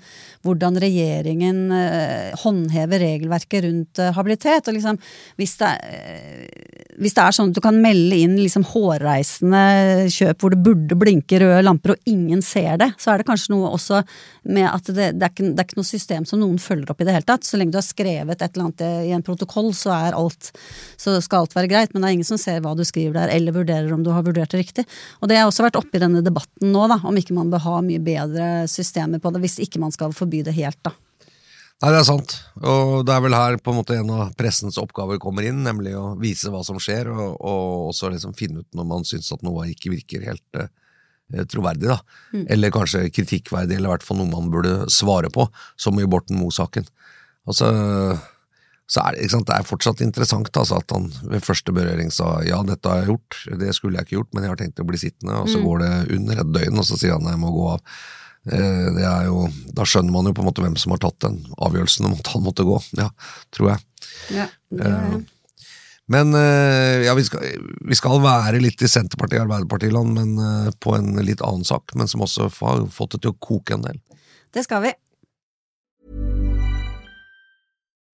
hvordan 0.46 0.78
regjeringen 0.82 1.64
eh, 1.74 2.38
håndhever 2.44 3.02
regelverket 3.02 3.66
rundt 3.66 4.02
eh, 4.02 4.14
habilitet. 4.14 4.70
og 4.70 4.78
liksom, 4.78 5.00
hvis 5.40 5.56
det, 5.58 5.72
eh, 5.90 6.94
hvis 7.02 7.18
det 7.18 7.24
er 7.26 7.34
sånn 7.34 7.50
at 7.50 7.58
du 7.58 7.62
kan 7.64 7.82
melde 7.82 8.22
inn 8.22 8.38
liksom 8.38 8.68
hårreisende 8.70 10.06
kjøp 10.14 10.40
hvor 10.40 10.54
det 10.54 10.62
burde 10.62 10.98
blinke 11.00 11.42
røde 11.42 11.66
lamper, 11.66 11.96
og 11.96 12.10
ingen 12.14 12.42
ser 12.44 12.78
det, 12.80 12.92
så 13.02 13.12
er 13.12 13.20
det 13.20 13.28
kanskje 13.28 13.56
noe 13.56 13.74
også 13.74 14.04
med 14.46 14.70
at 14.70 14.86
det, 14.94 15.12
det, 15.18 15.26
er, 15.26 15.34
ikke, 15.34 15.50
det 15.50 15.58
er 15.58 15.68
ikke 15.68 15.82
noe 15.82 15.90
system 15.90 16.26
som 16.28 16.42
noen 16.42 16.58
følger 16.62 16.94
opp 16.94 17.02
i 17.02 17.08
det 17.08 17.18
hele 17.18 17.26
tatt. 17.26 17.44
så 17.46 17.58
lenge 17.58 17.74
du 17.74 17.79
har 17.80 17.86
skrevet 17.86 18.38
et 18.38 18.54
eller 18.54 18.68
annet 18.68 18.86
i 19.08 19.12
en 19.16 19.26
protokoll, 19.26 19.72
så, 19.76 19.92
er 19.96 20.18
alt, 20.18 20.52
så 21.00 21.16
skal 21.24 21.44
alt 21.44 21.56
være 21.56 21.72
greit. 21.72 21.92
Men 21.92 22.04
det 22.04 22.10
er 22.10 22.18
ingen 22.20 22.30
som 22.30 22.40
ser 22.40 22.62
hva 22.64 22.76
du 22.78 22.84
skriver 22.86 23.18
der, 23.18 23.34
eller 23.34 23.56
vurderer 23.56 23.92
om 23.96 24.06
du 24.06 24.12
har 24.14 24.24
vurdert 24.26 24.54
det 24.54 24.62
riktig. 24.62 24.86
Og 25.20 25.30
det 25.30 25.40
har 25.40 25.50
også 25.50 25.66
vært 25.66 25.80
oppe 25.80 25.98
i 25.98 26.02
denne 26.02 26.22
debatten 26.24 26.70
nå, 26.70 26.86
da, 26.92 27.00
om 27.08 27.18
ikke 27.18 27.36
man 27.36 27.52
bør 27.52 27.66
ha 27.66 27.76
mye 27.84 28.02
bedre 28.04 28.50
systemer 28.70 29.22
på 29.22 29.32
det, 29.34 29.42
hvis 29.44 29.60
ikke 29.64 29.82
man 29.82 29.94
skal 29.94 30.14
forby 30.16 30.44
det 30.46 30.56
helt, 30.56 30.78
da. 30.86 30.94
Nei, 31.80 31.94
det 31.94 32.00
er 32.02 32.08
sant. 32.10 32.34
Og 32.60 33.06
det 33.08 33.14
er 33.14 33.22
vel 33.24 33.34
her 33.34 33.56
på 33.56 33.72
en 33.72 33.78
måte 33.78 33.96
en 33.96 34.10
av 34.12 34.34
pressens 34.36 34.76
oppgaver 34.80 35.20
kommer 35.22 35.46
inn, 35.48 35.62
nemlig 35.64 35.94
å 35.96 36.10
vise 36.20 36.52
hva 36.52 36.60
som 36.66 36.76
skjer, 36.82 37.08
og, 37.08 37.38
og 37.40 37.86
også 37.94 38.10
liksom 38.12 38.36
finne 38.36 38.60
ut 38.60 38.76
når 38.76 38.88
man 38.90 39.06
syns 39.08 39.32
at 39.32 39.44
noe 39.46 39.64
ikke 39.70 39.94
virker 39.94 40.26
helt 40.28 40.60
uh, 40.60 40.68
troverdig, 41.48 41.88
da. 41.88 41.96
Mm. 42.34 42.44
Eller 42.52 42.74
kanskje 42.74 43.06
kritikkverdig, 43.08 43.78
eller 43.78 43.88
i 43.88 43.94
hvert 43.94 44.04
fall 44.04 44.20
noe 44.20 44.28
man 44.28 44.52
burde 44.52 44.90
svare 44.92 45.32
på, 45.32 45.48
som 45.80 45.96
i 45.96 46.08
Borten 46.10 46.36
Moe-saken. 46.36 46.84
Og 47.50 47.56
så, 47.58 47.68
så 48.90 49.02
er 49.02 49.18
det, 49.18 49.26
sant, 49.32 49.48
det 49.48 49.58
er 49.58 49.66
fortsatt 49.66 50.02
interessant 50.06 50.54
altså, 50.54 50.78
at 50.78 50.94
han 50.94 51.10
ved 51.32 51.44
første 51.46 51.74
berøring 51.74 52.14
sa 52.14 52.38
ja, 52.46 52.62
dette 52.66 52.90
har 52.90 53.02
jeg 53.02 53.12
gjort, 53.12 53.42
det 53.60 53.74
skulle 53.76 53.98
jeg 53.98 54.08
ikke 54.08 54.18
gjort, 54.20 54.30
men 54.34 54.46
jeg 54.46 54.54
har 54.54 54.62
tenkt 54.62 54.82
å 54.82 54.88
bli 54.88 55.02
sittende, 55.02 55.42
og 55.42 55.50
så 55.50 55.60
mm. 55.60 55.66
går 55.66 55.84
det 55.84 55.92
under 56.16 56.42
et 56.44 56.56
døgn, 56.56 56.80
og 56.80 56.86
så 56.88 56.98
sier 57.00 57.18
han 57.18 57.30
jeg 57.30 57.42
må 57.42 57.52
gå 57.54 57.68
av. 57.74 58.00
Eh, 58.48 58.86
det 58.96 59.04
er 59.04 59.26
jo, 59.28 59.44
da 59.76 59.84
skjønner 59.84 60.14
man 60.14 60.30
jo 60.30 60.32
på 60.36 60.42
en 60.42 60.48
måte 60.48 60.64
hvem 60.64 60.78
som 60.80 60.94
har 60.94 61.02
tatt 61.02 61.18
den 61.26 61.42
avgjørelsen 61.60 62.08
om 62.08 62.16
at 62.16 62.30
han 62.32 62.46
måtte 62.46 62.64
gå, 62.64 62.78
ja, 62.96 63.10
tror 63.52 63.74
jeg. 63.74 63.84
Ja, 64.38 64.48
det 64.72 64.88
er. 64.88 65.12
Eh, 65.18 65.66
men 66.10 66.34
eh, 66.34 67.04
ja, 67.04 67.12
vi 67.14 67.22
skal, 67.28 67.44
vi 67.86 67.98
skal, 67.98 68.16
være 68.24 68.58
litt 68.64 68.80
i 68.82 68.88
Senterpartiet- 68.90 69.44
og 69.44 69.46
Arbeiderpartiland, 69.46 70.16
men 70.16 70.72
på 70.82 70.96
en 70.96 71.12
litt 71.22 71.44
annen 71.46 71.68
sak, 71.68 71.94
men 71.94 72.10
som 72.10 72.24
også 72.26 72.48
har 72.48 72.82
fått 72.90 73.14
det 73.14 73.22
til 73.26 73.36
å 73.36 73.38
koke 73.38 73.76
en 73.76 73.86
del. 73.86 74.00
Det 74.50 74.64
skal 74.66 74.82
vi. 74.88 74.96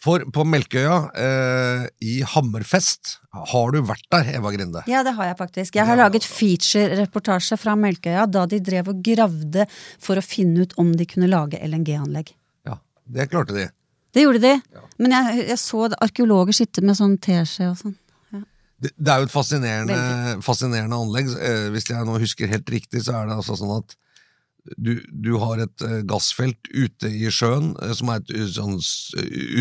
For 0.00 0.22
på 0.32 0.44
Melkøya, 0.48 0.94
eh, 1.12 1.82
i 2.00 2.20
Hammerfest, 2.24 3.18
har 3.52 3.74
du 3.74 3.82
vært 3.84 4.06
der, 4.12 4.30
Eva 4.38 4.52
Grinde? 4.54 4.80
Ja, 4.88 5.02
det 5.04 5.12
har 5.18 5.28
jeg 5.28 5.36
faktisk. 5.36 5.76
Jeg 5.76 5.84
har 5.84 5.98
laget 6.00 6.24
feature-reportasje 6.24 7.58
fra 7.60 7.74
Melkøya 7.76 8.24
da 8.24 8.46
de 8.48 8.62
drev 8.64 8.88
og 8.94 9.02
gravde 9.04 9.66
for 10.00 10.16
å 10.16 10.24
finne 10.24 10.64
ut 10.64 10.72
om 10.80 10.94
de 10.96 11.04
kunne 11.08 11.28
lage 11.28 11.60
LNG-anlegg. 11.60 12.32
Ja, 12.64 12.78
det 13.04 13.28
klarte 13.28 13.58
de. 13.58 13.68
Det 14.16 14.24
gjorde 14.24 14.40
de. 14.42 14.54
Men 14.98 15.14
jeg, 15.18 15.44
jeg 15.52 15.60
så 15.60 15.84
arkeologer 16.00 16.56
sitte 16.56 16.82
med 16.82 16.96
sånn 16.98 17.18
teskje 17.20 17.68
og 17.68 17.76
sånn. 17.82 17.98
Det, 18.80 18.94
det 18.96 19.12
er 19.12 19.20
jo 19.20 19.28
et 19.28 19.34
fascinerende, 19.34 19.96
fascinerende 20.40 20.96
anlegg. 20.96 21.28
Eh, 21.36 21.66
hvis 21.74 21.90
jeg 21.92 22.08
nå 22.08 22.16
husker 22.22 22.48
helt 22.48 22.72
riktig, 22.72 23.04
så 23.04 23.18
er 23.18 23.28
det 23.28 23.36
altså 23.36 23.58
sånn 23.60 23.76
at 23.76 23.92
du, 24.76 24.94
du 25.08 25.32
har 25.40 25.60
et 25.62 25.84
eh, 25.86 26.00
gassfelt 26.08 26.70
ute 26.72 27.10
i 27.10 27.30
sjøen, 27.32 27.72
eh, 27.82 27.92
som 27.96 28.12
er 28.12 28.22
et 28.22 28.32
eh, 28.36 28.46
sånn 28.50 28.76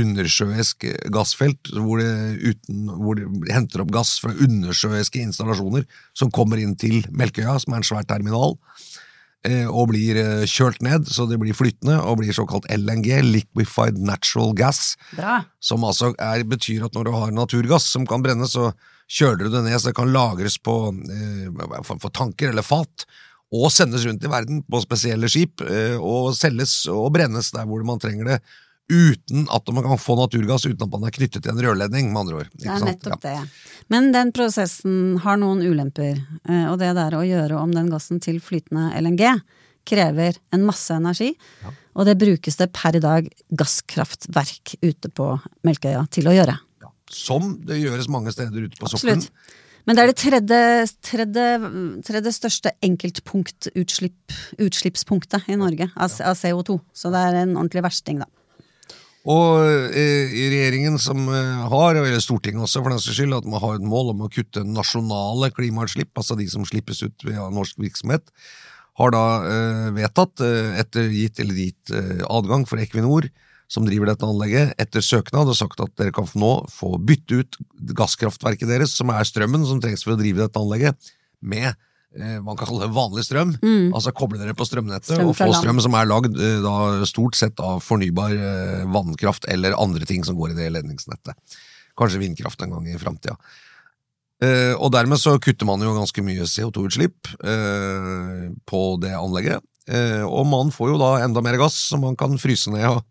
undersjøisk 0.03 0.87
gassfelt, 1.13 1.71
hvor 1.75 2.01
det, 2.01 2.11
uten, 2.43 2.87
hvor 2.99 3.19
de 3.19 3.27
henter 3.53 3.83
opp 3.83 3.93
gass 3.95 4.17
fra 4.23 4.33
undersjøiske 4.35 5.21
installasjoner 5.23 5.87
som 6.17 6.33
kommer 6.35 6.61
inn 6.61 6.75
til 6.79 7.01
Melkøya, 7.09 7.57
som 7.63 7.75
er 7.75 7.83
en 7.83 7.89
svær 7.91 8.07
terminal, 8.09 8.57
og 9.71 9.85
blir 9.87 10.17
kjølt 10.51 10.81
ned, 10.83 11.05
så 11.07 11.23
det 11.29 11.37
blir 11.39 11.55
flytende, 11.55 11.95
og 12.03 12.17
blir 12.19 12.35
såkalt 12.35 12.65
LNG, 12.75 13.21
Liquefied 13.23 13.95
Natural 14.03 14.51
Gas, 14.51 14.97
Bra. 15.15 15.37
som 15.63 15.85
altså 15.87 16.09
er, 16.19 16.43
betyr 16.43 16.83
at 16.89 16.97
når 16.97 17.07
du 17.07 17.11
har 17.15 17.31
naturgass 17.31 17.87
som 17.87 18.03
kan 18.09 18.25
brenne, 18.25 18.49
så 18.51 18.73
kjøler 19.09 19.47
du 19.47 19.53
det 19.53 19.63
ned 19.65 19.79
så 19.79 19.89
det 19.89 19.97
kan 19.97 20.11
lagres 20.13 20.59
på 20.61 20.75
eh, 20.91 21.79
for 21.89 22.11
tanker 22.13 22.51
eller 22.51 22.65
fat, 22.65 23.07
og 23.49 23.69
sendes 23.73 24.05
rundt 24.05 24.25
i 24.25 24.31
verden 24.31 24.63
på 24.69 24.81
spesielle 24.83 25.29
skip, 25.31 25.63
eh, 25.65 25.97
og 25.97 26.35
selges 26.37 26.83
og 26.91 27.09
brennes 27.15 27.51
der 27.55 27.69
hvor 27.69 27.85
man 27.87 28.01
trenger 28.01 28.33
det, 28.33 28.39
uten 28.89 29.45
at 29.53 29.69
man 29.73 29.85
kan 29.85 30.01
få 30.01 30.15
naturgass 30.17 30.65
uten 30.65 30.81
at 30.81 30.93
man 30.93 31.05
er 31.05 31.13
knyttet 31.13 31.43
til 31.45 31.53
en 31.53 31.61
rørledning, 31.61 32.09
med 32.13 32.23
andre 32.23 32.39
ord. 32.41 32.51
Det 32.57 32.69
er 32.69 32.85
nettopp 32.85 33.21
det. 33.21 33.35
Men 33.93 34.09
den 34.13 34.33
prosessen 34.33 35.19
har 35.23 35.37
noen 35.41 35.61
ulemper, 35.65 36.17
eh, 36.49 36.65
og 36.69 36.79
det 36.81 36.95
der 36.97 37.17
å 37.17 37.25
gjøre 37.25 37.61
om 37.61 37.73
den 37.75 37.91
gassen 37.93 38.21
til 38.23 38.41
flytende 38.43 38.89
LNG 39.01 39.25
krever 39.89 40.37
en 40.53 40.65
masse 40.67 40.93
energi, 40.93 41.31
og 41.97 42.05
det 42.05 42.17
brukes 42.21 42.59
det 42.59 42.69
per 42.75 42.97
i 42.97 43.01
dag 43.01 43.29
gasskraftverk 43.57 44.75
ute 44.85 45.09
på 45.09 45.31
Melkøya 45.65 46.03
til 46.13 46.29
å 46.29 46.35
gjøre. 46.35 46.57
Som 47.09 47.55
det 47.65 47.79
gjøres 47.79 48.09
mange 48.11 48.33
steder 48.35 48.67
ute 48.69 48.77
på 48.77 48.89
sokkelen. 48.91 49.23
Men 49.89 49.97
det 49.97 50.03
er 50.03 50.11
det 50.11 50.21
tredje, 50.21 50.85
tredje, 51.01 51.43
tredje 52.05 52.29
største 52.35 52.69
enkeltpunktutslippspunktet 52.85 55.47
i 55.49 55.55
Norge 55.57 55.89
av, 55.97 56.13
av 56.21 56.37
CO2, 56.37 56.77
så 56.93 57.09
det 57.09 57.17
er 57.25 57.33
en 57.39 57.57
ordentlig 57.57 57.81
versting, 57.87 58.19
da. 58.21 58.27
Og 59.29 59.59
eh, 59.97 60.29
regjeringen 60.29 60.97
som 61.01 61.29
eh, 61.33 61.67
har, 61.73 61.95
eller 61.97 62.21
Stortinget 62.21 62.61
også 62.67 62.83
for 62.85 62.89
den 62.93 63.01
saks 63.01 63.17
skyld, 63.17 63.33
at 63.35 63.45
man 63.49 63.61
har 63.65 63.73
et 63.79 63.89
mål 63.89 64.13
om 64.13 64.21
å 64.27 64.29
kutte 64.29 64.61
nasjonale 64.63 65.49
klimautslipp, 65.57 66.13
altså 66.13 66.37
de 66.37 66.45
som 66.53 66.61
slippes 66.69 67.01
ut 67.01 67.17
ved 67.25 67.41
norsk 67.57 67.73
virksomhet, 67.81 68.29
har 69.01 69.09
da 69.17 69.25
eh, 69.49 69.89
vedtatt, 69.97 70.37
eh, 70.45 70.77
etter 70.85 71.09
gitt 71.09 71.41
eller 71.41 71.57
gitt 71.65 71.89
adgang 72.29 72.61
for 72.69 72.77
Equinor, 72.77 73.25
som 73.69 73.85
driver 73.85 74.09
dette 74.09 74.25
anlegget, 74.25 74.73
etter 74.81 75.03
søknad, 75.05 75.49
og 75.49 75.57
sagt 75.57 75.81
at 75.83 75.93
dere 75.99 76.13
kan 76.15 76.25
nå 76.41 76.53
få 76.73 76.95
bytte 76.97 77.43
ut 77.43 77.59
gasskraftverket 77.97 78.69
deres, 78.69 78.95
som 78.97 79.11
er 79.13 79.27
strømmen 79.27 79.67
som 79.69 79.81
trengs 79.83 80.03
for 80.05 80.15
å 80.15 80.19
drive 80.19 80.41
dette 80.41 80.61
anlegget, 80.61 81.11
med 81.39 81.69
eh, 81.69 82.39
man 82.41 82.57
kan 82.57 82.65
kalle 82.65 82.87
det 82.87 82.97
vanlig 82.97 83.27
strøm. 83.27 83.53
Altså 83.93 84.15
koble 84.17 84.41
dere 84.41 84.57
på 84.57 84.65
strømnettet 84.67 85.13
Strøm 85.13 85.31
og 85.31 85.37
få 85.37 85.51
strøm 85.53 85.83
som 85.85 85.95
er 85.99 86.09
lagd 86.09 86.33
eh, 86.41 86.59
da, 86.65 86.75
stort 87.09 87.37
sett 87.37 87.61
av 87.63 87.83
fornybar 87.85 88.35
eh, 88.35 88.83
vannkraft 88.89 89.45
eller 89.53 89.77
andre 89.77 90.09
ting 90.09 90.25
som 90.25 90.39
går 90.39 90.55
i 90.55 90.59
det 90.63 90.73
ledningsnettet. 90.73 91.57
Kanskje 91.99 92.25
vindkraft 92.25 92.65
en 92.65 92.73
gang 92.73 92.89
i 92.89 92.99
framtida. 92.99 93.37
Uh, 94.39 94.71
og 94.79 94.93
dermed 94.95 95.19
så 95.19 95.33
kutter 95.43 95.67
man 95.67 95.81
jo 95.83 95.91
ganske 95.97 96.23
mye 96.23 96.45
CO2-utslipp 96.47 97.27
uh, 97.43 98.45
på 98.71 98.83
det 99.03 99.11
anlegget. 99.11 99.65
Uh, 99.83 100.23
og 100.23 100.45
man 100.47 100.71
får 100.71 100.93
jo 100.93 101.01
da 101.01 101.09
enda 101.25 101.43
mer 101.43 101.57
gass 101.59 101.75
som 101.89 102.05
man 102.05 102.15
kan 102.15 102.39
fryse 102.39 102.71
ned 102.71 102.87
og, 102.87 103.01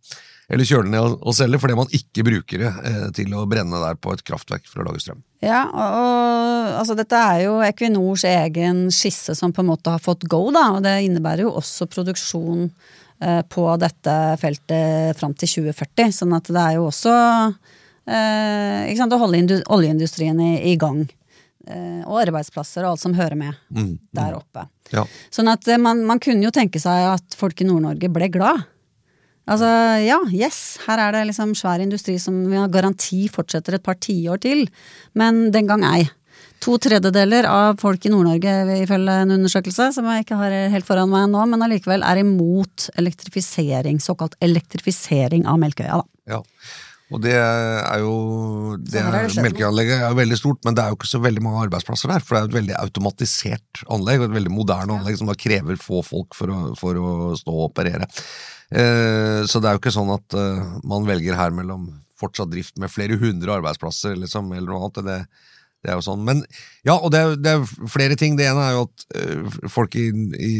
eller 0.49 0.69
kjøle 0.69 0.89
ned 0.89 1.17
og, 1.19 1.33
selge, 1.37 1.61
fordi 1.61 1.77
man 1.77 1.91
ikke 1.95 2.25
bruker 2.25 2.63
det 2.65 2.71
eh, 2.89 3.09
til 3.17 3.35
å 3.37 3.45
brenne 3.51 3.81
der 3.83 3.99
på 4.01 4.15
et 4.15 4.23
kraftverk 4.25 4.69
for 4.69 4.81
å 4.81 4.87
lage 4.89 5.03
strøm. 5.05 5.21
Ja, 5.45 5.67
og, 5.69 5.99
og 5.99 6.79
altså 6.81 6.97
dette 6.99 7.21
er 7.21 7.43
jo 7.45 7.59
Equinors 7.67 8.25
egen 8.29 8.87
skisse 8.95 9.37
som 9.39 9.53
på 9.55 9.63
en 9.63 9.71
måte 9.71 9.93
har 9.93 10.03
fått 10.03 10.25
go, 10.31 10.47
da, 10.55 10.71
og 10.77 10.87
det 10.87 10.97
innebærer 11.05 11.45
jo 11.45 11.53
også 11.61 11.89
produksjon 11.93 12.65
eh, 12.69 13.43
på 13.45 13.67
dette 13.83 14.17
feltet 14.41 15.21
fram 15.21 15.37
til 15.37 15.69
2040, 15.69 16.17
sånn 16.23 16.35
at 16.39 16.49
det 16.49 16.65
er 16.65 16.79
jo 16.79 16.89
også 16.89 17.15
eh, 18.09 18.89
ikke 18.89 19.03
sant, 19.03 19.15
å 19.19 19.23
holde 19.23 19.63
oljeindustrien 19.69 20.41
i, 20.49 20.53
i 20.73 20.77
gang. 20.81 21.05
Eh, 21.69 22.01
og 22.09 22.23
arbeidsplasser 22.23 22.87
og 22.87 22.95
alt 22.95 23.03
som 23.03 23.15
hører 23.19 23.37
med 23.37 23.57
der 24.17 24.37
oppe. 24.39 24.65
Ja. 24.95 25.05
Sånn 25.29 25.51
at 25.53 25.69
eh, 25.69 25.81
man, 25.81 26.01
man 26.09 26.21
kunne 26.23 26.47
jo 26.47 26.53
tenke 26.55 26.81
seg 26.81 27.11
at 27.11 27.37
folk 27.37 27.61
i 27.61 27.69
Nord-Norge 27.69 28.09
ble 28.13 28.31
glad. 28.33 28.65
Altså, 29.49 29.69
ja, 30.05 30.19
yes, 30.35 30.79
her 30.85 31.01
er 31.01 31.17
det 31.17 31.27
liksom 31.31 31.55
svær 31.57 31.81
industri 31.81 32.19
som 32.21 32.37
vi 32.51 32.59
har 32.59 32.69
garanti 32.73 33.27
fortsetter 33.33 33.79
et 33.79 33.85
par 33.85 33.97
tiår 33.97 34.43
til, 34.45 34.67
men 35.19 35.49
den 35.55 35.71
gang 35.71 35.87
ei. 35.89 36.03
To 36.65 36.75
tredjedeler 36.83 37.47
av 37.47 37.79
folk 37.79 38.03
i 38.05 38.11
Nord-Norge, 38.11 38.55
ifølge 38.83 39.15
en 39.23 39.37
undersøkelse, 39.37 39.93
som 39.95 40.09
jeg 40.11 40.25
ikke 40.25 40.41
har 40.41 40.57
helt 40.73 40.89
foran 40.89 41.11
meg 41.13 41.29
nå, 41.31 41.45
men 41.53 41.63
allikevel 41.65 42.03
er 42.05 42.21
imot 42.25 42.89
elektrifisering, 42.99 44.03
såkalt 44.03 44.35
elektrifisering 44.45 45.47
av 45.49 45.61
Melkøya, 45.63 46.03
da. 46.03 46.35
Ja. 46.35 46.43
Og 47.09 47.23
det 47.25 47.39
er 47.39 48.03
jo 48.03 48.77
det 48.85 49.01
her 49.01 49.15
er. 49.17 49.31
Melkeanlegget 49.41 50.03
er 50.05 50.17
veldig 50.19 50.37
stort, 50.37 50.61
men 50.67 50.77
det 50.77 50.83
er 50.83 50.93
jo 50.93 50.99
ikke 50.99 51.09
så 51.09 51.23
veldig 51.25 51.45
mange 51.47 51.63
arbeidsplasser 51.63 52.13
der. 52.13 52.21
For 52.21 52.37
det 52.37 52.41
er 52.41 52.45
jo 52.45 52.51
et 52.51 52.59
veldig 52.59 52.77
automatisert 52.83 53.83
anlegg, 53.97 54.21
og 54.21 54.29
et 54.29 54.37
veldig 54.37 54.53
moderne 54.53 54.99
anlegg 54.99 55.17
som 55.17 55.31
da 55.31 55.37
krever 55.39 55.81
få 55.81 56.03
folk 56.05 56.37
for 56.37 56.53
å, 56.53 56.59
for 56.77 57.01
å 57.01 57.15
stå 57.41 57.55
og 57.55 57.71
operere. 57.71 58.11
Eh, 58.68 59.42
så 59.48 59.61
det 59.61 59.68
er 59.68 59.76
jo 59.76 59.81
ikke 59.81 59.94
sånn 59.94 60.12
at 60.12 60.37
eh, 60.37 60.72
man 60.88 61.07
velger 61.09 61.38
her 61.38 61.54
mellom 61.57 61.88
fortsatt 62.18 62.50
drift 62.52 62.76
med 62.83 62.92
flere 62.92 63.16
hundre 63.20 63.54
arbeidsplasser, 63.57 64.16
liksom, 64.18 64.50
eller 64.52 64.72
noe 64.72 64.88
annet. 64.88 65.04
Det, 65.07 65.18
Det 65.79 65.93
er 65.93 65.99
jo 65.99 66.03
sånn. 66.03 66.25
Men 66.27 66.41
ja, 66.87 66.97
og 66.97 67.12
det 67.14 67.19
er, 67.23 67.35
det 67.38 67.51
er 67.53 67.91
flere 67.91 68.17
ting. 68.19 68.35
Det 68.38 68.49
ene 68.51 68.64
er 68.64 68.73
jo 68.75 68.87
at 68.88 69.05
øh, 69.21 69.59
folk 69.71 69.95
i, 69.99 70.09
i 70.11 70.55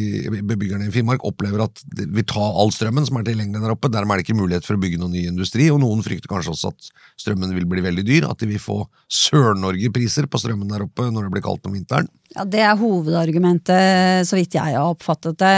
bebyggerne 0.47 0.87
i 0.87 0.93
Finnmark 0.95 1.25
opplever 1.27 1.65
at 1.65 1.83
de 1.99 2.07
vil 2.15 2.27
ta 2.29 2.45
all 2.47 2.71
strømmen 2.75 3.07
som 3.09 3.19
er 3.19 3.27
tilgjengelig 3.27 3.65
der 3.65 3.75
oppe. 3.75 3.91
Dermed 3.91 4.15
er 4.15 4.23
det 4.23 4.29
ikke 4.29 4.39
mulighet 4.39 4.69
for 4.69 4.79
å 4.79 4.83
bygge 4.83 5.01
noen 5.01 5.17
ny 5.17 5.25
industri, 5.27 5.67
og 5.75 5.81
noen 5.83 6.05
frykter 6.07 6.31
kanskje 6.31 6.55
også 6.55 6.71
at 6.71 6.91
strømmen 7.19 7.55
vil 7.57 7.67
bli 7.71 7.83
veldig 7.83 8.05
dyr. 8.07 8.29
At 8.31 8.39
de 8.45 8.51
vil 8.53 8.63
få 8.63 8.85
Sør-Norge-priser 9.11 10.29
på 10.31 10.41
strømmen 10.43 10.71
der 10.71 10.85
oppe 10.87 11.09
når 11.11 11.27
det 11.27 11.35
blir 11.35 11.45
kaldt 11.49 11.67
om 11.67 11.75
vinteren. 11.75 12.07
Ja, 12.37 12.45
Det 12.45 12.61
er 12.63 12.79
hovedargumentet, 12.79 14.29
så 14.29 14.39
vidt 14.39 14.55
jeg 14.55 14.77
har 14.77 14.87
oppfattet 14.87 15.41
det, 15.41 15.57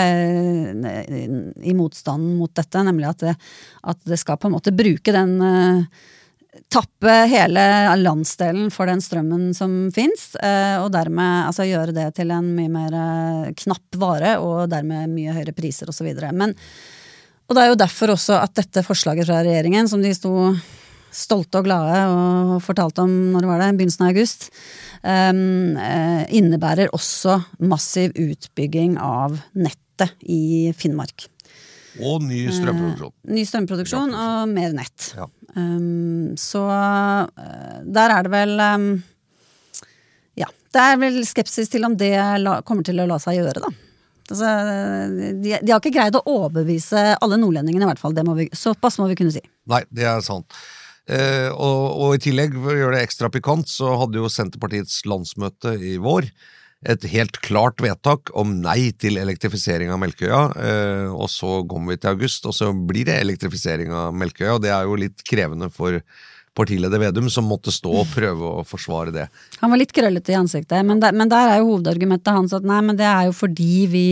i 1.66 1.77
motstanden 1.77 2.38
mot 2.38 2.55
dette. 2.57 2.87
Nemlig 2.87 3.11
at 3.11 3.27
det, 3.27 3.37
at 3.92 4.01
det 4.09 4.20
skal 4.23 4.40
på 4.40 4.49
en 4.49 4.57
måte 4.57 4.73
bruke 4.73 5.12
den 5.12 5.37
uh, 5.44 6.09
tappe 6.70 7.12
hele 7.30 7.62
landsdelen 8.00 8.70
for 8.74 8.90
den 8.90 9.02
strømmen 9.02 9.50
som 9.54 9.74
fins, 9.94 10.32
eh, 10.42 10.76
og 10.82 10.90
dermed 10.94 11.46
altså, 11.48 11.66
gjøre 11.68 11.94
det 11.96 12.08
til 12.18 12.32
en 12.34 12.48
mye 12.56 12.72
mer 12.72 12.96
eh, 12.96 13.52
knapp 13.64 13.98
vare, 14.00 14.36
og 14.42 14.70
dermed 14.72 15.12
mye 15.14 15.34
høyere 15.36 15.54
priser 15.56 15.90
osv. 15.90 16.10
Men 16.34 16.56
og 17.50 17.56
det 17.56 17.62
er 17.64 17.72
jo 17.72 17.80
derfor 17.80 18.12
også 18.14 18.36
at 18.38 18.54
dette 18.54 18.84
forslaget 18.86 19.26
fra 19.26 19.40
regjeringen, 19.42 19.88
som 19.90 20.02
de 20.02 20.12
sto 20.14 20.52
stolte 21.10 21.58
og 21.58 21.66
glade 21.66 21.96
og 22.06 22.60
fortalte 22.62 23.02
om 23.02 23.10
når 23.32 23.42
det 23.42 23.50
var 23.50 23.62
det, 23.64 23.70
begynnelsen 23.80 24.04
av 24.06 24.12
august, 24.12 24.46
um, 25.02 25.74
innebærer 26.30 26.94
også 26.94 27.40
massiv 27.66 28.14
utbygging 28.14 28.94
av 29.02 29.34
nettet 29.58 30.14
i 30.22 30.70
Finnmark. 30.78 31.26
Og 32.06 32.24
ny 32.24 32.46
strømproduksjon. 32.54 33.12
Eh, 33.26 33.34
ny 33.36 33.44
strømproduksjon 33.48 34.16
og 34.16 34.50
mer 34.52 34.74
nett. 34.76 35.12
Ja. 35.18 35.28
Um, 35.56 36.32
så 36.38 36.62
uh, 36.70 37.78
der 37.82 38.14
er 38.14 38.26
det 38.26 38.30
vel 38.30 38.52
um, 38.62 38.84
Ja, 40.38 40.46
det 40.46 40.84
er 40.84 41.00
vel 41.02 41.18
skepsis 41.26 41.72
til 41.72 41.88
om 41.88 41.96
det 41.98 42.12
la, 42.38 42.60
kommer 42.62 42.86
til 42.86 43.02
å 43.02 43.08
la 43.10 43.18
seg 43.22 43.40
gjøre, 43.40 43.64
da. 43.64 43.72
Altså, 44.30 44.50
de, 45.42 45.56
de, 45.58 45.72
har 45.72 45.80
ikke 45.80 45.96
greid 45.96 46.14
å 46.14 46.22
overbevise 46.30 47.16
alle 47.18 47.38
nordlendingene, 47.40 47.82
i 47.82 47.90
hvert 47.90 48.02
fall. 48.02 48.14
Må 48.26 48.36
vi, 48.38 48.46
såpass 48.54 49.00
må 49.02 49.08
vi 49.10 49.18
kunne 49.18 49.34
si. 49.34 49.42
Nei, 49.70 49.82
det 49.90 50.06
er 50.06 50.22
sant. 50.22 50.54
Eh, 51.10 51.48
og, 51.50 51.84
og, 51.96 52.14
i 52.14 52.22
tillegg, 52.22 52.54
for 52.54 52.74
å 52.74 52.78
gjøre 52.78 52.98
det 52.98 53.04
ekstra 53.08 53.30
pikant, 53.34 53.70
så 53.70 53.96
hadde 53.98 54.20
jo 54.20 54.30
Senterpartiets 54.30 55.02
landsmøte 55.10 55.74
i 55.82 55.96
vår 56.02 56.30
et 56.88 57.05
helt 57.12 57.37
klart 57.45 57.83
vedtak 57.85 58.31
om 58.38 58.55
nei 58.62 58.90
til 58.97 59.21
elektrifisering 59.21 59.93
av 59.93 60.01
Melkøya. 60.01 60.40
Eh, 60.57 61.09
og 61.12 61.29
så 61.29 61.61
kommer 61.69 61.95
vi 61.95 62.01
til 62.01 62.14
august, 62.14 62.47
og 62.49 62.57
så 62.57 62.71
blir 62.73 63.09
det 63.11 63.19
elektrifisering 63.21 63.93
av 63.93 64.16
Melkøya. 64.16 64.55
Og 64.57 64.62
det 64.64 64.73
er 64.73 64.88
jo 64.88 65.01
litt 65.01 65.25
krevende 65.29 65.69
for 65.75 66.01
partileder 66.57 67.03
Vedum, 67.03 67.29
som 67.31 67.47
måtte 67.47 67.73
stå 67.73 67.93
og 68.03 68.09
prøve 68.14 68.55
å 68.61 68.64
forsvare 68.66 69.12
det. 69.14 69.27
Han 69.61 69.73
var 69.73 69.81
litt 69.81 69.93
krøllete 69.95 70.33
i 70.33 70.38
ansiktet, 70.40 70.81
men 70.87 71.03
der, 71.03 71.14
men 71.16 71.31
der 71.31 71.53
er 71.53 71.61
jo 71.61 71.75
hovedargumentet 71.75 72.33
hans 72.35 72.57
at 72.57 72.66
nei, 72.66 72.81
men 72.88 72.99
det 72.99 73.07
er 73.07 73.29
jo 73.29 73.37
fordi 73.37 73.75
vi 73.93 74.07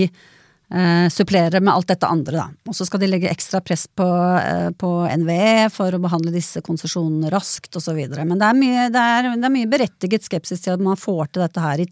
eh, 0.74 1.08
supplere 1.12 1.60
med 1.60 1.72
alt 1.72 1.88
dette 1.90 2.08
andre, 2.08 2.36
da. 2.36 2.68
Og 2.68 2.76
så 2.76 2.86
skal 2.88 3.02
de 3.02 3.10
legge 3.10 3.30
ekstra 3.30 3.60
press 3.64 3.86
på, 3.88 4.06
eh, 4.38 4.68
på 4.78 4.92
NVE 5.22 5.68
for 5.74 5.94
å 5.94 6.02
behandle 6.02 6.34
disse 6.34 6.62
konsesjonene 6.64 7.32
raskt 7.32 7.76
osv. 7.80 7.98
Men 8.18 8.36
det 8.36 8.50
er, 8.50 8.58
mye, 8.58 8.86
det, 8.94 9.02
er, 9.16 9.32
det 9.34 9.48
er, 9.48 9.56
mye, 9.56 9.70
berettiget 9.70 10.28
skepsis 10.28 10.64
til 10.64 10.76
at 10.76 10.84
man 10.84 11.00
får 11.00 11.32
til 11.32 11.44
dette 11.46 11.64
her 11.64 11.84
i, 11.84 11.88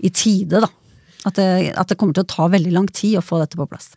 i 0.00 0.12
tide, 0.12 0.62
da. 0.66 0.70
At 1.28 1.36
det, 1.36 1.50
at 1.76 1.90
det 1.90 1.98
kommer 2.00 2.16
til 2.16 2.24
å 2.24 2.32
ta 2.32 2.48
veldig 2.48 2.72
lang 2.72 2.88
tid 2.88 3.18
å 3.20 3.24
få 3.24 3.42
dette 3.42 3.58
på 3.60 3.68
plass. 3.68 3.92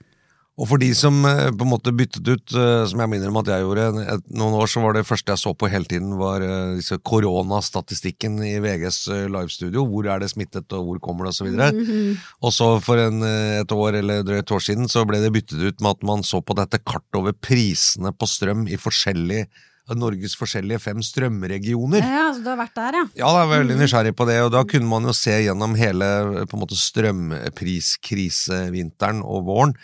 Og 0.53 0.67
for 0.69 0.77
de 0.77 0.91
som 0.93 1.15
eh, 1.25 1.49
på 1.49 1.65
en 1.65 1.71
måte 1.71 1.91
byttet 1.97 2.27
ut, 2.29 2.53
eh, 2.53 2.83
som 2.89 2.99
jeg 3.01 3.09
minner 3.09 3.31
om 3.31 3.39
at 3.41 3.47
jeg 3.49 3.63
gjorde 3.63 3.87
et, 4.03 4.25
noen 4.37 4.53
år, 4.59 4.67
så 4.69 4.83
var 4.83 4.93
det 4.93 5.07
første 5.07 5.33
jeg 5.33 5.41
så 5.41 5.53
på 5.57 5.69
hele 5.71 5.87
tiden, 5.89 6.11
var 6.19 6.41
uh, 6.45 6.75
disse 6.77 6.93
koronastatistikken 7.01 8.37
i 8.45 8.59
VGs 8.61 8.99
livestudio. 9.33 9.81
Hvor 9.89 10.05
er 10.13 10.21
det 10.21 10.29
smittet, 10.29 10.69
og 10.77 10.85
hvor 10.85 10.99
kommer 11.01 11.25
det, 11.25 11.33
osv. 11.33 11.49
Og, 11.49 11.57
så 11.57 11.73
mm 11.73 11.81
-hmm. 11.89 12.13
og 12.41 12.51
så 12.53 12.67
for 12.85 12.97
en, 13.01 13.23
et 13.23 13.71
år 13.71 13.93
eller 14.01 14.23
drøyt 14.23 14.51
år 14.51 14.59
siden 14.59 14.87
så 14.87 15.05
ble 15.05 15.21
det 15.21 15.33
byttet 15.33 15.59
ut 15.59 15.81
med 15.81 15.89
at 15.89 16.03
man 16.03 16.23
så 16.23 16.41
på 16.41 16.53
dette 16.53 16.77
kartet 16.77 17.15
over 17.15 17.33
prisene 17.33 18.11
på 18.11 18.27
strøm 18.27 18.67
i 18.67 18.77
forskjellige 18.77 19.47
Norges 19.89 20.35
forskjellige 20.39 20.79
fem 20.79 21.01
strømregioner. 21.01 21.99
Ja, 21.99 22.33
så 22.33 22.39
du 22.39 22.49
har 22.49 22.57
vært 22.57 22.75
der, 22.75 22.93
ja? 22.93 23.07
Ja, 23.15 23.27
jeg 23.27 23.43
er 23.43 23.47
veldig 23.57 23.75
mhm. 23.75 23.83
nysgjerrig 23.83 24.15
på 24.15 24.25
det. 24.25 24.41
Og 24.41 24.51
da 24.51 24.63
kunne 24.63 24.87
man 24.87 25.03
jo 25.03 25.13
se 25.13 25.43
gjennom 25.43 25.75
hele 25.75 26.05
på 26.47 26.55
en 26.55 26.61
måte 26.61 26.75
strømpriskrisevinteren 26.75 29.21
og 29.23 29.45
våren 29.45 29.75
Eh, 29.75 29.79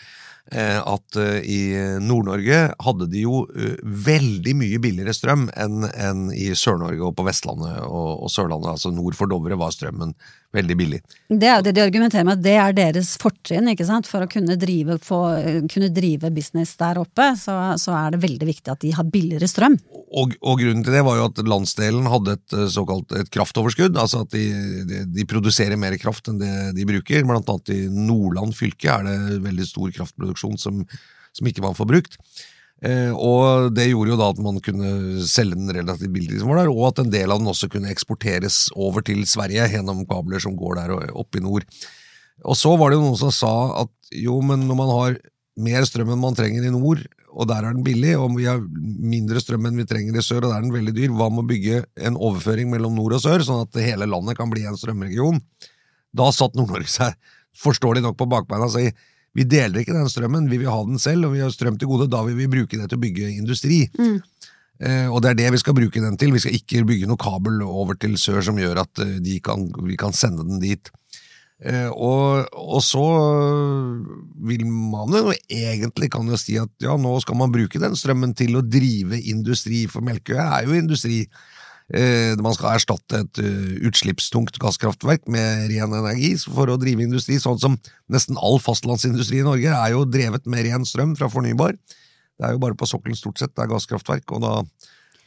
at 0.48 1.16
eh, 1.20 1.40
i 1.46 1.60
Nord-Norge 2.02 2.62
hadde 2.82 3.08
de 3.12 3.24
jo 3.26 3.44
eh, 3.54 3.76
veldig 3.84 4.54
mye 4.58 4.80
billigere 4.82 5.14
strøm 5.14 5.48
enn 5.54 6.30
i 6.34 6.50
Sør-Norge 6.58 7.06
og 7.06 7.16
på 7.18 7.26
Vestlandet 7.28 7.84
og, 7.86 8.26
Sørlandet. 8.32 8.72
Altså 8.74 8.92
nord 8.94 9.18
for 9.18 9.30
Dovre 9.30 9.58
var 9.60 9.74
strømmen 9.74 10.16
veldig 10.54 10.76
billig. 10.76 10.98
Det 11.28 11.46
er 11.46 11.62
det 11.62 11.74
de 11.76 11.82
argumenterer 11.84 12.26
med, 12.26 12.40
at 12.40 12.44
det 12.44 12.54
er 12.58 12.74
deres 12.76 13.12
fortrinn 13.22 13.70
ikke 13.72 13.86
sant? 13.86 14.08
for 14.10 14.24
å 14.24 14.30
kunne 14.30 14.56
drive, 14.58 14.96
få, 15.04 15.20
kunne 15.70 15.90
drive 15.94 16.32
business 16.34 16.74
der 16.80 16.98
oppe. 17.02 17.30
Så, 17.38 17.54
så, 17.80 17.94
er 17.96 18.14
det 18.14 18.22
veldig 18.24 18.48
viktig 18.48 18.72
at 18.72 18.82
de 18.82 18.92
har 18.96 19.06
billigere 19.06 19.48
strøm. 19.50 19.78
Og, 20.10 20.34
og, 20.42 20.58
grunnen 20.58 20.82
til 20.86 20.96
det 20.96 21.04
var 21.06 21.20
jo 21.20 21.28
at 21.30 21.42
landsdelen 21.46 22.10
hadde 22.10 22.36
et 22.38 22.56
såkalt 22.74 23.14
et 23.20 23.30
kraftoverskudd. 23.32 23.98
Altså 24.00 24.24
at 24.24 24.34
de, 24.34 24.44
de, 24.90 25.04
de, 25.14 25.28
produserer 25.30 25.78
mer 25.78 25.94
kraft 26.02 26.32
enn 26.32 26.40
det 26.42 26.54
de 26.78 26.88
bruker. 26.88 27.26
Blant 27.28 27.50
annet 27.52 27.74
i 27.76 27.80
Nordland 27.94 28.56
fylke 28.58 28.90
er 28.96 29.06
det 29.06 29.42
veldig 29.46 29.68
stor 29.68 29.94
kraftproduksjon 30.00 30.58
som, 30.58 30.82
som 31.36 31.50
ikke 31.50 31.64
man 31.64 31.78
får 31.78 31.92
brukt. 31.94 32.18
Eh, 32.80 33.12
og 33.12 33.74
det 33.76 33.90
gjorde 33.90 34.14
jo 34.14 34.18
da 34.20 34.30
at 34.32 34.38
man 34.40 34.60
kunne 34.64 34.90
selge 35.28 35.58
den 35.58 35.72
relativt 35.76 36.14
billig 36.14 36.40
som 36.40 36.52
var 36.52 36.62
der, 36.62 36.72
og 36.72 36.86
at 36.88 37.02
en 37.02 37.12
del 37.12 37.32
av 37.32 37.42
den 37.42 37.50
også 37.52 37.68
kunne 37.72 37.90
eksporteres 37.92 38.68
over 38.72 39.04
til 39.04 39.26
Sverige 39.28 39.68
gjennom 39.74 40.06
kabler 40.08 40.40
som 40.40 40.56
går 40.56 40.80
der 40.80 40.94
oppe 41.12 41.40
i 41.40 41.44
nord. 41.44 41.66
Og 42.48 42.56
så 42.56 42.72
var 42.80 42.90
det 42.90 43.00
jo 43.00 43.04
noen 43.04 43.20
som 43.20 43.32
sa 43.34 43.54
at 43.82 43.92
jo, 44.16 44.38
men 44.44 44.64
når 44.68 44.78
man 44.78 44.92
har 44.94 45.18
mer 45.60 45.84
strøm 45.84 46.14
enn 46.14 46.22
man 46.22 46.38
trenger 46.38 46.64
i 46.64 46.72
nord, 46.72 47.02
og 47.30 47.46
der 47.46 47.62
er 47.62 47.74
den 47.76 47.84
billig, 47.86 48.14
og 48.18 48.32
vi 48.38 48.48
har 48.48 48.62
mindre 48.62 49.42
strøm 49.42 49.68
enn 49.68 49.78
vi 49.78 49.86
trenger 49.86 50.16
i 50.16 50.24
sør, 50.24 50.46
og 50.46 50.50
der 50.50 50.56
er 50.56 50.64
den 50.64 50.74
veldig 50.74 50.94
dyr, 50.96 51.12
hva 51.14 51.28
med 51.30 51.44
å 51.44 51.50
bygge 51.50 51.82
en 52.08 52.16
overføring 52.18 52.72
mellom 52.72 52.96
nord 52.96 53.18
og 53.18 53.22
sør, 53.22 53.44
sånn 53.46 53.66
at 53.66 53.78
hele 53.84 54.08
landet 54.08 54.38
kan 54.38 54.50
bli 54.50 54.64
en 54.66 54.78
strømregion? 54.78 55.38
Da 56.16 56.30
satt 56.34 56.56
Nord-Norge 56.58 56.90
seg 56.90 57.14
forståelig 57.60 58.02
nok 58.02 58.18
på 58.18 58.28
bakbeina 58.30 58.66
og 58.66 58.74
sa 58.74 58.82
vi 59.36 59.46
deler 59.46 59.82
ikke 59.82 59.94
den 59.94 60.10
strømmen, 60.10 60.48
vi 60.50 60.58
vil 60.58 60.72
ha 60.72 60.80
den 60.86 60.98
selv, 60.98 61.28
og 61.28 61.36
vi 61.36 61.42
har 61.44 61.52
strøm 61.54 61.78
til 61.78 61.90
gode. 61.90 62.08
Da 62.10 62.22
vil 62.26 62.38
vi 62.38 62.50
bruke 62.50 62.78
det 62.78 62.88
til 62.90 62.98
å 62.98 63.02
bygge 63.04 63.30
industri. 63.36 63.84
Mm. 63.98 64.18
Eh, 64.80 65.06
og 65.12 65.20
det 65.22 65.32
er 65.32 65.38
det 65.42 65.50
vi 65.54 65.60
skal 65.60 65.76
bruke 65.76 66.02
den 66.02 66.16
til. 66.18 66.32
Vi 66.34 66.42
skal 66.42 66.56
ikke 66.56 66.86
bygge 66.88 67.10
noe 67.10 67.20
kabel 67.20 67.60
over 67.66 67.98
til 68.00 68.16
sør 68.18 68.42
som 68.48 68.58
gjør 68.58 68.82
at 68.82 69.04
eh, 69.04 69.36
kan, 69.44 69.68
vi 69.86 69.98
kan 70.00 70.16
sende 70.16 70.46
den 70.48 70.62
dit. 70.62 70.90
Eh, 71.60 71.90
og, 71.92 72.48
og, 72.56 72.80
så 72.80 73.04
vil 74.48 74.64
man 74.66 75.12
jo 75.12 75.34
egentlig 75.52 76.08
kan 76.10 76.26
jo 76.26 76.38
si 76.40 76.56
at 76.56 76.72
ja, 76.80 76.96
nå 76.96 77.12
skal 77.20 77.36
man 77.36 77.52
bruke 77.52 77.82
den 77.82 77.98
strømmen 77.98 78.32
til 78.34 78.56
å 78.56 78.64
drive 78.64 79.20
industri, 79.20 79.84
for 79.92 80.02
Melkøya 80.06 80.48
er 80.56 80.70
jo 80.70 80.78
industri. 80.78 81.22
Eh, 81.90 82.36
man 82.38 82.54
skal 82.54 82.76
erstatte 82.76 83.24
et 83.24 83.40
eh, 83.42 83.72
utslippstungt 83.88 84.60
gasskraftverk 84.62 85.24
med 85.26 85.66
ren 85.72 85.96
energi 85.98 86.36
for 86.44 86.70
å 86.70 86.78
drive 86.78 87.02
industri, 87.02 87.40
sånn 87.42 87.58
som 87.58 87.78
nesten 88.12 88.38
all 88.38 88.60
fastlandsindustri 88.62 89.40
i 89.40 89.46
Norge 89.46 89.72
er 89.74 89.96
jo 89.96 90.04
drevet 90.06 90.46
med 90.46 90.68
ren 90.68 90.86
strøm 90.86 91.16
fra 91.18 91.30
fornybar. 91.32 91.74
Det 92.38 92.46
er 92.46 92.54
jo 92.54 92.62
bare 92.62 92.78
på 92.78 92.86
sokkelen 92.88 93.18
stort 93.18 93.42
sett 93.42 93.56
det 93.56 93.64
er 93.64 93.72
gasskraftverk, 93.72 94.30
og 94.36 94.44
da 94.44 94.54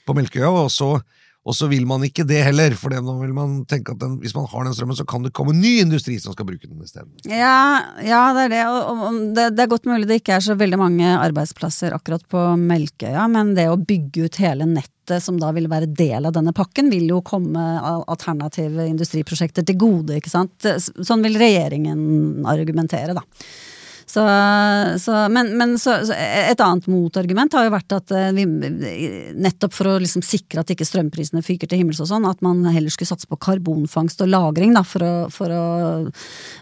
på 0.07 0.15
Melkøya. 0.15 0.53
Og 0.63 0.71
så 0.71 0.95
og 1.43 1.55
så 1.57 1.67
vil 1.67 1.83
man 1.87 2.05
ikke 2.07 2.23
det 2.27 2.39
heller, 2.45 2.71
for 2.79 2.93
nå 2.93 3.13
vil 3.19 3.33
man 3.35 3.55
tenke 3.67 3.91
at 3.91 3.99
den, 3.99 4.15
hvis 4.21 4.35
man 4.35 4.45
har 4.47 4.63
den 4.63 4.75
strømmen, 4.77 4.95
så 4.95 5.05
kan 5.07 5.25
det 5.25 5.33
komme 5.35 5.55
ny 5.57 5.73
industri 5.81 6.15
som 6.21 6.35
skal 6.35 6.47
bruke 6.47 6.69
den 6.69 6.85
isteden. 6.85 7.11
Ja, 7.27 7.83
ja, 7.99 8.21
det 8.35 8.45
er 8.45 8.53
det. 8.53 8.61
Og, 8.71 9.17
det, 9.35 9.49
det, 9.57 9.65
er 9.65 9.73
godt 9.73 9.89
mulig 9.89 10.07
det 10.07 10.21
ikke 10.21 10.37
er 10.37 10.45
så 10.45 10.55
veldig 10.59 10.79
mange 10.79 11.09
arbeidsplasser 11.17 11.95
akkurat 11.97 12.23
på 12.31 12.45
Melkøya, 12.61 13.27
men 13.31 13.51
det 13.57 13.67
å 13.67 13.75
bygge 13.75 14.29
ut 14.29 14.39
hele 14.39 14.69
nettet 14.71 15.19
som 15.19 15.35
da 15.35 15.51
vil 15.51 15.67
være 15.67 15.91
del 15.91 16.29
av 16.29 16.37
denne 16.37 16.55
pakken, 16.55 16.87
vil 16.93 17.11
jo 17.11 17.19
komme 17.27 17.59
alternative 18.07 18.87
industriprosjekter 18.87 19.67
til 19.67 19.81
gode, 19.83 20.21
ikke 20.21 20.31
sant. 20.31 20.71
Sånn 20.79 21.27
vil 21.27 21.35
regjeringen 21.41 22.47
argumentere, 22.47 23.19
da. 23.19 23.27
Så, 24.13 24.23
så, 24.99 25.29
men, 25.29 25.47
men 25.57 25.71
så, 25.79 25.95
et 26.13 26.59
annet 26.61 26.85
motargument 26.91 27.55
har 27.57 27.65
jo 27.65 27.71
vært 27.73 27.93
at 27.95 28.11
eh, 28.13 28.27
vi, 28.35 28.43
nettopp 29.33 29.73
for 29.73 29.89
å 29.89 29.93
liksom 30.03 30.21
sikre 30.21 30.61
at 30.61 30.69
ikke 30.69 30.85
strømprisene 30.85 31.41
fyker 31.41 31.71
til 31.71 31.79
himmels 31.81 32.01
og 32.03 32.11
sånn, 32.11 32.27
at 32.29 32.43
man 32.45 32.59
heller 32.67 32.93
skulle 32.93 33.09
satse 33.09 33.25
på 33.31 33.39
karbonfangst 33.41 34.19
og 34.21 34.27
-lagring 34.29 34.75
da, 34.77 34.83
for, 34.85 35.01
å, 35.01 35.13
for, 35.33 35.49
å, 35.49 35.63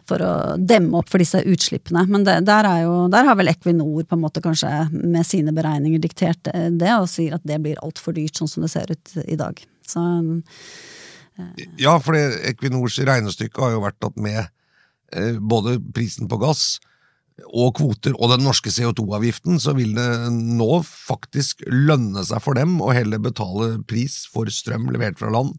for 0.07 0.23
å, 0.23 0.29
demme 0.55 1.01
opp 1.01 1.11
for 1.11 1.19
disse 1.19 1.41
utslippene. 1.43 2.05
Men 2.07 2.23
det, 2.23 2.37
der, 2.47 2.69
jo, 2.85 2.93
der, 3.11 3.27
har 3.27 3.35
vel 3.35 3.51
Equinor 3.51 4.05
på 4.07 4.15
en 4.15 4.23
måte 4.23 4.43
kanskje 4.45 4.69
med 4.93 5.27
sine 5.27 5.51
beregninger 5.57 5.99
diktert 5.99 6.47
eh, 6.53 6.69
det, 6.71 6.93
og 7.01 7.09
sier 7.11 7.35
at 7.35 7.43
det 7.43 7.57
blir 7.65 7.81
altfor 7.83 8.15
dyrt 8.15 8.39
sånn 8.39 8.51
som 8.53 8.63
det 8.63 8.71
ser 8.71 8.93
ut 8.95 9.11
i 9.25 9.35
dag. 9.41 9.59
Så, 9.91 10.05
eh. 11.35 11.67
ja, 11.83 11.97
for 11.99 12.15
Equinors 12.15 12.95
regnestykke 13.11 13.65
har 13.65 13.75
jo 13.75 13.83
vært 13.83 14.07
at 14.07 14.23
med 14.23 14.47
både 15.43 15.75
prisen 15.91 16.31
på 16.31 16.39
gass 16.39 16.79
og 17.51 17.75
kvoter 17.79 18.15
og 18.17 18.31
den 18.35 18.45
norske 18.45 18.71
CO2-avgiften, 18.73 19.59
så 19.61 19.75
vil 19.77 19.95
det 19.97 20.07
nå 20.31 20.81
faktisk 20.85 21.65
lønne 21.67 22.25
seg 22.27 22.43
for 22.43 22.57
dem 22.57 22.79
å 22.83 22.93
heller 22.95 23.21
betale 23.23 23.77
pris 23.89 24.23
for 24.31 24.51
strøm 24.51 24.89
levert 24.93 25.19
fra 25.19 25.31
land 25.33 25.55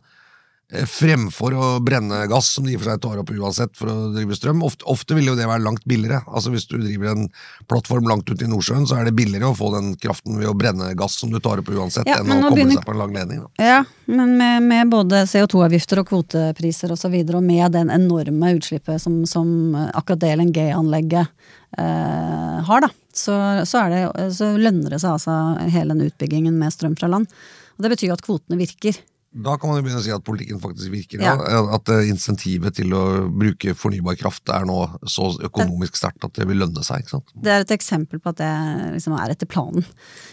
eh, 0.72 0.86
fremfor 0.88 1.56
å 1.58 1.66
brenne 1.84 2.22
gass, 2.30 2.52
som 2.54 2.64
de 2.64 2.72
i 2.72 2.76
og 2.78 2.84
for 2.84 2.92
seg 2.92 3.02
tar 3.04 3.22
opp 3.22 3.32
uansett 3.34 3.74
for 3.76 3.90
å 3.92 3.96
drive 4.14 4.36
strøm. 4.38 4.62
Ofte, 4.64 4.86
ofte 4.88 5.16
vil 5.18 5.32
jo 5.32 5.36
det 5.38 5.48
være 5.50 5.64
langt 5.64 5.84
billigere. 5.88 6.22
Altså 6.30 6.52
Hvis 6.54 6.68
du 6.70 6.78
driver 6.78 7.12
en 7.12 7.26
plattform 7.68 8.08
langt 8.08 8.30
ute 8.30 8.46
i 8.46 8.50
Nordsjøen, 8.50 8.86
så 8.88 9.00
er 9.00 9.08
det 9.08 9.16
billigere 9.18 9.50
å 9.50 9.58
få 9.58 9.72
den 9.74 9.92
kraften 10.00 10.38
ved 10.40 10.48
å 10.48 10.56
brenne 10.56 10.92
gass 10.98 11.18
som 11.20 11.32
du 11.34 11.40
tar 11.42 11.60
opp 11.60 11.72
uansett, 11.72 12.08
Ja, 12.08 12.20
enn 12.22 12.30
å 12.30 12.40
komme 12.46 12.56
begynner- 12.56 12.80
seg 12.80 12.86
på 12.88 12.94
en 12.94 13.02
lang 13.02 13.16
ledning. 13.18 13.42
Da. 13.44 13.66
Ja, 13.68 13.80
men 14.06 14.36
med, 14.38 14.68
med 14.70 14.92
både 14.92 15.24
CO2-avgifter 15.28 16.04
og 16.04 16.12
kvotepriser 16.12 16.92
osv., 16.92 16.96
og, 16.96 17.02
så 17.04 17.12
videre, 17.12 17.42
og 17.42 17.48
med 17.48 17.74
den 17.74 17.90
enorme 17.92 18.54
utslippet 18.56 19.02
som, 19.02 19.26
som 19.26 19.74
akkurat 19.74 20.22
det 20.22 20.36
LNG-anlegget 20.38 21.50
har, 21.76 22.84
da, 22.84 22.90
så, 23.16 23.36
så, 23.68 23.84
er 23.84 23.94
det, 23.94 24.26
så 24.36 24.50
lønner 24.60 24.92
det 24.92 25.00
seg 25.02 25.14
altså 25.14 25.36
hele 25.72 25.94
den 25.94 26.10
utbyggingen 26.10 26.58
med 26.60 26.74
strøm 26.74 26.98
fra 26.98 27.08
land. 27.08 27.30
Og 27.78 27.86
det 27.86 27.94
betyr 27.94 28.10
jo 28.10 28.18
at 28.18 28.24
kvotene 28.26 28.60
virker. 28.60 28.98
Da 29.32 29.54
kan 29.56 29.70
man 29.70 29.78
jo 29.78 29.84
begynne 29.86 30.00
å 30.02 30.04
si 30.04 30.10
at 30.12 30.24
politikken 30.26 30.58
faktisk 30.60 30.90
virker. 30.92 31.22
Ja. 31.24 31.32
Ja. 31.40 31.62
At 31.72 31.88
eh, 31.88 32.04
insentivet 32.10 32.74
til 32.76 32.92
å 32.92 33.24
bruke 33.32 33.72
fornybar 33.78 34.16
kraft 34.20 34.50
er 34.52 34.66
nå 34.68 34.76
så 35.08 35.30
økonomisk 35.48 35.96
sterkt 35.96 36.24
at 36.28 36.36
det 36.36 36.44
vil 36.50 36.60
lønne 36.60 36.82
seg. 36.84 37.00
ikke 37.00 37.14
sant? 37.14 37.32
Det 37.32 37.48
er 37.54 37.64
et 37.64 37.72
eksempel 37.72 38.20
på 38.20 38.28
at 38.34 38.40
det 38.42 38.52
liksom 38.98 39.16
er 39.16 39.32
etter 39.32 39.48
planen. 39.48 39.80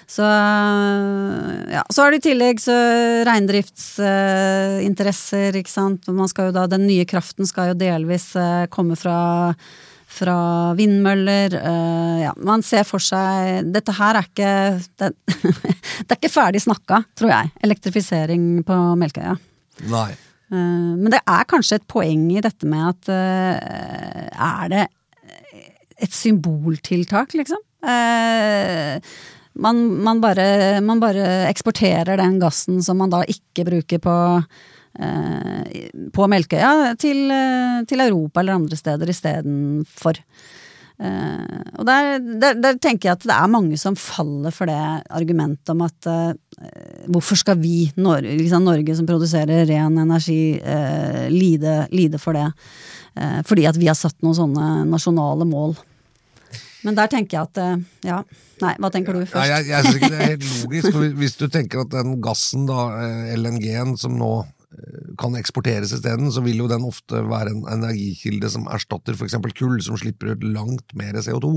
Så 0.04 0.28
ja, 1.72 1.84
så 1.88 2.04
er 2.04 2.12
det 2.12 2.20
i 2.20 2.28
tillegg 2.28 2.60
så 2.60 2.76
reindriftsinteresser, 3.30 5.56
ikke 5.62 5.72
sant. 5.72 6.04
Man 6.12 6.28
skal 6.32 6.48
jo 6.50 6.56
da, 6.60 6.64
den 6.68 6.88
nye 6.90 7.06
kraften 7.08 7.46
skal 7.48 7.68
jo 7.72 7.80
delvis 7.80 8.36
eh, 8.36 8.68
komme 8.74 8.96
fra, 9.00 9.56
fra 10.10 10.74
vindmøller. 10.78 11.54
Uh, 11.62 12.18
ja, 12.24 12.34
man 12.46 12.64
ser 12.66 12.86
for 12.88 13.04
seg 13.04 13.70
Dette 13.74 13.94
her 14.00 14.18
er 14.18 14.28
ikke 14.28 14.54
Det, 15.00 15.12
det 16.06 16.10
er 16.10 16.18
ikke 16.18 16.34
ferdig 16.34 16.64
snakka, 16.66 17.04
tror 17.20 17.34
jeg. 17.34 17.54
Elektrifisering 17.66 18.48
på 18.68 18.80
Melkøya. 19.00 19.38
Nei. 19.92 20.12
Uh, 20.50 20.96
Men 20.98 21.12
det 21.14 21.22
er 21.22 21.50
kanskje 21.50 21.80
et 21.80 21.90
poeng 21.90 22.30
i 22.34 22.42
dette 22.44 22.70
med 22.70 22.88
at 22.90 23.12
uh, 23.14 24.30
Er 24.50 24.74
det 24.74 24.88
et 26.00 26.16
symboltiltak, 26.16 27.34
liksom? 27.36 27.60
Man, 29.60 29.80
man, 30.00 30.22
bare, 30.24 30.46
man 30.80 31.02
bare 31.04 31.26
eksporterer 31.50 32.16
den 32.22 32.38
gassen 32.40 32.78
som 32.84 33.02
man 33.04 33.12
da 33.12 33.20
ikke 33.28 33.66
bruker 33.68 34.00
på 34.06 34.14
på 36.14 36.28
Melkøya, 36.28 36.96
til, 37.00 37.30
eh, 37.32 37.84
til 37.88 38.04
Europa 38.04 38.42
eller 38.42 38.60
andre 38.60 38.80
steder 38.80 39.12
istedenfor. 39.12 40.24
Uh, 41.00 41.62
og 41.80 41.86
der, 41.88 42.18
der, 42.20 42.58
der 42.60 42.76
tenker 42.76 43.08
jeg 43.08 43.16
at 43.16 43.22
det 43.24 43.32
er 43.32 43.48
mange 43.48 43.78
som 43.80 43.96
faller 43.96 44.52
for 44.52 44.68
det 44.68 44.76
argumentet 45.16 45.72
om 45.72 45.86
at 45.86 46.10
uh, 46.12 46.34
hvorfor 47.08 47.40
skal 47.40 47.56
vi, 47.62 47.86
Nor 47.96 48.20
liksom 48.28 48.66
Norge 48.68 48.98
som 48.98 49.08
produserer 49.08 49.64
ren 49.70 49.96
energi, 50.04 50.60
uh, 50.60 51.30
lide, 51.32 51.86
lide 51.96 52.20
for 52.20 52.36
det? 52.36 52.50
fordi 53.44 53.66
at 53.68 53.76
vi 53.76 53.88
har 53.90 53.98
satt 53.98 54.16
noen 54.24 54.36
sånne 54.38 54.66
nasjonale 54.88 55.44
mål. 55.44 55.74
Men 56.86 56.96
der 56.96 57.10
tenker 57.12 57.36
jeg 57.36 57.50
at 57.50 58.06
ja. 58.08 58.20
Nei, 58.60 58.76
hva 58.80 58.92
tenker 58.92 59.16
du 59.16 59.24
først? 59.24 59.40
Nei, 59.40 59.50
jeg, 59.50 59.68
jeg 59.70 59.86
synes 59.86 59.98
ikke 59.98 60.12
det 60.12 60.20
er 60.20 60.32
helt 60.34 60.48
logisk. 60.64 61.02
Hvis 61.20 61.36
du 61.40 61.46
tenker 61.52 61.84
at 61.84 61.92
den 61.94 62.16
gassen, 62.24 62.66
da, 62.70 62.86
eh, 63.04 63.36
LNG-en, 63.40 63.96
som 64.00 64.18
nå 64.20 64.32
eh, 64.44 64.50
kan 65.20 65.34
eksporteres 65.36 65.92
isteden, 65.96 66.30
så 66.32 66.44
vil 66.46 66.62
jo 66.62 66.68
den 66.70 66.86
ofte 66.86 67.24
være 67.26 67.56
en 67.56 67.64
energikilde 67.74 68.52
som 68.54 68.68
erstatter 68.72 69.18
f.eks. 69.18 69.36
kull, 69.58 69.80
som 69.82 69.98
slipper 69.98 70.36
ut 70.36 70.46
langt 70.46 70.94
mer 70.98 71.18
CO2. 71.18 71.54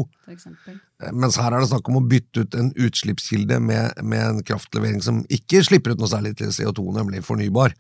For. 0.64 0.79
Eh, 1.03 1.12
Mens 1.12 1.37
her 1.40 1.53
er 1.53 1.61
det 1.61 1.68
snakk 1.70 1.90
om 1.92 2.01
å 2.01 2.07
bytte 2.09 2.46
ut 2.46 2.57
en 2.59 2.72
utslippskilde 2.72 3.61
med, 3.61 4.01
med 4.03 4.25
en 4.25 4.40
kraftlevering 4.48 5.05
som 5.05 5.20
ikke 5.33 5.61
slipper 5.68 5.94
ut 5.94 6.03
noe 6.03 6.11
særlig 6.11 6.35
til 6.40 6.55
CO2, 6.57 6.88
nemlig 6.96 7.22
fornybar. 7.27 7.77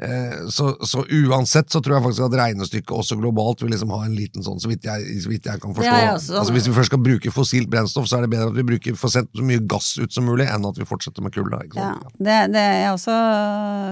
Eh, 0.00 0.46
Så, 0.48 0.70
så 0.88 1.04
uansett 1.04 1.68
så 1.70 1.80
tror 1.84 1.98
jeg 1.98 2.04
faktisk 2.06 2.24
at 2.24 2.36
regnestykket 2.40 2.92
også 2.96 3.18
globalt 3.20 3.60
vil 3.60 3.72
liksom 3.74 3.92
ha 3.92 3.98
en 4.06 4.14
liten 4.16 4.44
sånn, 4.46 4.60
så 4.62 4.70
vidt 4.70 4.86
jeg, 4.88 5.20
så 5.20 5.28
vidt 5.32 5.48
jeg 5.50 5.60
kan 5.60 5.74
forstå. 5.76 5.92
Jeg. 5.92 6.14
Altså 6.16 6.54
Hvis 6.56 6.68
vi 6.70 6.76
først 6.78 6.92
skal 6.92 7.02
bruke 7.04 7.34
fossilt 7.34 7.70
brennstoff, 7.72 8.08
så 8.08 8.18
er 8.18 8.24
det 8.24 8.32
bedre 8.32 8.48
at 8.48 8.56
vi 8.56 8.64
bruker 8.72 8.96
får 8.96 9.14
sendt 9.18 9.36
så 9.36 9.44
mye 9.44 9.60
gass 9.68 9.92
ut 10.00 10.12
som 10.14 10.24
mulig, 10.24 10.48
enn 10.48 10.64
at 10.66 10.80
vi 10.80 10.88
fortsetter 10.88 11.24
med 11.24 11.36
kull. 11.36 11.52
Ja, 11.76 11.92
det, 12.16 12.38
det, 12.54 12.64
jeg 12.64 12.86
har 12.88 12.96
også 12.96 13.16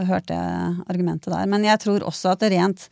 hørt 0.09 0.29
det 0.31 0.41
argumentet 0.89 1.33
der. 1.35 1.49
Men 1.51 1.67
jeg 1.67 1.83
tror 1.85 2.07
også 2.09 2.33
at 2.33 2.45
det 2.45 2.53
rent 2.55 2.89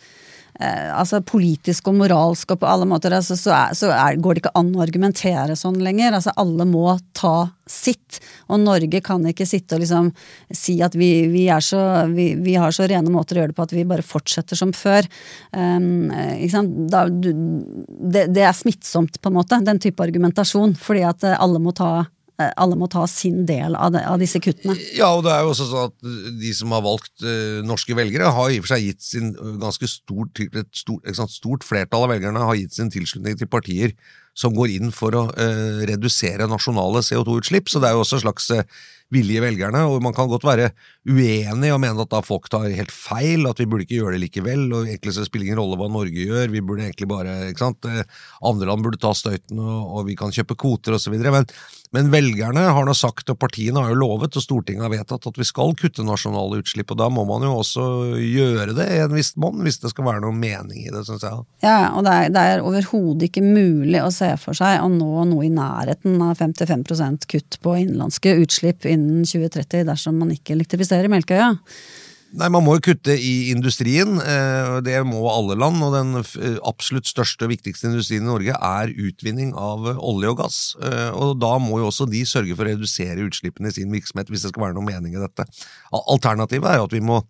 altså 0.58 1.20
politisk 1.26 1.90
og 1.90 1.98
moralsk 2.00 2.54
og 2.54 2.62
på 2.62 2.68
alle 2.70 2.86
måter, 2.88 3.12
altså, 3.12 3.36
så, 3.36 3.52
er, 3.52 3.74
så 3.76 3.90
er, 3.92 4.16
går 4.22 4.36
det 4.36 4.44
ikke 4.44 4.54
an 4.56 4.72
å 4.76 4.82
argumentere 4.84 5.56
sånn 5.58 5.78
lenger. 5.84 6.16
Altså 6.16 6.32
Alle 6.40 6.64
må 6.68 6.96
ta 7.16 7.50
sitt. 7.66 8.20
Og 8.48 8.60
Norge 8.62 9.00
kan 9.04 9.24
ikke 9.26 9.46
sitte 9.48 9.76
og 9.76 9.82
liksom 9.82 10.10
si 10.54 10.78
at 10.84 10.94
vi, 10.96 11.10
vi, 11.32 11.46
så, 11.64 11.80
vi, 12.12 12.30
vi 12.40 12.56
har 12.60 12.74
så 12.74 12.86
rene 12.88 13.12
måter 13.12 13.36
å 13.36 13.42
gjøre 13.42 13.52
det 13.52 13.58
på 13.58 13.66
at 13.66 13.74
vi 13.76 13.86
bare 13.88 14.06
fortsetter 14.06 14.58
som 14.58 14.72
før. 14.76 15.08
Um, 15.52 16.12
sant? 16.52 16.76
Da, 16.92 17.06
du, 17.10 17.32
det, 17.34 18.28
det 18.34 18.46
er 18.46 18.56
smittsomt, 18.56 19.20
på 19.20 19.32
en 19.32 19.38
måte, 19.40 19.60
den 19.66 19.82
type 19.82 20.02
argumentasjon. 20.02 20.76
Fordi 20.80 21.04
at 21.08 21.26
eh, 21.26 21.36
alle 21.42 21.60
må 21.62 21.74
ta 21.76 21.92
eh, 22.00 22.12
alle 22.36 22.76
må 22.76 22.88
ta 22.92 23.06
sin 23.08 23.44
del 23.48 23.76
av, 23.78 23.94
de, 23.94 24.02
av 24.04 24.20
disse 24.20 24.40
kuttene. 24.44 24.76
Ja, 24.96 25.08
og 25.16 25.24
det 25.24 25.32
er 25.32 25.44
jo 25.44 25.54
også 25.54 25.68
sånn 25.70 25.88
at 25.88 26.36
de 26.42 26.52
som 26.56 26.74
har 26.76 26.84
valgt 26.84 27.24
uh, 27.24 27.62
norske 27.64 27.96
velgere, 27.96 28.28
har 28.36 28.52
i 28.52 28.60
og 28.60 28.66
for 28.66 28.74
seg 28.74 28.84
gitt 28.90 29.06
sin 29.06 29.32
eh, 29.32 29.56
ganske 29.62 29.88
stort, 29.90 30.42
et 30.44 30.70
stort, 30.76 31.08
sant, 31.16 31.32
stort 31.32 31.64
flertall 31.66 32.04
av 32.06 32.12
velgerne 32.12 32.44
har 32.44 32.58
gitt 32.58 32.76
sin 32.76 32.92
tilslutning 32.92 33.38
til 33.40 33.50
partier 33.50 33.96
som 34.36 34.52
går 34.52 34.74
inn 34.74 34.92
for 34.92 35.16
å 35.16 35.24
uh, 35.32 35.80
redusere 35.88 36.48
nasjonale 36.50 37.00
CO2-utslipp. 37.06 37.70
Så 37.72 37.80
det 37.80 37.88
er 37.88 37.96
jo 37.96 38.04
også 38.04 38.18
en 38.18 38.26
slags 38.26 38.50
eh, 38.52 38.68
i 39.14 39.40
velgerne, 39.40 39.84
og 39.86 40.02
man 40.02 40.14
kan 40.14 40.26
godt 40.28 40.44
være 40.44 40.72
uenig 41.06 41.70
og 41.70 41.78
mene 41.80 42.02
at 42.02 42.10
da 42.10 42.20
folk 42.26 42.48
tar 42.50 42.66
helt 42.66 42.90
feil, 42.90 43.46
at 43.46 43.60
vi 43.60 43.66
burde 43.70 43.86
ikke 43.86 44.00
gjøre 44.00 44.16
det 44.16 44.24
likevel, 44.24 44.66
og 44.72 44.88
egentlig 44.88 45.14
så 45.14 45.24
spiller 45.24 45.46
ingen 45.46 45.60
rolle 45.60 45.78
hva 45.78 45.86
Norge 45.86 46.26
gjør, 46.26 46.50
vi 46.50 46.60
burde 46.60 46.88
egentlig 46.88 47.06
bare, 47.10 47.36
ikke 47.52 47.62
sant, 47.62 47.86
eh, 47.86 48.02
andre 48.42 48.66
land 48.66 48.82
burde 48.82 48.98
ta 48.98 49.14
støyten, 49.14 49.60
og, 49.62 50.02
vi 50.06 50.16
kan 50.18 50.34
kjøpe 50.34 50.58
kvoter 50.58 50.98
videre, 51.10 51.32
men, 51.32 51.46
men 51.94 52.10
velgerne 52.10 52.66
har 52.74 52.86
nå 52.86 52.94
sagt, 52.98 53.30
og 53.30 53.38
partiene 53.38 53.78
har 53.82 53.94
jo 53.94 54.00
lovet, 54.00 54.34
og 54.36 54.42
Stortinget 54.42 54.86
har 54.86 54.92
vedtatt 54.92 55.30
at 55.30 55.38
vi 55.38 55.46
skal 55.46 55.74
kutte 55.78 56.04
nasjonale 56.06 56.60
utslipp, 56.62 56.90
og 56.90 56.98
da 56.98 57.08
må 57.12 57.24
man 57.28 57.46
jo 57.46 57.54
også 57.60 57.86
gjøre 58.18 58.74
det 58.76 58.88
i 58.90 59.00
en 59.04 59.14
viss 59.14 59.36
monn, 59.38 59.62
hvis 59.62 59.78
det 59.82 59.94
skal 59.94 60.08
være 60.10 60.24
noe 60.26 60.34
mening 60.34 60.82
i 60.82 60.90
det, 60.90 61.04
synes 61.06 61.22
jeg. 61.22 61.46
Ja, 61.62 61.92
og 61.94 62.06
det 62.06 62.16
er, 62.26 62.40
er 62.42 62.66
overhodet 62.66 63.30
ikke 63.30 63.44
mulig 63.46 64.02
å 64.02 64.10
se 64.14 64.32
for 64.42 64.58
seg 64.58 64.82
å 64.82 64.90
nå 64.90 65.26
noe 65.30 65.46
i 65.46 65.52
nærheten 65.52 66.18
av 66.26 66.42
55% 66.42 67.30
kutt 67.30 67.60
på 67.62 67.78
innenlandske 67.84 68.34
utslipp 68.42 68.86
innen 68.96 69.22
2030 69.28 69.86
dersom 69.88 70.18
man 70.22 70.34
ikke 70.34 70.56
elektrifiserer 70.56 71.12
Melkøya. 71.12 71.54
Nei, 72.36 72.48
Man 72.50 72.64
må 72.66 72.74
jo 72.76 72.82
kutte 72.88 73.14
i 73.14 73.50
industrien, 73.52 74.18
eh, 74.20 74.78
det 74.84 74.98
må 75.06 75.22
alle 75.30 75.56
land. 75.58 75.80
Og 75.86 75.94
den 75.94 76.18
eh, 76.18 76.58
absolutt 76.66 77.08
største 77.08 77.46
og 77.46 77.52
viktigste 77.54 77.88
industrien 77.88 78.26
i 78.26 78.28
Norge 78.28 78.56
er 78.56 78.92
utvinning 78.92 79.54
av 79.54 79.86
olje 79.94 80.32
og 80.32 80.40
gass. 80.42 80.58
Eh, 80.82 81.12
Og 81.14 81.38
da 81.40 81.54
må 81.62 81.80
jo 81.80 81.90
også 81.92 82.08
de 82.10 82.24
sørge 82.28 82.56
for 82.56 82.66
å 82.66 82.72
redusere 82.74 83.24
utslippene 83.24 83.70
i 83.70 83.78
sin 83.78 83.94
virksomhet, 83.94 84.32
hvis 84.32 84.44
det 84.44 84.52
skal 84.52 84.66
være 84.66 84.76
noe 84.76 84.88
mening 84.88 85.14
i 85.14 85.22
dette. 85.22 85.46
Alternativet 85.94 86.72
er 86.72 86.82
jo 86.82 86.90
at 86.90 86.98
vi 86.98 87.04
må 87.04 87.22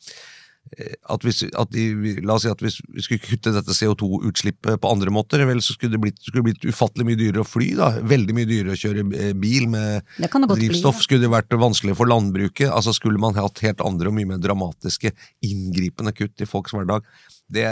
at 1.09 1.23
hvis, 1.25 1.45
at 1.57 1.71
de, 1.73 2.17
La 2.27 2.35
oss 2.37 2.43
si 2.45 2.51
at 2.51 2.61
hvis 2.65 2.81
vi 2.93 3.05
skulle 3.05 3.23
kutte 3.23 3.53
dette 3.55 3.75
CO2-utslippet 3.77 4.81
på 4.83 4.91
andre 4.91 5.13
måter, 5.15 5.45
vel, 5.49 5.61
så 5.65 5.77
skulle 5.77 5.95
det 5.95 6.01
blitt, 6.03 6.19
skulle 6.23 6.43
det 6.43 6.49
blitt 6.51 6.67
ufattelig 6.75 7.07
mye 7.09 7.21
dyrere 7.21 7.45
å 7.45 7.49
fly. 7.49 7.69
da, 7.79 7.91
Veldig 8.03 8.37
mye 8.37 8.49
dyrere 8.51 8.75
å 8.75 8.81
kjøre 8.81 9.05
eh, 9.15 9.33
bil 9.39 9.69
med 9.73 10.03
Det 10.19 10.29
det 10.33 10.51
bli, 10.51 10.67
drivstoff. 10.67 10.99
ja. 11.01 11.07
Skulle 11.07 11.27
det 11.27 11.33
vært 11.33 11.57
vanskelig 11.63 11.97
for 11.99 12.11
landbruket? 12.11 12.69
altså 12.71 12.95
Skulle 12.97 13.23
man 13.23 13.39
hatt 13.39 13.63
helt 13.65 13.85
andre 13.85 14.11
og 14.11 14.19
mye 14.19 14.33
mer 14.35 14.43
dramatiske, 14.43 15.15
inngripende 15.47 16.13
kutt 16.17 16.43
i 16.45 16.51
folks 16.51 16.75
hverdag? 16.77 17.07
Det, 17.47 17.67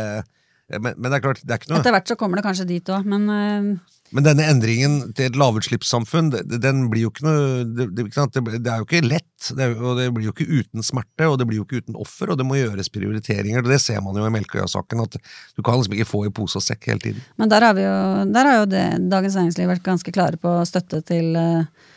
men, 0.79 0.95
men 0.97 1.11
det 1.11 1.19
er 1.19 1.25
klart, 1.27 1.43
det 1.43 1.51
er 1.51 1.61
ikke 1.61 1.73
noe 1.75 1.83
Etter 1.83 1.95
hvert 1.97 2.13
så 2.15 2.17
kommer 2.21 2.39
det 2.41 2.47
kanskje 2.47 2.69
dit 2.71 2.95
òg, 2.95 3.05
men 3.11 3.27
eh, 3.35 3.69
Men 4.13 4.27
denne 4.27 4.45
endringen 4.47 4.99
til 5.17 5.31
et 5.31 5.37
lavutslippssamfunn, 5.39 6.29
den 6.61 6.83
blir 6.93 7.07
jo 7.07 7.13
ikke 7.13 7.25
noe 7.25 7.63
Det, 7.65 7.87
det, 7.97 8.05
det, 8.13 8.71
er 8.71 8.83
jo 8.83 8.87
ikke 8.87 9.01
lett, 9.07 9.49
det, 9.49 9.65
er, 9.65 9.73
og 9.81 9.97
det 9.99 10.11
blir 10.15 10.29
jo 10.29 10.35
ikke 10.35 10.47
uten 10.51 10.85
smerte, 10.87 11.27
og 11.31 11.39
det 11.41 11.47
blir 11.49 11.63
jo 11.63 11.65
ikke 11.67 11.81
uten 11.85 11.97
offer, 12.01 12.31
og 12.31 12.39
det 12.39 12.47
må 12.47 12.59
gjøres 12.59 12.93
prioriteringer. 12.93 13.65
og 13.65 13.73
Det 13.73 13.81
ser 13.83 14.05
man 14.05 14.19
jo 14.19 14.27
i 14.29 14.35
Melkøya-saken, 14.35 15.03
at 15.07 15.19
du 15.19 15.65
kan 15.65 15.81
liksom 15.81 15.97
ikke 15.97 16.11
få 16.11 16.23
i 16.29 16.35
pose 16.35 16.61
og 16.61 16.67
sekk 16.67 16.91
hele 16.93 17.03
tiden. 17.07 17.25
Men 17.41 17.51
der 17.53 17.67
har, 17.67 17.81
jo, 17.81 17.97
der 18.37 18.51
har 18.51 18.61
jo 18.61 18.71
det, 18.71 18.85
Dagens 19.11 19.41
Næringsliv 19.41 19.73
vært 19.73 19.89
ganske 19.89 20.15
klare 20.15 20.41
på 20.41 20.55
støtte 20.69 21.01
til 21.09 21.35
eh, 21.41 21.91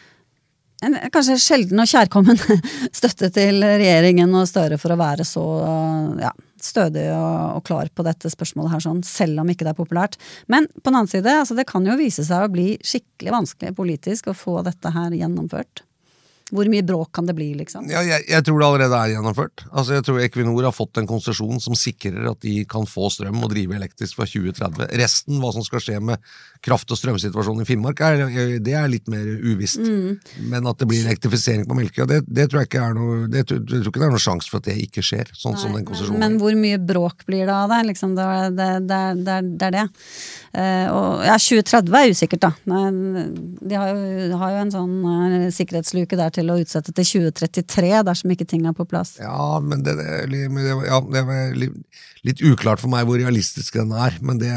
en 0.87 0.97
kanskje 1.13 1.37
sjelden 1.41 1.81
og 1.81 1.89
kjærkommen 1.89 2.39
støtte 2.99 3.29
til 3.35 3.63
regjeringen 3.65 4.33
og 4.37 4.49
Støre 4.49 4.77
for 4.81 4.93
å 4.93 4.99
være 4.99 5.25
så 5.27 5.45
ja, 6.21 6.33
stødig 6.67 7.07
og, 7.13 7.57
og 7.57 7.65
klar 7.67 7.89
på 7.95 8.05
dette 8.07 8.31
spørsmålet 8.33 8.75
her, 8.75 8.85
sånn, 8.87 9.03
selv 9.07 9.43
om 9.43 9.51
ikke 9.51 9.67
det 9.67 9.73
er 9.73 9.79
populært. 9.81 10.19
Men 10.51 10.69
på 10.75 10.89
den 10.89 10.99
annen 10.99 11.11
side, 11.11 11.39
altså, 11.41 11.57
det 11.57 11.67
kan 11.69 11.87
jo 11.87 11.97
vise 11.99 12.25
seg 12.27 12.45
å 12.45 12.53
bli 12.53 12.69
skikkelig 12.85 13.35
vanskelig 13.39 13.75
politisk 13.77 14.31
å 14.31 14.37
få 14.37 14.59
dette 14.67 14.93
her 14.93 15.15
gjennomført. 15.15 15.86
Hvor 16.51 16.69
mye 16.71 16.83
bråk 16.87 17.09
kan 17.17 17.25
det 17.27 17.33
bli, 17.35 17.49
liksom? 17.59 17.89
Ja, 17.91 17.99
jeg, 18.07 18.23
jeg 18.31 18.43
tror 18.47 18.61
det 18.61 18.67
allerede 18.69 18.99
er 19.01 19.13
gjennomført. 19.17 19.65
Altså, 19.71 19.97
jeg 19.97 20.05
tror 20.07 20.19
Equinor 20.23 20.63
har 20.69 20.75
fått 20.75 20.99
en 21.01 21.09
konsesjon 21.09 21.59
som 21.63 21.75
sikrer 21.75 22.29
at 22.31 22.39
de 22.45 22.61
kan 22.69 22.85
få 22.87 23.09
strøm 23.11 23.41
og 23.43 23.51
drive 23.51 23.75
elektrisk 23.75 24.15
fra 24.15 24.27
2030. 24.29 24.87
Resten, 25.01 25.41
hva 25.43 25.51
som 25.55 25.65
skal 25.67 25.83
skje 25.83 25.97
med 25.99 26.23
kraft- 26.63 26.91
og 26.95 26.97
strømsituasjonen 27.01 27.65
i 27.65 27.67
Finnmark, 27.67 27.99
er, 28.01 28.23
det 28.63 28.73
er 28.79 28.87
litt 28.89 29.09
mer 29.11 29.27
uvisst. 29.43 29.83
Men 30.47 30.69
at 30.71 30.79
det 30.79 30.87
blir 30.89 31.03
elektrifisering 31.03 31.67
på 31.67 31.75
Melkøya, 31.77 32.07
det, 32.09 32.21
det 32.31 32.47
tror 32.49 32.63
jeg 32.63 32.71
ikke 32.71 32.85
er 32.85 32.95
noe 32.97 33.27
det, 33.33 33.43
tror- 33.49 33.61
Jeg 33.67 33.83
tror 33.83 33.91
ikke 33.91 34.01
det 34.05 34.07
er 34.07 34.15
noen 34.15 34.23
sjanse 34.27 34.49
for 34.53 34.61
at 34.63 34.69
det 34.71 34.77
ikke 34.87 35.03
skjer, 35.05 35.33
sånn 35.37 35.59
som 35.59 35.75
den 35.75 35.85
konsesjonen 35.87 36.23
Men 36.23 36.39
hvor 36.41 36.55
mye 36.57 36.79
bråk 36.79 37.25
blir 37.27 37.43
det 37.49 37.53
av 37.53 37.67
det? 37.75 37.81
Liksom, 37.91 38.15
det, 38.17 38.29
det, 38.55 38.69
det, 38.87 39.37
er- 39.67 39.75
det. 39.77 39.85
Eh, 40.57 40.87
og 40.95 41.25
ja, 41.27 41.35
2030 41.37 41.99
er 41.99 42.15
usikkert, 42.15 42.47
da. 42.47 42.51
De 42.63 43.75
har 43.77 43.91
jo, 43.91 44.37
har 44.39 44.55
jo 44.55 44.61
en 44.63 44.73
sånn 44.73 44.95
uh, 45.03 45.47
sikkerhetsluke 45.53 46.17
der 46.17 46.33
til 46.37 46.51
å 46.53 46.57
utsette 46.61 46.93
til 46.95 47.07
2033, 47.27 47.89
dersom 48.07 48.33
ikke 48.33 48.47
ting 48.49 48.67
er 48.69 48.75
på 48.77 48.85
plass. 48.89 49.15
Ja, 49.21 49.57
men 49.63 49.81
det, 49.85 49.97
ja, 49.99 50.99
det 51.01 51.23
er 51.23 51.57
litt, 51.57 52.43
uklart 52.45 52.83
for 52.83 52.93
meg 52.93 53.07
hvor 53.09 53.19
realistisk 53.19 53.79
den 53.79 53.91
er, 53.97 54.15
men 54.21 54.39
det, 54.41 54.53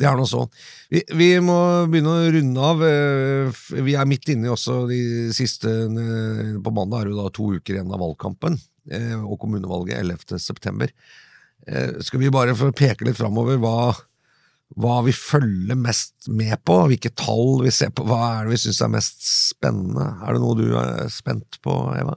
det 0.00 0.08
er 0.10 0.18
nå 0.18 0.26
så. 0.26 0.44
Vi, 0.90 1.04
vi 1.14 1.28
må 1.44 1.56
begynne 1.90 2.14
å 2.14 2.30
runde 2.34 2.68
av. 2.70 2.82
eh, 2.88 3.64
Vi 3.86 3.94
er 3.98 4.08
midt 4.10 4.30
inne 4.34 4.48
i 4.48 4.54
også 4.54 4.80
de 4.90 5.00
siste 5.34 5.70
eh, 5.70 6.54
På 6.64 6.72
mandag 6.74 7.04
er 7.04 7.08
det 7.08 7.14
jo 7.14 7.20
da 7.22 7.30
to 7.34 7.50
uker 7.54 7.76
igjen 7.78 7.94
av 7.94 8.02
valgkampen, 8.02 8.58
eh, 8.90 9.14
og 9.20 9.38
kommunevalget 9.42 10.00
11. 10.02 10.40
september. 10.42 10.90
Skal 12.04 12.20
vi 12.20 12.28
bare 12.28 12.52
få 12.58 12.66
peke 12.76 13.06
litt 13.06 13.16
framover 13.16 13.56
hva, 13.62 13.94
hva 14.74 14.98
vi 15.06 15.12
følger 15.14 15.78
mest 15.78 16.28
med 16.32 16.56
på? 16.66 16.80
Hvilke 16.90 17.12
tall 17.14 17.62
vi 17.62 17.72
ser 17.74 17.92
på? 17.94 18.06
Hva 18.08 18.20
er 18.30 18.46
det 18.46 18.56
vi 18.56 18.62
syns 18.64 18.82
er 18.82 18.92
mest 18.96 19.22
spennende? 19.28 20.08
Er 20.24 20.34
det 20.34 20.42
noe 20.42 20.58
du 20.58 20.66
er 20.80 21.08
spent 21.12 21.60
på, 21.62 21.76
Eva? 21.94 22.16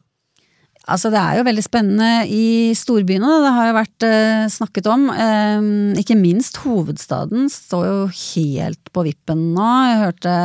Altså 0.88 1.10
Det 1.12 1.20
er 1.20 1.36
jo 1.36 1.44
veldig 1.44 1.64
spennende 1.66 2.10
i 2.32 2.72
storbyene, 2.80 3.32
det 3.44 3.50
har 3.58 3.66
jo 3.68 3.76
vært 3.76 4.06
eh, 4.08 4.46
snakket 4.52 4.88
om. 4.88 5.10
Eh, 5.12 5.66
ikke 6.00 6.16
minst 6.16 6.62
hovedstaden 6.64 7.50
står 7.52 7.84
jo 7.90 7.98
helt 8.08 8.94
på 8.96 9.04
vippen 9.10 9.50
nå. 9.58 9.68
Jeg 9.90 10.00
hørte 10.06 10.36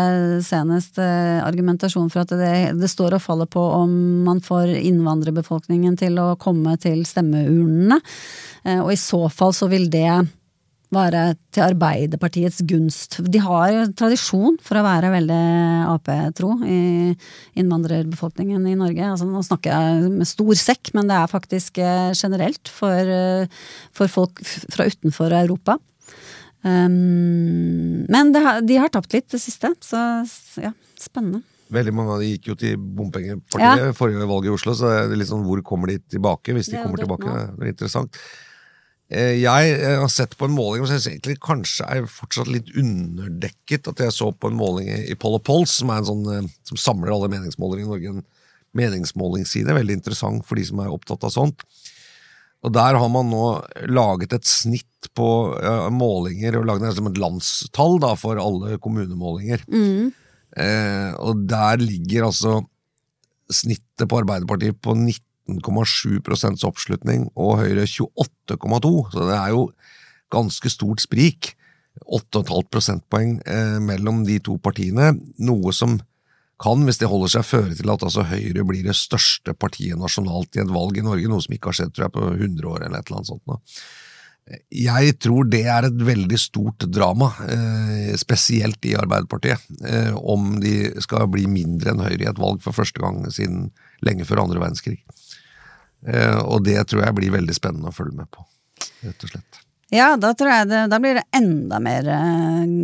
senest 0.42 0.98
eh, 0.98 1.38
argumentasjon 1.46 2.10
for 2.10 2.24
at 2.24 2.34
det, 2.34 2.52
det 2.74 2.90
står 2.90 3.14
og 3.16 3.22
faller 3.22 3.46
på 3.46 3.62
om 3.62 3.94
man 4.26 4.42
får 4.42 4.74
innvandrerbefolkningen 4.82 5.94
til 6.02 6.18
å 6.18 6.32
komme 6.42 6.74
til 6.82 7.06
stemmeurnene. 7.06 8.02
Eh, 8.66 8.82
og 8.82 8.90
i 8.90 8.98
så 8.98 9.28
fall 9.30 9.54
så 9.54 9.70
vil 9.70 9.86
det 9.94 10.24
være 10.92 11.22
til 11.54 11.64
Arbeiderpartiets 11.64 12.60
gunst. 12.68 13.18
De 13.32 13.40
har 13.42 13.70
jo 13.72 13.84
tradisjon 13.96 14.58
for 14.62 14.78
å 14.78 14.84
være 14.86 15.12
veldig 15.14 15.42
Ap-tro 15.92 16.54
i 16.68 16.80
innvandrerbefolkningen 17.58 18.66
i 18.68 18.76
Norge. 18.78 19.06
Altså, 19.14 19.28
nå 19.28 19.42
snakker 19.46 19.72
jeg 19.72 20.10
med 20.18 20.28
stor 20.28 20.52
sekk, 20.60 20.92
men 20.96 21.08
det 21.08 21.16
er 21.18 21.32
faktisk 21.32 21.80
eh, 21.82 22.12
generelt 22.16 22.72
for, 22.72 23.14
eh, 23.16 23.62
for 23.96 24.12
folk 24.12 24.44
fra 24.44 24.88
utenfor 24.90 25.34
Europa. 25.42 25.78
Um, 26.62 28.04
men 28.06 28.28
har, 28.38 28.60
de 28.62 28.76
har 28.78 28.92
tapt 28.94 29.16
litt 29.16 29.32
det 29.32 29.40
siste, 29.42 29.72
så 29.82 29.98
ja, 30.62 30.70
spennende. 31.00 31.42
Veldig 31.72 31.94
mange 31.96 32.14
av 32.14 32.22
de 32.22 32.28
gikk 32.34 32.52
jo 32.52 32.56
til 32.60 32.76
bompengepartiet 32.76 33.96
forrige 33.98 34.28
valg 34.28 34.46
i 34.46 34.52
Oslo, 34.52 34.74
så 34.76 34.92
det 34.92 35.16
er 35.16 35.20
litt 35.22 35.30
sånn 35.30 35.46
hvor 35.46 35.62
kommer 35.66 35.90
de 35.90 35.98
tilbake, 36.14 36.54
hvis 36.54 36.68
de 36.70 36.76
er 36.78 36.84
kommer 36.84 37.00
tilbake. 37.00 37.36
Det 37.56 37.64
er 37.64 37.72
interessant. 37.72 38.20
Eh, 39.12 39.36
Jeg 39.42 39.72
eh, 39.76 39.98
har 40.00 40.08
sett 40.12 40.36
på 40.40 40.48
en 40.48 40.54
måling 40.56 40.86
som 40.86 40.96
jeg 40.96 41.18
egentlig 41.18 41.36
kanskje 41.44 41.84
er 41.84 42.08
fortsatt 42.08 42.48
litt 42.48 42.70
underdekket. 42.78 43.90
At 43.92 44.00
jeg 44.00 44.14
så 44.16 44.30
på 44.32 44.48
en 44.48 44.58
måling 44.58 44.88
i 44.88 45.16
Poll 45.20 45.38
Polls, 45.44 45.76
som 45.80 45.92
sånn 46.06 46.24
eh, 46.32 46.50
som 46.68 46.80
samler 46.80 47.12
alle 47.12 47.30
meningsmålinger 47.32 47.84
i 47.84 47.90
Norge. 47.90 48.14
En 48.16 48.24
meningsmålingsside. 48.78 49.76
Veldig 49.76 49.98
interessant 50.00 50.46
for 50.48 50.56
de 50.56 50.64
som 50.64 50.80
er 50.80 50.92
opptatt 50.94 51.26
av 51.28 51.34
sånt. 51.34 51.66
Og 52.62 52.70
der 52.72 52.94
har 52.94 53.08
man 53.10 53.28
nå 53.28 53.44
laget 53.90 54.36
et 54.36 54.48
snitt 54.48 55.10
på 55.18 55.28
eh, 55.58 55.88
målinger, 55.92 56.56
og 56.56 56.68
laget 56.70 56.88
det 56.88 56.96
som 56.96 57.10
et 57.10 57.20
landstall 57.20 57.98
da, 58.00 58.14
for 58.16 58.40
alle 58.40 58.78
kommunemålinger. 58.80 59.66
Eh, 60.56 61.10
og 61.20 61.44
der 61.50 61.82
ligger 61.82 62.30
altså 62.30 62.60
snittet 63.52 64.08
på 64.08 64.22
Arbeiderpartiet 64.22 64.78
på 64.80 64.94
19,7 65.50 66.66
oppslutning, 66.68 67.26
og 67.34 67.58
Høyre 67.62 67.86
28,2, 67.88 68.92
så 69.14 69.26
det 69.28 69.38
er 69.38 69.50
jo 69.54 69.66
ganske 70.32 70.72
stort 70.72 71.02
sprik. 71.04 71.54
8,5 72.08 72.70
prosentpoeng 72.72 73.36
eh, 73.44 73.78
mellom 73.84 74.22
de 74.24 74.38
to 74.40 74.56
partiene, 74.62 75.12
noe 75.44 75.74
som 75.76 75.98
kan, 76.62 76.84
hvis 76.86 77.00
det 77.00 77.10
holder 77.10 77.32
seg, 77.34 77.48
føre 77.48 77.74
til 77.76 77.90
at 77.92 78.04
altså 78.06 78.24
Høyre 78.28 78.64
blir 78.68 78.86
det 78.86 78.94
største 78.96 79.54
partiet 79.58 79.98
nasjonalt 79.98 80.56
i 80.56 80.62
et 80.62 80.72
valg 80.72 80.96
i 80.98 81.04
Norge, 81.04 81.28
noe 81.28 81.42
som 81.42 81.54
ikke 81.56 81.72
har 81.72 81.80
skjedd 81.80 81.92
tror 81.96 82.06
jeg, 82.06 82.14
på 82.16 82.30
100 82.30 82.70
år 82.70 82.86
eller 82.86 83.02
et 83.02 83.10
eller 83.10 83.20
annet 83.20 83.32
sånt. 83.32 83.44
nå. 83.50 83.58
Jeg 84.74 85.14
tror 85.22 85.46
det 85.46 85.62
er 85.70 85.86
et 85.86 86.00
veldig 86.02 86.38
stort 86.40 86.84
drama, 86.90 87.30
eh, 87.46 88.12
spesielt 88.18 88.84
i 88.90 88.96
Arbeiderpartiet, 88.98 89.62
eh, 89.86 90.14
om 90.18 90.58
de 90.60 90.90
skal 91.00 91.28
bli 91.30 91.46
mindre 91.46 91.92
enn 91.92 92.02
Høyre 92.02 92.26
i 92.26 92.30
et 92.30 92.42
valg 92.42 92.62
for 92.64 92.74
første 92.74 93.00
gang 93.00 93.22
siden 93.30 93.70
lenge 94.02 94.26
før 94.26 94.42
andre 94.44 94.62
verdenskrig. 94.62 94.98
Eh, 96.06 96.38
og 96.42 96.64
det 96.66 96.80
tror 96.90 97.04
jeg 97.04 97.16
blir 97.18 97.34
veldig 97.34 97.54
spennende 97.56 97.90
å 97.92 97.94
følge 97.94 98.16
med 98.22 98.30
på, 98.32 98.44
rett 99.06 99.26
og 99.26 99.34
slett. 99.34 99.62
Ja, 99.92 100.14
da 100.16 100.32
tror 100.32 100.48
jeg 100.48 100.70
det, 100.70 100.86
da 100.88 100.98
blir 101.02 101.18
det 101.20 101.26
enda 101.36 101.78
mer 101.84 102.06
eh, 102.08 102.76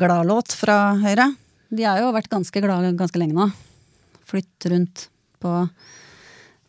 gladlåt 0.00 0.54
fra 0.58 0.96
Høyre. 0.98 1.30
De 1.70 1.86
har 1.86 2.00
jo 2.02 2.14
vært 2.14 2.32
ganske 2.32 2.62
glade 2.62 2.94
ganske 2.98 3.20
lenge 3.20 3.36
nå. 3.36 3.46
Flytt 4.26 4.66
rundt 4.72 5.06
på, 5.42 5.52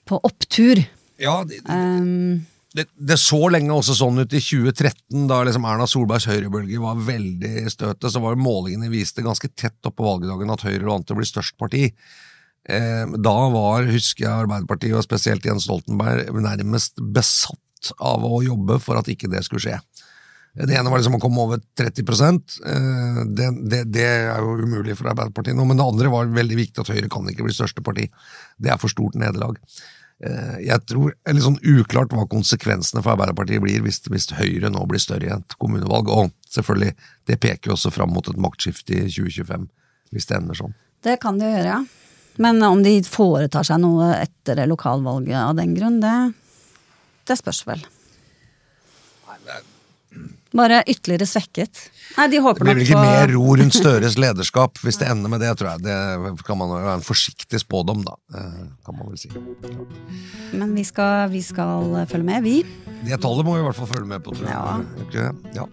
på 0.05 0.21
opptur. 0.29 0.83
Ja, 1.17 1.41
det, 1.47 1.63
Um, 1.65 2.45
det, 2.77 2.85
det 2.93 3.17
så 3.17 3.39
lenge 3.49 3.73
også 3.73 3.95
sånn 3.97 4.21
ut 4.21 4.33
i 4.37 4.41
2013, 4.43 5.25
da 5.29 5.39
liksom 5.47 5.65
Erna 5.65 5.87
Solbergs 5.89 6.27
høyrebølge 6.29 6.81
var 6.83 6.99
veldig 7.07 7.65
støtet, 7.73 8.09
så 8.13 8.21
var 8.21 8.37
målingene 8.37 8.91
viste 8.93 9.25
ganske 9.25 9.49
tett 9.57 9.89
opp 9.89 9.97
på 9.97 10.05
valgdagen 10.05 10.53
at 10.53 10.65
Høyre 10.67 10.85
vant 10.85 11.07
til 11.07 11.17
å 11.17 11.21
bli 11.21 11.29
størst 11.29 11.57
parti. 11.57 11.87
Eh, 12.68 13.05
da 13.24 13.38
var, 13.53 13.88
husker 13.88 14.26
jeg, 14.26 14.43
Arbeiderpartiet, 14.45 14.95
og 14.97 15.05
spesielt 15.05 15.45
Jens 15.47 15.68
Stoltenberg, 15.68 16.34
nærmest 16.43 16.99
besatt 16.99 17.93
av 18.03 18.26
å 18.28 18.41
jobbe 18.43 18.80
for 18.84 18.99
at 18.99 19.07
ikke 19.11 19.30
det 19.32 19.45
skulle 19.47 19.63
skje. 19.63 19.80
Det 20.57 20.74
ene 20.74 20.89
var 20.89 20.97
liksom 20.97 21.20
å 21.20 21.22
komme 21.22 21.43
over 21.43 21.59
30 21.78 22.01
eh, 22.01 23.20
det, 23.38 23.49
det, 23.70 23.84
det 23.93 24.07
er 24.07 24.41
jo 24.41 24.55
umulig 24.63 24.95
for 24.97 25.11
Arbeiderpartiet 25.11 25.55
nå, 25.55 25.68
men 25.70 25.78
det 25.78 25.86
andre 25.86 26.09
var 26.09 26.34
veldig 26.34 26.57
viktig 26.57 26.82
at 26.82 26.89
Høyre 26.91 27.11
kan 27.13 27.30
ikke 27.30 27.45
bli 27.45 27.53
største 27.53 27.84
parti. 27.86 28.07
Det 28.57 28.72
er 28.74 28.82
for 28.82 28.91
stort 28.91 29.15
nederlag. 29.22 29.59
Eh, 30.26 30.57
Jeg 30.65 30.82
tror, 30.89 31.13
eller 31.30 31.43
er 31.43 31.45
sånn 31.45 31.61
uklart 31.61 32.15
hva 32.18 32.26
konsekvensene 32.32 33.03
for 33.05 33.13
Arbeiderpartiet 33.13 33.61
blir 33.61 33.86
hvis, 33.86 34.01
hvis 34.09 34.32
Høyre 34.34 34.74
nå 34.74 34.82
blir 34.89 35.03
større 35.03 35.30
i 35.30 35.36
et 35.36 35.57
kommunevalg, 35.61 36.09
og 36.09 36.34
selvfølgelig, 36.49 36.95
det 37.30 37.39
peker 37.43 37.70
jo 37.72 37.78
også 37.78 37.93
fram 37.93 38.15
mot 38.18 38.28
et 38.28 38.41
maktskifte 38.41 38.97
i 38.97 39.05
2025, 39.13 39.70
hvis 40.18 40.30
det 40.32 40.41
ender 40.41 40.57
sånn. 40.57 40.76
det 41.05 41.20
kan 41.22 41.38
de 41.38 41.45
jo 41.45 41.53
gjøre, 41.53 41.78
ja. 41.78 42.06
Men 42.38 42.61
om 42.63 42.83
de 42.85 42.99
foretar 43.05 43.65
seg 43.65 43.81
noe 43.81 44.11
etter 44.19 44.61
lokalvalget 44.69 45.39
av 45.41 45.55
den 45.57 45.73
grunn, 45.77 46.01
det, 46.03 46.15
det 47.29 47.39
spørs 47.39 47.63
vel. 47.69 47.81
Bare 50.55 50.80
ytterligere 50.88 51.28
svekket. 51.28 51.80
Nei, 52.15 52.28
de 52.32 52.39
Det 52.39 52.63
blir 52.63 52.78
vel 52.78 52.86
ikke 52.86 53.01
mer 53.01 53.32
ro 53.34 53.55
rundt 53.59 53.76
Støres 53.82 54.15
lederskap 54.18 54.80
hvis 54.82 54.97
det 55.01 55.09
ender 55.11 55.30
med 55.30 55.43
det, 55.43 55.51
tror 55.59 55.74
jeg. 55.74 55.84
Det 55.86 56.45
kan 56.47 56.57
man 56.59 56.72
være 56.72 56.95
en 56.97 57.05
forsiktig 57.05 57.59
spådom, 57.61 58.05
da, 58.07 58.15
eh, 58.34 58.61
kan 58.88 58.97
man 58.97 59.11
vel 59.11 59.20
si. 59.20 59.30
Men 60.55 60.74
vi 60.78 60.86
skal, 60.88 61.28
vi 61.34 61.43
skal 61.45 61.91
følge 62.09 62.30
med, 62.30 62.47
vi. 62.47 62.55
Det 63.03 63.20
tallet 63.22 63.45
må 63.45 63.57
vi 63.57 63.61
i 63.61 63.68
hvert 63.68 63.78
fall 63.78 63.91
følge 63.91 64.09
med 64.09 64.24
på, 64.24 64.34
tror 64.38 64.47
jeg. 64.47 65.11
Ja. 65.13 65.28
Ja. 65.59 65.68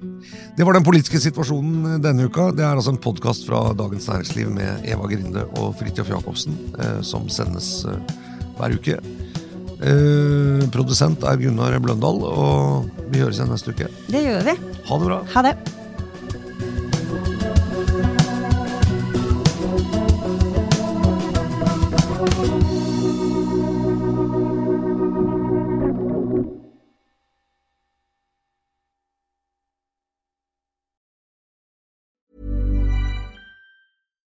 Det 0.58 0.66
var 0.66 0.76
den 0.76 0.86
politiske 0.86 1.22
situasjonen 1.22 2.02
denne 2.04 2.26
uka. 2.28 2.50
Det 2.52 2.66
er 2.66 2.74
altså 2.74 2.92
en 2.92 3.00
podkast 3.00 3.46
fra 3.48 3.68
Dagens 3.78 4.10
Næringsliv 4.10 4.50
med 4.58 4.84
Eva 4.90 5.08
Grinde 5.08 5.46
og 5.62 5.72
Fridtjof 5.78 6.10
Jacobsen, 6.12 6.58
eh, 6.78 7.00
som 7.06 7.30
sendes 7.32 7.76
eh, 7.88 8.18
hver 8.58 8.76
uke. 8.76 8.98
Eh, 9.82 10.64
produsent 10.72 11.24
er 11.26 11.38
Gunnar 11.40 11.78
Bløndal, 11.82 12.22
og 12.24 12.90
vi 13.10 13.22
høres 13.22 13.40
igjen 13.40 13.50
neste 13.52 13.74
uke. 13.74 13.90
Det 14.08 14.22
gjør 14.22 14.46
vi. 14.46 14.58
Ha 14.88 14.98
det 15.00 15.08
bra. 15.10 15.22
Ha 15.34 15.48
det. 15.48 15.56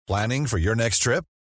Planning 0.07 0.47
for 0.47 0.57
your 0.57 0.73
next 0.73 1.03
trip? 1.03 1.25